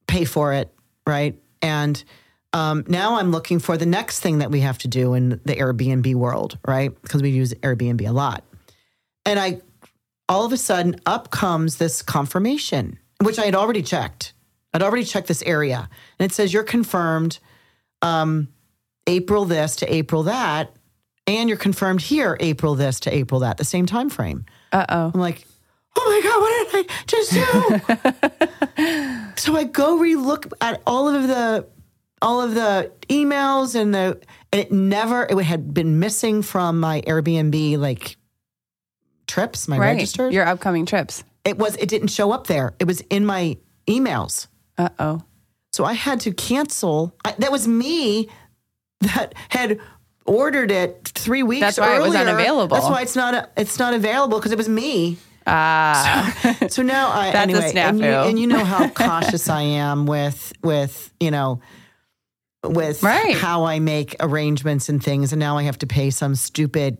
pay 0.06 0.24
for 0.24 0.54
it, 0.54 0.72
right? 1.06 1.36
And 1.62 2.02
um, 2.52 2.84
now 2.88 3.16
I'm 3.16 3.30
looking 3.30 3.58
for 3.60 3.76
the 3.76 3.86
next 3.86 4.20
thing 4.20 4.38
that 4.38 4.50
we 4.50 4.60
have 4.60 4.78
to 4.78 4.88
do 4.88 5.14
in 5.14 5.40
the 5.44 5.56
Airbnb 5.56 6.14
world, 6.14 6.58
right? 6.66 6.90
Because 7.02 7.22
we 7.22 7.30
use 7.30 7.54
Airbnb 7.54 8.06
a 8.06 8.12
lot, 8.12 8.44
and 9.24 9.38
I, 9.38 9.60
all 10.28 10.44
of 10.44 10.52
a 10.52 10.56
sudden, 10.56 10.96
up 11.06 11.30
comes 11.30 11.76
this 11.76 12.02
confirmation, 12.02 12.98
which 13.22 13.38
I 13.38 13.44
had 13.46 13.54
already 13.54 13.82
checked. 13.82 14.34
I'd 14.74 14.82
already 14.82 15.04
checked 15.04 15.28
this 15.28 15.42
area, 15.42 15.88
and 16.18 16.30
it 16.30 16.34
says 16.34 16.52
you're 16.52 16.62
confirmed. 16.62 17.38
Um, 18.02 18.48
April 19.06 19.44
this 19.44 19.76
to 19.76 19.92
April 19.92 20.24
that, 20.24 20.74
and 21.26 21.48
you're 21.48 21.58
confirmed 21.58 22.00
here 22.00 22.36
April 22.40 22.74
this 22.74 23.00
to 23.00 23.14
April 23.14 23.40
that, 23.40 23.56
the 23.56 23.64
same 23.64 23.86
time 23.86 24.10
frame. 24.10 24.44
Uh 24.72 24.86
oh. 24.88 25.10
I'm 25.14 25.20
like, 25.20 25.44
oh 25.96 26.08
my 26.08 26.20
god, 26.28 26.40
what 26.40 26.72
did 26.72 26.76
I 26.76 26.84
just 27.06 27.32
do? 27.32 27.42
so 29.42 29.56
I 29.56 29.64
go 29.64 29.98
relook 29.98 30.52
at 30.60 30.82
all 30.86 31.08
of 31.08 31.26
the 31.28 31.66
all 32.20 32.40
of 32.40 32.54
the 32.54 32.92
emails 33.08 33.74
and 33.74 33.94
the 33.94 34.20
and 34.52 34.60
it 34.60 34.72
never 34.72 35.24
it 35.24 35.36
had 35.42 35.74
been 35.74 35.98
missing 35.98 36.42
from 36.42 36.78
my 36.80 37.00
Airbnb 37.02 37.78
like 37.78 38.16
trips, 39.26 39.68
my 39.68 39.78
Right. 39.78 39.92
registers. 39.94 40.32
Your 40.34 40.46
upcoming 40.46 40.86
trips. 40.86 41.24
it 41.44 41.58
was 41.58 41.76
it 41.76 41.88
didn't 41.88 42.08
show 42.08 42.32
up 42.32 42.46
there. 42.46 42.74
It 42.78 42.86
was 42.86 43.00
in 43.02 43.24
my 43.26 43.56
emails. 43.86 44.46
Uh 44.78 44.88
oh. 44.98 45.22
So 45.72 45.84
I 45.84 45.94
had 45.94 46.20
to 46.20 46.32
cancel. 46.32 47.14
I, 47.24 47.34
that 47.38 47.50
was 47.50 47.66
me 47.66 48.28
that 49.00 49.34
had 49.48 49.80
ordered 50.26 50.70
it 50.70 51.08
three 51.14 51.42
weeks. 51.42 51.62
That's 51.62 51.78
why 51.78 51.96
it 51.96 52.02
was 52.02 52.14
unavailable. 52.14 52.76
That's 52.76 52.88
why 52.88 53.02
it's 53.02 53.16
not. 53.16 53.50
It's 53.56 53.78
not 53.78 53.94
available 53.94 54.38
because 54.38 54.52
it 54.52 54.58
was 54.58 54.68
me. 54.68 55.16
Ah. 55.46 56.56
So 56.68 56.82
now 56.82 57.10
I 57.10 57.30
That's 57.32 57.52
a 57.52 57.56
anyway, 57.56 57.72
and 57.74 57.98
you, 57.98 58.04
and 58.06 58.38
you 58.38 58.46
know 58.46 58.64
how 58.64 58.88
cautious 58.88 59.48
I 59.48 59.62
am 59.62 60.06
with 60.06 60.52
with 60.62 61.12
you 61.20 61.30
know 61.30 61.60
with 62.64 63.02
Right. 63.02 63.34
how 63.36 63.64
I 63.64 63.80
make 63.80 64.14
arrangements 64.20 64.88
and 64.88 65.02
things, 65.02 65.32
and 65.32 65.40
now 65.40 65.56
I 65.58 65.64
have 65.64 65.78
to 65.78 65.86
pay 65.86 66.10
some 66.10 66.34
stupid 66.34 66.98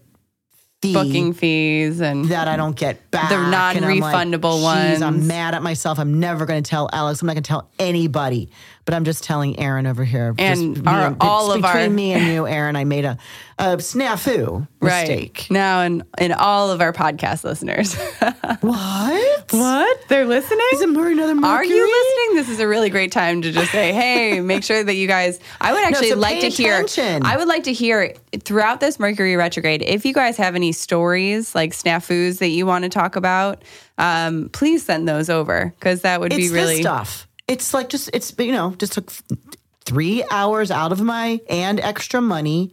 fee 0.82 0.92
Booking 0.94 1.32
fees 1.32 2.00
and 2.00 2.24
that 2.26 2.48
I 2.48 2.56
don't 2.56 2.74
get 2.74 3.08
back. 3.12 3.28
The 3.28 3.36
And 3.36 3.54
I'm 3.54 4.00
like, 4.00 4.12
non-refundable 4.12 4.90
"Geez, 4.90 5.00
I'm 5.00 5.28
mad 5.28 5.54
at 5.54 5.62
myself. 5.62 6.00
I'm 6.00 6.18
never 6.18 6.44
going 6.44 6.60
to 6.60 6.68
tell 6.68 6.90
Alex. 6.92 7.22
I'm 7.22 7.26
not 7.26 7.34
going 7.34 7.44
to 7.44 7.48
tell 7.48 7.70
anybody. 7.78 8.50
But 8.84 8.94
I'm 8.94 9.04
just 9.04 9.22
telling 9.22 9.58
Aaron 9.60 9.86
over 9.86 10.02
here. 10.04 10.34
And 10.38 10.76
me 10.82 10.82
our- 10.90 11.16
all 11.20 11.52
of 11.52 11.64
our- 11.64 11.72
between 11.72 11.94
me 11.94 12.12
and 12.14 12.26
you, 12.26 12.46
Aaron. 12.48 12.74
I 12.74 12.82
made 12.84 13.04
a, 13.04 13.16
a 13.58 13.76
snafu 13.76 14.66
right 14.80 15.08
mistake. 15.08 15.46
now 15.50 15.82
and 15.82 16.02
in 16.18 16.32
all 16.32 16.70
of 16.72 16.80
our 16.80 16.92
podcast 16.92 17.44
listeners. 17.44 17.96
What? 18.60 19.52
what? 19.52 20.08
They're 20.08 20.24
listening? 20.26 20.66
Is 20.74 20.82
it 20.82 20.88
Murray 20.88 21.12
another 21.14 21.34
Mercury? 21.34 21.50
Are 21.56 21.64
you 21.64 21.82
listening? 21.84 22.36
This 22.36 22.48
is 22.48 22.60
a 22.60 22.68
really 22.68 22.90
great 22.90 23.10
time 23.10 23.42
to 23.42 23.50
just 23.50 23.72
say, 23.72 23.92
"Hey, 23.92 24.40
make 24.52 24.62
sure 24.62 24.82
that 24.84 24.94
you 24.94 25.08
guys." 25.08 25.40
I 25.60 25.72
would 25.72 25.82
actually 25.82 26.10
so 26.10 26.16
like 26.16 26.40
to 26.40 26.48
hear. 26.48 26.84
I 27.22 27.36
would 27.36 27.48
like 27.48 27.64
to 27.64 27.72
hear 27.72 28.14
throughout 28.44 28.80
this 28.80 28.98
Mercury 29.00 29.36
retrograde. 29.36 29.82
If 29.82 30.04
you 30.04 30.12
guys 30.14 30.36
have 30.36 30.54
any 30.54 30.72
stories 30.72 31.54
like 31.54 31.72
snafus 31.72 32.38
that 32.38 32.48
you 32.48 32.66
want 32.66 32.84
to 32.84 32.88
talk 32.88 33.16
about, 33.16 33.62
um, 33.98 34.48
please 34.52 34.84
send 34.84 35.08
those 35.08 35.28
over 35.30 35.74
because 35.78 36.02
that 36.02 36.20
would 36.20 36.32
It's 36.32 36.48
be 36.48 36.54
really 36.54 36.80
stuff. 36.82 37.26
It's 37.52 37.74
like 37.74 37.88
just 37.90 38.08
it's 38.12 38.32
you 38.38 38.52
know 38.52 38.74
just 38.78 38.92
took 38.94 39.10
three 39.84 40.24
hours 40.30 40.70
out 40.70 40.92
of 40.92 41.00
my 41.00 41.40
and 41.50 41.78
extra 41.80 42.20
money 42.20 42.72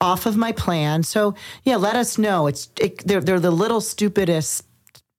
off 0.00 0.26
of 0.26 0.36
my 0.36 0.52
plan. 0.52 1.02
So 1.02 1.34
yeah, 1.64 1.76
let 1.76 1.94
us 1.96 2.18
know. 2.18 2.46
It's 2.48 2.68
it, 2.80 3.06
they're 3.06 3.20
they're 3.20 3.40
the 3.40 3.50
little 3.50 3.80
stupidest. 3.80 4.64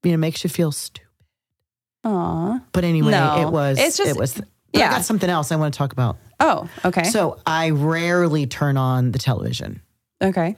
You 0.03 0.11
know, 0.11 0.17
makes 0.17 0.43
you 0.43 0.49
feel 0.49 0.71
stupid. 0.71 1.07
Aw. 2.05 2.59
But 2.71 2.83
anyway, 2.83 3.11
No, 3.11 3.47
it 3.47 3.51
was 3.51 3.77
it's 3.79 3.97
just- 3.97 4.09
it 4.11 4.17
was. 4.17 4.41
Yeah. 4.71 4.89
I 4.91 4.95
got 4.97 5.05
something 5.05 5.29
else 5.29 5.51
I 5.51 5.55
want 5.55 5.73
to 5.73 5.77
talk 5.77 5.93
about. 5.93 6.17
Oh, 6.39 6.69
okay. 6.85 7.03
So 7.05 7.39
I 7.45 7.71
rarely 7.71 8.45
turn 8.45 8.77
on 8.77 9.11
the 9.11 9.17
television, 9.19 9.81
okay. 10.21 10.55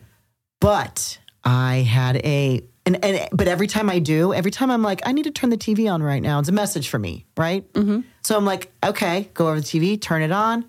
but 0.59 1.17
I 1.45 1.77
had 1.77 2.17
a 2.17 2.61
and, 2.85 3.03
and 3.03 3.29
but 3.31 3.47
every 3.47 3.67
time 3.67 3.89
I 3.89 3.99
do, 3.99 4.33
every 4.33 4.51
time 4.51 4.71
I'm 4.71 4.81
like, 4.81 5.01
I 5.05 5.11
need 5.11 5.23
to 5.23 5.31
turn 5.31 5.49
the 5.49 5.57
TV 5.57 5.91
on 5.91 6.01
right 6.01 6.21
now. 6.21 6.39
It's 6.39 6.49
a 6.49 6.53
message 6.53 6.89
for 6.89 6.99
me, 6.99 7.25
right? 7.37 7.71
Mm-hmm. 7.73 8.01
So 8.23 8.35
I'm 8.35 8.45
like, 8.45 8.71
okay, 8.83 9.29
go 9.33 9.47
over 9.47 9.59
the 9.59 9.65
TV, 9.65 9.99
turn 9.99 10.21
it 10.21 10.31
on, 10.31 10.65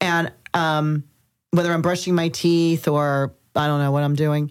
and 0.00 0.32
um, 0.52 1.04
whether 1.50 1.72
I'm 1.72 1.82
brushing 1.82 2.14
my 2.14 2.28
teeth 2.28 2.88
or 2.88 3.34
I 3.56 3.66
don't 3.66 3.80
know 3.80 3.92
what 3.92 4.02
I'm 4.02 4.14
doing, 4.14 4.50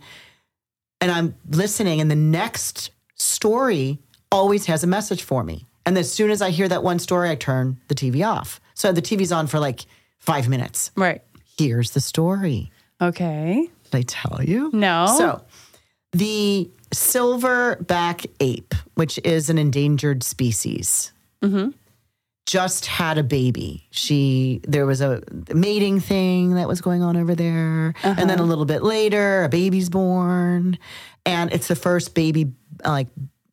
and 1.02 1.12
I'm 1.12 1.36
listening, 1.50 2.02
and 2.02 2.10
the 2.10 2.16
next 2.16 2.92
story 3.16 4.00
always 4.32 4.66
has 4.66 4.84
a 4.84 4.88
message 4.88 5.24
for 5.24 5.44
me. 5.44 5.68
And 5.86 5.98
as 5.98 6.12
soon 6.12 6.32
as 6.32 6.42
I 6.42 6.50
hear 6.50 6.68
that 6.68 6.84
one 6.84 7.00
story, 7.00 7.30
I 7.30 7.36
turn 7.36 7.80
the 7.88 7.96
TV 7.96 8.26
off. 8.26 8.60
So 8.74 8.92
the 8.92 9.02
TV's 9.02 9.32
on 9.32 9.48
for 9.48 9.60
like 9.60 9.82
five 10.18 10.48
minutes. 10.50 10.92
Right. 10.96 11.22
Here's 11.58 11.92
the 11.92 12.00
story. 12.00 12.72
Okay. 13.02 13.70
Did 13.84 13.98
I 13.98 14.02
tell 14.04 14.42
you? 14.44 14.72
No. 14.74 15.14
So 15.18 15.44
the 16.14 16.70
silverback 16.94 18.26
ape, 18.40 18.74
which 18.96 19.20
is 19.24 19.50
an 19.50 19.58
endangered 19.58 20.24
species, 20.24 21.12
mm-hmm. 21.42 21.70
just 22.46 22.86
had 22.86 23.18
a 23.18 23.24
baby. 23.24 23.88
She 23.92 24.62
there 24.68 24.86
was 24.86 25.02
a 25.02 25.22
mating 25.54 26.00
thing 26.00 26.56
that 26.56 26.68
was 26.68 26.82
going 26.82 27.02
on 27.04 27.18
over 27.18 27.36
there, 27.36 27.94
and 28.04 28.18
then 28.18 28.30
a 28.30 28.34
uh-huh. 28.34 28.44
little 28.44 28.66
bit 28.66 28.84
later, 28.84 29.44
a 29.44 29.50
baby's 29.50 29.90
born, 29.90 30.78
and 31.26 31.52
it's 31.52 31.68
the 31.68 31.76
first 31.76 32.16
baby 32.16 32.54
like 32.86 33.08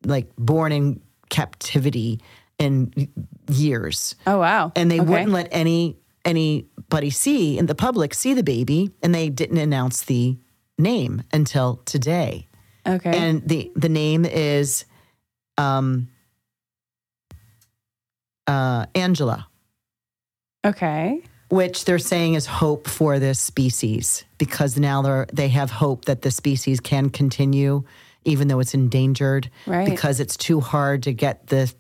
like 0.05 0.35
born 0.37 0.73
in 0.73 1.01
captivity 1.29 2.21
in 2.59 2.93
years. 3.51 4.15
Oh 4.27 4.39
wow. 4.39 4.73
and 4.77 4.91
they 4.91 5.01
Okay. 5.01 5.09
wouldn't 5.09 5.33
let 5.33 5.49
any 5.51 5.97
anybody 6.25 7.11
see 7.11 7.59
in 7.59 7.67
the 7.67 7.75
public 7.75 8.13
see 8.15 8.35
the 8.35 8.43
baby. 8.43 8.91
And 9.03 9.15
they 9.15 9.31
didn't 9.31 9.57
announce 9.57 10.03
the 10.03 10.37
name 10.79 11.23
until 11.33 11.77
today 11.87 12.47
Okay. 12.87 13.11
and 13.17 13.47
the 13.47 13.71
the 13.77 13.89
name 13.89 14.25
is 14.25 14.85
um 15.59 16.09
uh 18.47 18.87
angela 18.95 19.47
okay. 20.65 21.21
which 21.51 21.85
they're 21.85 21.99
saying 21.99 22.35
is 22.35 22.47
hope 22.47 22.89
for 22.89 23.19
this 23.19 23.39
species 23.39 24.25
because 24.39 24.77
now 24.79 25.03
they're 25.03 25.27
they 25.33 25.49
have 25.49 25.71
hope 25.71 26.05
that 26.07 26.23
the 26.23 26.31
species 26.31 26.81
can 26.81 27.11
continue 27.11 27.83
even 28.25 28.49
though 28.49 28.61
it's 28.61 28.75
endangered 28.75 29.51
Right. 29.67 29.89
because 29.89 30.21
it's 30.21 30.37
too 30.37 30.61
hard 30.61 31.03
to 31.05 31.13
get 31.13 31.47
the 31.49 31.73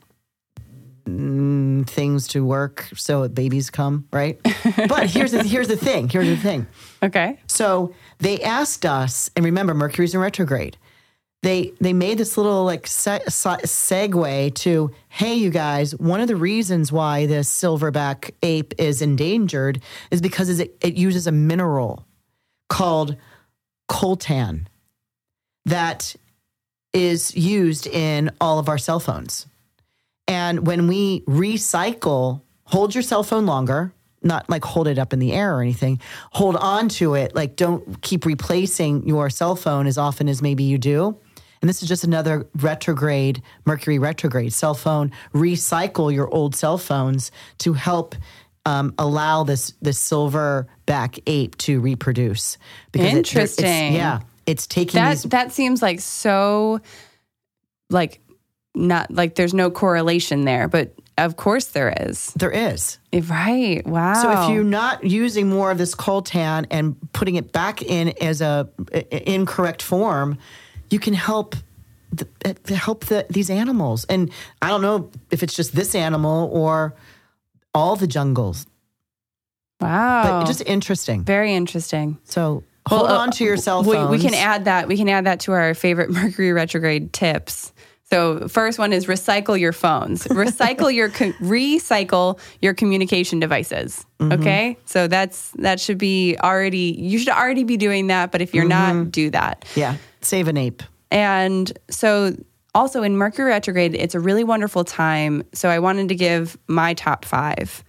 mm, 1.07 1.87
things 1.89 2.29
to 2.29 2.45
work 2.45 2.89
so 2.95 3.29
babies 3.29 3.71
come 3.71 4.07
right 4.13 4.39
but 4.89 5.11
here's 5.11 5.33
the 5.33 5.43
here's 5.43 5.69
the 5.69 5.77
thing 5.77 6.09
here's 6.09 6.29
the 6.29 6.37
thing 6.37 6.67
Okay. 7.03 7.39
so 7.47 7.95
they 8.19 8.41
asked 8.43 8.85
us 8.87 9.31
and 9.35 9.45
remember 9.45 9.75
mercury's 9.75 10.15
in 10.15 10.21
retrograde 10.21 10.77
they 11.43 11.73
they 11.81 11.93
made 11.93 12.19
this 12.19 12.37
little 12.37 12.65
like 12.65 12.87
se- 12.87 13.25
se- 13.29 13.65
segue 13.65 14.55
to 14.55 14.91
hey 15.09 15.35
you 15.35 15.51
guys 15.51 15.95
one 15.97 16.21
of 16.21 16.29
the 16.29 16.37
reasons 16.37 16.93
why 16.93 17.27
this 17.27 17.49
silverback 17.51 18.33
ape 18.43 18.75
is 18.79 19.01
endangered 19.01 19.81
is 20.11 20.21
because 20.21 20.61
it, 20.61 20.77
it 20.83 20.95
uses 20.95 21.27
a 21.27 21.33
mineral 21.33 22.07
called 22.69 23.17
coltan 23.91 24.67
that 25.65 26.15
is 26.93 27.35
used 27.37 27.87
in 27.87 28.31
all 28.41 28.59
of 28.59 28.69
our 28.69 28.79
cell 28.79 29.01
phones. 29.01 29.47
And 30.27 30.67
when 30.67 30.87
we 30.87 31.21
recycle 31.23 32.43
hold 32.65 32.95
your 32.95 33.03
cell 33.03 33.25
phone 33.25 33.47
longer 33.47 33.93
not 34.23 34.49
like 34.49 34.65
hold 34.65 34.87
it 34.87 34.99
up 34.99 35.13
in 35.13 35.19
the 35.19 35.33
air 35.33 35.57
or 35.57 35.63
anything 35.63 35.99
hold 36.31 36.55
on 36.57 36.89
to 36.89 37.15
it 37.15 37.35
like 37.35 37.57
don't 37.57 38.01
keep 38.03 38.25
replacing 38.25 39.05
your 39.09 39.29
cell 39.29 39.57
phone 39.57 39.89
as 39.89 39.99
often 39.99 40.29
as 40.29 40.41
maybe 40.41 40.63
you 40.63 40.79
do 40.79 41.17
and 41.63 41.69
this 41.69 41.83
is 41.83 41.89
just 41.89 42.05
another 42.05 42.47
retrograde 42.57 43.43
mercury 43.67 43.99
retrograde 43.99 44.53
cell 44.53 44.75
phone 44.75 45.13
recycle 45.35 46.13
your 46.13 46.29
old 46.33 46.55
cell 46.55 46.79
phones 46.79 47.31
to 47.59 47.73
help 47.75 48.15
um, 48.67 48.95
allow 48.99 49.43
this 49.45 49.73
this 49.83 49.99
silver 49.99 50.67
back 50.87 51.19
ape 51.27 51.57
to 51.59 51.81
reproduce 51.81 52.57
it- 52.93 53.01
it's- 53.01 53.15
Interesting. 53.15 53.95
yeah 53.95 54.21
it's 54.47 54.67
taking 54.67 55.01
That 55.01 55.11
these 55.11 55.23
that 55.25 55.53
seems 55.53 55.81
like 55.83 56.01
so 56.01 56.81
like 57.91 58.21
not 58.75 59.11
like 59.11 59.35
there's 59.35 59.53
no 59.55 59.71
correlation 59.71 60.45
there, 60.45 60.69
but 60.69 60.95
of 61.19 61.37
course 61.37 61.67
there 61.67 61.93
is. 62.09 62.33
there 62.35 62.51
is 62.53 62.99
Right. 63.13 63.83
Wow. 63.85 64.15
So 64.23 64.31
if 64.45 64.55
you're 64.55 64.65
not 64.65 65.03
using 65.05 65.49
more 65.49 65.71
of 65.73 65.79
this 65.79 65.95
coltan 65.95 66.67
and 66.71 66.97
putting 67.13 67.35
it 67.35 67.53
back 67.53 67.83
in 67.83 68.15
as 68.23 68.41
a 68.41 68.69
a- 68.93 69.31
incorrect 69.33 69.83
form, 69.83 70.39
you 70.91 70.99
can 70.99 71.15
help 71.15 71.55
the, 72.13 72.27
uh, 72.45 72.75
help 72.75 73.05
the, 73.07 73.25
these 73.31 73.51
animals. 73.51 74.05
And 74.07 74.31
I 74.61 74.69
don't 74.69 74.83
know 74.83 75.11
if 75.31 75.43
it's 75.43 75.55
just 75.55 75.75
this 75.75 75.95
animal 75.95 76.51
or 76.53 76.95
all 77.75 77.95
the 77.97 78.07
jungles, 78.09 78.67
Wow. 79.81 80.41
but 80.41 80.47
just 80.47 80.63
interesting. 80.67 81.25
very 81.25 81.55
interesting. 81.55 82.19
So 82.25 82.65
hold 82.87 83.03
Well, 83.03 83.13
uh, 83.13 83.19
on 83.23 83.31
to 83.33 83.45
your 83.45 83.57
cell 83.57 83.83
we, 83.85 83.95
phones. 83.95 84.11
we 84.11 84.19
can 84.19 84.35
add 84.35 84.65
that. 84.67 84.89
We 84.89 84.97
can 84.97 85.09
add 85.09 85.25
that 85.27 85.41
to 85.41 85.53
our 85.53 85.75
favorite 85.75 86.11
Mercury 86.11 86.53
retrograde 86.53 87.13
tips. 87.13 87.73
So 88.13 88.49
first 88.49 88.79
one 88.79 88.93
is 88.93 89.07
recycle 89.07 89.59
your 89.59 89.73
phones. 89.73 90.25
Recycle 90.27 90.93
your 90.93 91.11
co- 91.11 91.33
recycle 91.41 92.39
your 92.61 92.75
communication 92.75 93.39
devices. 93.39 94.05
Mm-hmm. 94.19 94.33
Okay, 94.41 94.77
so 94.85 95.07
that's 95.07 95.51
that 95.59 95.79
should 95.81 95.99
be 95.99 96.37
already. 96.43 96.97
You 96.99 97.19
should 97.19 97.29
already 97.29 97.63
be 97.65 97.77
doing 97.77 98.09
that. 98.09 98.33
But 98.33 98.43
if 98.43 98.53
you're 98.55 98.65
Mm-hmm. 98.69 98.99
not, 99.05 99.13
do 99.13 99.31
that. 99.31 99.65
yeah, 99.77 99.97
save 100.23 100.49
an 100.49 100.57
ape. 100.57 100.83
And 101.13 101.73
so, 101.89 102.37
also 102.75 103.03
in 103.03 103.17
Mercury 103.17 103.49
retrograde, 103.51 103.95
it's 103.95 104.15
a 104.15 104.21
really 104.21 104.45
wonderful 104.45 104.85
time. 104.85 105.43
So, 105.53 105.69
I 105.69 105.79
wanted 105.79 106.09
to 106.09 106.15
give 106.15 106.57
my 106.69 106.95
top 106.95 107.25
5 107.25 107.85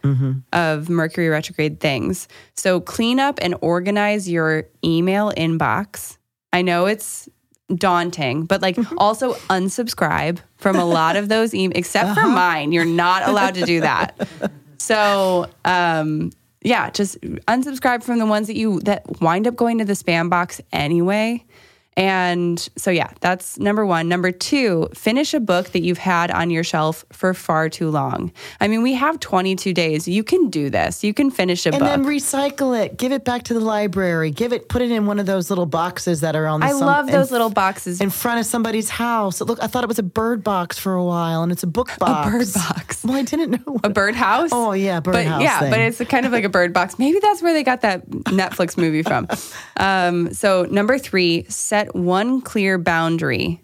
of 0.54 0.90
Mercury 0.90 1.30
retrograde 1.30 1.80
things. 1.80 2.28
So, 2.56 2.80
clean 2.80 3.20
up 3.20 3.40
and 3.42 3.56
organize 3.62 4.30
your 4.30 4.66
email 4.84 5.32
inbox. 5.38 6.18
I 6.54 6.62
know 6.64 6.86
it's 6.88 7.28
daunting, 7.76 8.46
but 8.46 8.62
like 8.62 8.78
also 8.98 9.34
unsubscribe 9.50 10.40
from 10.58 10.76
a 10.76 10.86
lot 10.86 11.16
of 11.16 11.30
those 11.30 11.52
emails, 11.52 11.74
except 11.76 12.14
for 12.14 12.28
mine. 12.28 12.72
You're 12.72 12.86
not 12.86 13.28
allowed 13.28 13.56
to 13.56 13.66
do 13.66 13.82
that. 13.82 14.28
So, 14.78 15.48
um, 15.64 16.32
yeah, 16.64 16.90
just 16.90 17.20
unsubscribe 17.22 18.04
from 18.04 18.20
the 18.20 18.26
ones 18.26 18.48
that 18.48 18.56
you 18.56 18.80
that 18.82 19.22
wind 19.22 19.48
up 19.48 19.56
going 19.56 19.78
to 19.78 19.86
the 19.86 19.94
spam 19.94 20.30
box 20.30 20.62
anyway. 20.72 21.46
And 21.98 22.58
so, 22.78 22.90
yeah, 22.90 23.12
that's 23.20 23.60
number 23.60 23.86
one. 23.86 24.08
Number 24.08 24.32
two, 24.32 24.88
finish 24.94 25.34
a 25.34 25.42
book 25.42 25.72
that 25.72 25.82
you've 25.82 25.98
had 25.98 26.32
on 26.32 26.50
your 26.50 26.64
shelf 26.64 27.04
for 27.12 27.34
far 27.34 27.68
too 27.68 27.90
long. 27.90 28.32
I 28.62 28.70
mean, 28.70 28.82
we 28.82 28.94
have 28.94 29.20
22 29.20 29.74
days. 29.74 30.08
You 30.08 30.24
can 30.24 30.50
do 30.50 30.70
this. 30.70 31.04
You 31.04 31.14
can 31.14 31.30
finish 31.30 31.66
a 31.66 31.70
And 31.70 31.80
book. 31.80 31.90
And 31.90 32.06
then 32.06 32.12
recycle 32.12 32.80
it. 32.82 32.98
Give 32.98 33.12
it 33.12 33.26
back 33.26 33.44
to 33.44 33.54
the 33.54 33.60
library. 33.60 34.32
Give 34.32 34.54
it. 34.54 34.70
Put 34.70 34.82
it 34.82 34.90
in 34.90 35.06
one 35.06 35.20
of 35.20 35.26
those 35.26 35.50
little 35.50 35.66
boxes 35.66 36.22
that 36.22 36.34
are 36.36 36.48
on 36.48 36.62
the. 36.62 36.68
I 36.68 36.70
some- 36.70 36.80
love 36.82 37.08
in- 37.08 37.14
those 37.14 37.30
little 37.30 37.50
boxes. 37.50 38.00
in 38.00 38.10
front 38.10 38.40
of 38.40 38.46
somebody's 38.46 38.90
house. 38.90 39.42
Look, 39.42 39.62
I 39.62 39.68
thought 39.68 39.84
it 39.84 39.88
was 39.90 40.00
a 40.00 40.04
bird 40.04 40.46
box 40.46 40.80
for 40.80 40.94
a 40.94 41.04
while, 41.04 41.44
and 41.44 41.52
it's 41.52 41.64
a 41.64 41.68
book 41.68 41.92
box. 42.00 42.28
A 42.28 42.32
bird 42.32 42.54
box. 42.54 43.04
Well, 43.04 43.18
I 43.18 43.24
didn't 43.24 43.66
know. 43.68 43.80
a 43.84 43.90
birdhouse. 43.90 44.50
Oh, 44.54 44.72
yeah, 44.72 45.02
bird 45.02 45.12
but 45.14 45.24
birdhouse 45.24 45.42
yeah, 45.42 45.60
thing. 45.60 45.70
but 45.72 45.80
it's 45.82 46.00
kind 46.06 46.26
of 46.26 46.32
like 46.32 46.46
a 46.46 46.50
bird 46.50 46.72
box. 46.74 46.98
Maybe 46.98 47.20
that's 47.20 47.42
where 47.42 47.54
they 47.54 47.64
got 47.64 47.82
that 47.82 48.08
Netflix 48.10 48.78
movie 48.78 49.04
from. 49.04 49.28
Um, 49.78 50.32
so 50.34 50.64
number 50.70 51.00
three, 51.00 51.44
set 51.50 51.81
one 51.90 52.42
clear 52.42 52.78
boundary 52.78 53.62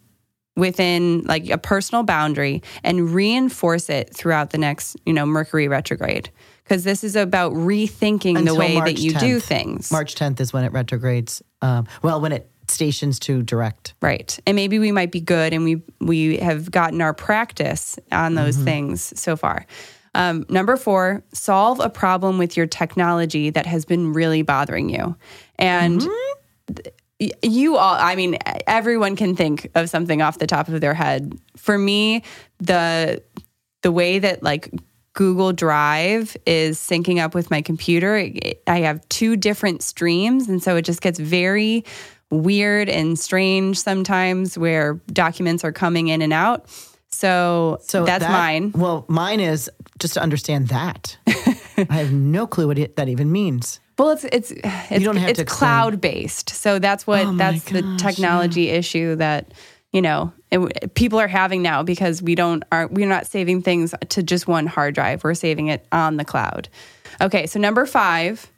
within 0.55 1.21
like 1.25 1.49
a 1.49 1.57
personal 1.57 2.03
boundary 2.03 2.63
and 2.83 3.11
reinforce 3.11 3.89
it 3.89 4.13
throughout 4.15 4.49
the 4.49 4.57
next, 4.57 4.97
you 5.05 5.13
know, 5.13 5.25
Mercury 5.25 5.67
retrograde. 5.67 6.29
Because 6.63 6.83
this 6.83 7.03
is 7.03 7.15
about 7.15 7.53
rethinking 7.53 8.43
the 8.45 8.53
way 8.55 8.75
March 8.75 8.87
that 8.95 8.99
you 8.99 9.13
do 9.13 9.39
things. 9.39 9.91
March 9.91 10.15
10th 10.15 10.39
is 10.41 10.51
when 10.51 10.63
it 10.65 10.71
retrogrades. 10.73 11.41
Um, 11.61 11.87
well, 12.01 12.19
when 12.19 12.31
it 12.33 12.49
stations 12.67 13.19
to 13.19 13.41
direct. 13.43 13.93
Right. 14.01 14.37
And 14.45 14.55
maybe 14.57 14.77
we 14.77 14.91
might 14.91 15.11
be 15.11 15.21
good 15.21 15.53
and 15.53 15.63
we 15.63 15.81
we 16.01 16.37
have 16.39 16.69
gotten 16.69 17.01
our 17.01 17.13
practice 17.13 17.97
on 18.11 18.35
those 18.35 18.55
Mm-hmm. 18.55 18.65
things 18.65 19.13
so 19.19 19.37
far. 19.37 19.65
Um, 20.13 20.45
number 20.49 20.75
four, 20.75 21.23
solve 21.31 21.79
a 21.79 21.89
problem 21.89 22.37
with 22.37 22.57
your 22.57 22.65
technology 22.65 23.49
that 23.51 23.65
has 23.67 23.85
been 23.85 24.11
really 24.11 24.41
bothering 24.41 24.89
you. 24.89 25.15
And 25.57 26.01
Mm-hmm. 26.01 26.73
th- 26.75 26.95
you 27.19 27.77
all, 27.77 27.95
I 27.95 28.15
mean, 28.15 28.37
everyone 28.67 29.15
can 29.15 29.35
think 29.35 29.69
of 29.75 29.89
something 29.89 30.21
off 30.21 30.37
the 30.37 30.47
top 30.47 30.67
of 30.69 30.81
their 30.81 30.93
head. 30.93 31.33
For 31.55 31.77
me, 31.77 32.23
the 32.59 33.21
the 33.81 33.91
way 33.91 34.19
that 34.19 34.43
like 34.43 34.71
Google 35.13 35.51
Drive 35.53 36.37
is 36.45 36.77
syncing 36.77 37.19
up 37.23 37.33
with 37.33 37.49
my 37.49 37.61
computer, 37.61 38.17
it- 38.17 38.61
I 38.67 38.81
have 38.81 39.07
two 39.09 39.35
different 39.35 39.81
streams. 39.81 40.47
And 40.47 40.61
so 40.61 40.75
it 40.75 40.83
just 40.83 41.01
gets 41.01 41.17
very 41.19 41.83
weird 42.29 42.89
and 42.89 43.17
strange 43.17 43.79
sometimes 43.79 44.57
where 44.57 44.95
documents 45.13 45.63
are 45.63 45.71
coming 45.71 46.09
in 46.09 46.21
and 46.21 46.33
out. 46.33 46.67
So, 47.09 47.79
So 47.81 48.03
that's 48.05 48.23
that- 48.23 48.31
mine. 48.31 48.73
Well, 48.75 49.05
mine 49.07 49.39
is 49.39 49.71
just 49.97 50.13
to 50.15 50.21
understand 50.21 50.67
that. 50.67 51.17
I 51.27 51.95
have 51.95 52.11
no 52.11 52.45
clue 52.45 52.67
what 52.67 52.77
it, 52.77 52.95
that 52.97 53.07
even 53.09 53.31
means. 53.31 53.79
Well, 53.97 54.11
it's 54.11 54.23
it's 54.25 54.51
it's, 54.91 55.39
it's 55.39 55.51
cloud 55.51 56.01
based. 56.01 56.49
So 56.49 56.79
that's 56.79 57.07
what 57.07 57.25
Oh 57.25 57.35
that's 57.35 57.63
the 57.65 57.81
gosh, 57.81 58.01
technology 58.01 58.69
issue 58.69 59.15
that 59.15 59.53
you 59.91 60.01
know 60.01 60.33
it, 60.51 60.93
people 60.93 61.19
are 61.19 61.27
having 61.27 61.61
now 61.61 61.83
because 61.83 62.21
we 62.21 62.35
don't 62.35 62.63
are 62.71 62.87
we're 62.87 63.07
not 63.07 63.27
saving 63.27 63.61
things 63.61 63.93
to 64.09 64.23
just 64.23 64.47
one 64.47 64.67
hard 64.67 64.95
drive. 64.95 65.23
We're 65.23 65.33
saving 65.33 65.67
it 65.67 65.85
on 65.91 66.17
the 66.17 66.25
cloud. 66.25 66.69
Okay, 67.19 67.47
so 67.47 67.59
number 67.59 67.85
5, 67.87 68.51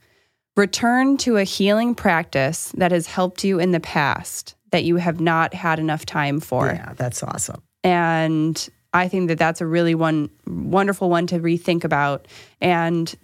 return 0.58 1.16
to 1.18 1.38
a 1.38 1.44
healing 1.44 1.96
practice 1.96 2.74
that 2.78 2.92
has 2.92 3.08
helped 3.08 3.44
you 3.44 3.58
in 3.60 3.72
the 3.72 3.80
past 3.80 4.56
that 4.72 4.84
you 4.84 4.98
have 4.98 5.20
not 5.20 5.54
had 5.54 5.80
enough 5.80 6.06
time 6.06 6.40
for. 6.40 6.68
Yeah, 6.68 6.94
that's 6.98 7.24
awesome. 7.24 7.62
And 7.84 8.70
I 8.94 9.08
think 9.08 9.30
that 9.30 9.38
that's 9.38 9.62
a 9.62 9.66
really 9.66 9.96
one 9.96 10.30
wonderful 10.46 11.10
one 11.10 11.28
to 11.28 11.40
rethink 11.40 11.84
about. 11.84 12.28
And 12.60 13.16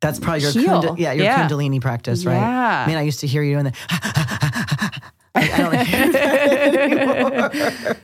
That's 0.00 0.18
probably 0.20 0.42
your 0.42 0.52
kunda- 0.52 0.98
yeah 0.98 1.12
your 1.12 1.24
Yeah. 1.24 1.48
Kundalini 1.48 1.80
practice, 1.80 2.24
right? 2.24 2.34
Yeah. 2.34 2.84
I 2.84 2.86
mean, 2.86 2.96
I 2.96 3.02
used 3.02 3.20
to 3.20 3.26
hear 3.26 3.42
you 3.42 3.54
doing 3.54 3.64
the. 3.64 3.72
I, 5.34 5.42
I 5.52 5.58
don't 5.58 5.72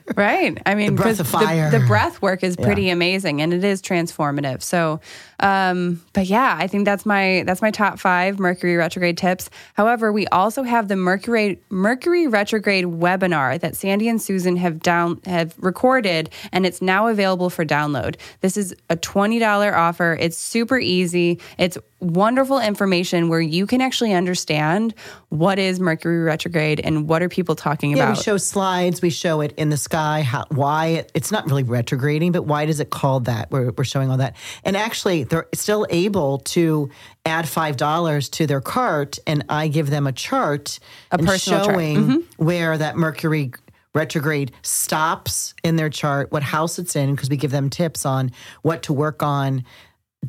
right, 0.17 0.63
I 0.67 0.75
mean, 0.75 0.95
The 0.95 1.03
breath 1.03 1.21
of 1.21 1.27
fire. 1.27 1.71
The, 1.71 1.79
the 1.81 1.87
breath 1.87 2.23
work 2.23 2.43
is 2.45 2.57
pretty 2.57 2.91
amazing, 2.91 3.41
and 3.43 3.53
it 3.53 3.65
is 3.65 3.83
transformative. 3.83 4.63
So, 4.63 5.01
um, 5.41 6.03
but 6.13 6.27
yeah, 6.27 6.57
I 6.59 6.67
think 6.67 6.85
that's 6.85 7.05
my 7.05 7.43
that's 7.47 7.63
my 7.63 7.71
top 7.71 7.99
five 7.99 8.39
Mercury 8.39 8.77
retrograde 8.77 9.19
tips. 9.19 9.51
However, 9.75 10.13
we 10.13 10.27
also 10.29 10.63
have 10.63 10.89
the 10.89 10.97
Mercury 10.97 11.61
Mercury 11.71 12.27
retrograde 12.27 12.85
webinar 12.85 13.59
that 13.61 13.77
Sandy 13.77 14.09
and 14.09 14.21
Susan 14.21 14.57
have 14.57 14.81
down 14.81 15.21
have 15.27 15.55
recorded, 15.59 16.31
and 16.53 16.65
it's 16.65 16.81
now 16.81 17.09
available 17.09 17.51
for 17.51 17.65
download. 17.65 18.17
This 18.41 18.57
is 18.57 18.75
a 18.91 18.97
twenty 18.97 19.39
dollar 19.39 19.75
offer. 19.75 20.17
It's 20.21 20.39
super 20.39 20.79
easy. 20.79 21.41
It's 21.59 21.77
wonderful 22.01 22.59
information 22.61 23.31
where 23.31 23.41
you 23.41 23.67
can 23.67 23.81
actually 23.81 24.13
understand 24.13 24.95
what 25.31 25.59
is 25.59 25.81
Mercury 25.81 26.23
retrograde 26.23 26.79
and 26.81 27.09
what 27.09 27.23
are 27.23 27.31
people 27.31 27.55
talking 27.57 27.93
Yeah, 27.97 28.05
about. 28.05 28.19
we 28.19 28.23
show 28.23 28.37
slides. 28.37 29.01
We 29.01 29.09
show 29.09 29.41
it 29.41 29.55
in 29.57 29.71
the 29.71 29.79
sky. 29.79 30.21
How, 30.21 30.45
why 30.51 30.87
it, 30.89 31.11
it's 31.15 31.33
not 31.33 31.47
really 31.47 31.63
retrograding, 31.63 32.33
but 32.33 32.43
why 32.43 32.67
does 32.67 32.79
it 32.79 32.91
called 32.91 33.25
that? 33.25 33.51
We're, 33.51 33.71
we're 33.71 33.85
showing 33.85 34.11
all 34.11 34.19
that, 34.19 34.37
and 34.65 34.77
actually, 34.77 35.24
they're 35.29 35.47
still 35.55 35.87
able 35.91 36.39
to 36.39 36.91
add 37.27 37.49
five 37.49 37.77
dollars 37.77 38.29
to 38.31 38.47
their 38.47 38.61
cart, 38.61 39.19
and 39.27 39.45
I 39.49 39.69
give 39.69 39.91
them 39.91 40.07
a 40.07 40.13
chart, 40.13 40.79
A 41.11 41.19
personal 41.19 41.65
chart. 41.67 41.77
Mm-hmm. 41.79 42.11
showing 42.11 42.25
where 42.37 42.77
that 42.79 42.97
Mercury 42.97 43.53
retrograde 43.95 44.51
stops 44.63 45.55
in 45.63 45.77
their 45.77 45.89
chart, 45.91 46.33
what 46.33 46.43
house 46.43 46.79
it's 46.79 46.97
in, 46.97 47.15
because 47.15 47.31
we 47.31 47.37
give 47.37 47.51
them 47.53 47.71
tips 47.71 48.05
on 48.05 48.33
what 48.63 48.83
to 48.85 48.93
work 48.93 49.23
on 49.23 49.65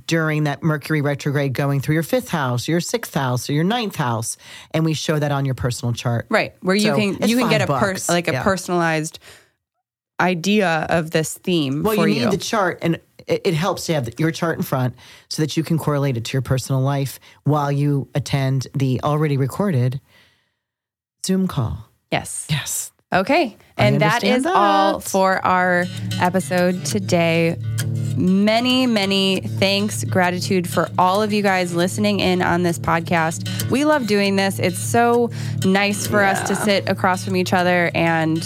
during 0.08 0.44
that 0.44 0.62
Mercury 0.62 1.02
retrograde 1.02 1.54
going 1.54 1.80
through 1.80 1.94
your 1.94 2.04
fifth 2.04 2.28
house, 2.30 2.68
your 2.68 2.82
sixth 2.82 3.14
house, 3.14 3.50
or 3.50 3.54
your 3.54 3.64
ninth 3.64 3.96
house, 3.96 4.36
and 4.72 4.84
we 4.86 4.94
show 4.94 5.18
that 5.18 5.32
on 5.32 5.46
your 5.46 5.56
personal 5.56 5.94
chart. 5.94 6.28
Right, 6.30 6.54
where 6.62 6.76
you 6.76 6.90
So, 6.90 6.96
can 6.96 7.28
you 7.30 7.38
can 7.38 7.50
get 7.50 7.62
a 7.62 7.68
per, 7.68 7.96
like 8.10 8.28
a 8.28 8.34
Yeah. 8.34 8.44
personalized 8.44 9.20
idea 10.20 10.86
of 10.90 11.12
this 11.12 11.34
theme 11.38 11.84
Well, 11.84 11.96
for 11.96 12.08
you 12.08 12.16
you. 12.16 12.22
need 12.26 12.32
the 12.34 12.38
chart, 12.44 12.80
and 12.82 13.00
it, 13.28 13.42
it 13.46 13.54
helps 13.54 13.86
to 13.88 13.94
have 13.94 14.10
your 14.20 14.32
chart 14.32 14.58
in 14.58 14.64
front 14.64 14.96
so 15.30 15.42
that 15.42 15.58
you 15.58 15.64
can 15.64 15.78
correlate 15.78 16.18
it 16.18 16.26
to 16.26 16.34
your 16.34 16.42
personal 16.42 16.82
life 16.82 17.20
while 17.44 17.72
you 17.72 18.08
attend 18.16 18.68
the 18.74 19.02
already 19.04 19.38
recorded 19.38 20.00
Zoom 21.26 21.48
call. 21.48 21.90
yes. 22.12 22.48
Yes. 22.50 22.92
Okay. 23.14 23.58
And 23.78 24.02
that 24.02 24.24
is 24.24 24.44
that. 24.44 24.56
all 24.56 25.00
for 25.00 25.46
our 25.46 25.86
episode 26.20 26.86
today. 26.86 27.58
Many, 28.18 28.88
many 28.88 29.42
thanks, 29.42 30.06
gratitude 30.06 30.70
for 30.70 30.90
all 30.98 31.22
of 31.22 31.34
you 31.34 31.42
guys 31.42 31.76
listening 31.76 32.22
in 32.22 32.42
on 32.42 32.64
this 32.64 32.80
podcast. 32.80 33.70
We 33.70 33.84
love 33.84 34.08
doing 34.08 34.38
this. 34.38 34.58
It's 34.58 34.80
so 34.80 35.30
nice 35.66 36.08
for 36.08 36.24
us 36.24 36.48
to 36.48 36.56
sit 36.56 36.88
across 36.88 37.26
from 37.26 37.36
each 37.36 37.52
other 37.52 37.92
and 37.94 38.42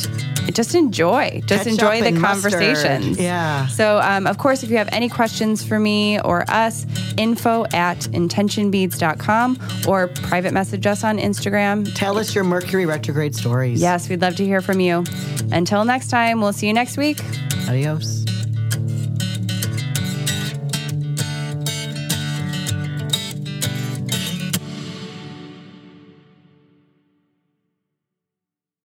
just 0.55 0.73
enjoy, 0.73 1.41
just 1.45 1.65
Ketchup 1.65 1.67
enjoy 1.67 2.01
the 2.01 2.07
and 2.07 2.19
mustard. 2.19 2.53
conversations. 2.53 3.19
Yeah. 3.19 3.67
So, 3.67 3.99
um, 3.99 4.25
of 4.25 4.39
course, 4.39 4.63
if 4.63 4.71
you 4.71 4.77
have 4.77 4.89
any 4.91 5.07
questions 5.07 5.63
for 5.63 5.79
me 5.79 6.19
or 6.21 6.49
us, 6.49 6.87
info 7.17 7.65
at 7.65 7.99
intentionbeads.com 7.99 9.59
or 9.87 10.07
private 10.07 10.51
message 10.53 10.87
us 10.87 11.03
on 11.03 11.19
Instagram. 11.19 11.93
Tell 11.93 12.17
us 12.17 12.33
your 12.33 12.43
Mercury 12.43 12.87
retrograde 12.87 13.35
stories. 13.35 13.79
Yes, 13.79 14.09
we'd 14.09 14.21
love 14.21 14.35
to 14.37 14.45
hear 14.45 14.61
from 14.61 14.79
you. 14.79 15.03
Until 15.51 15.85
next 15.85 16.09
time, 16.09 16.41
we'll 16.41 16.53
see 16.53 16.67
you 16.67 16.73
next 16.73 16.97
week. 16.97 17.19
Adios. 17.67 18.25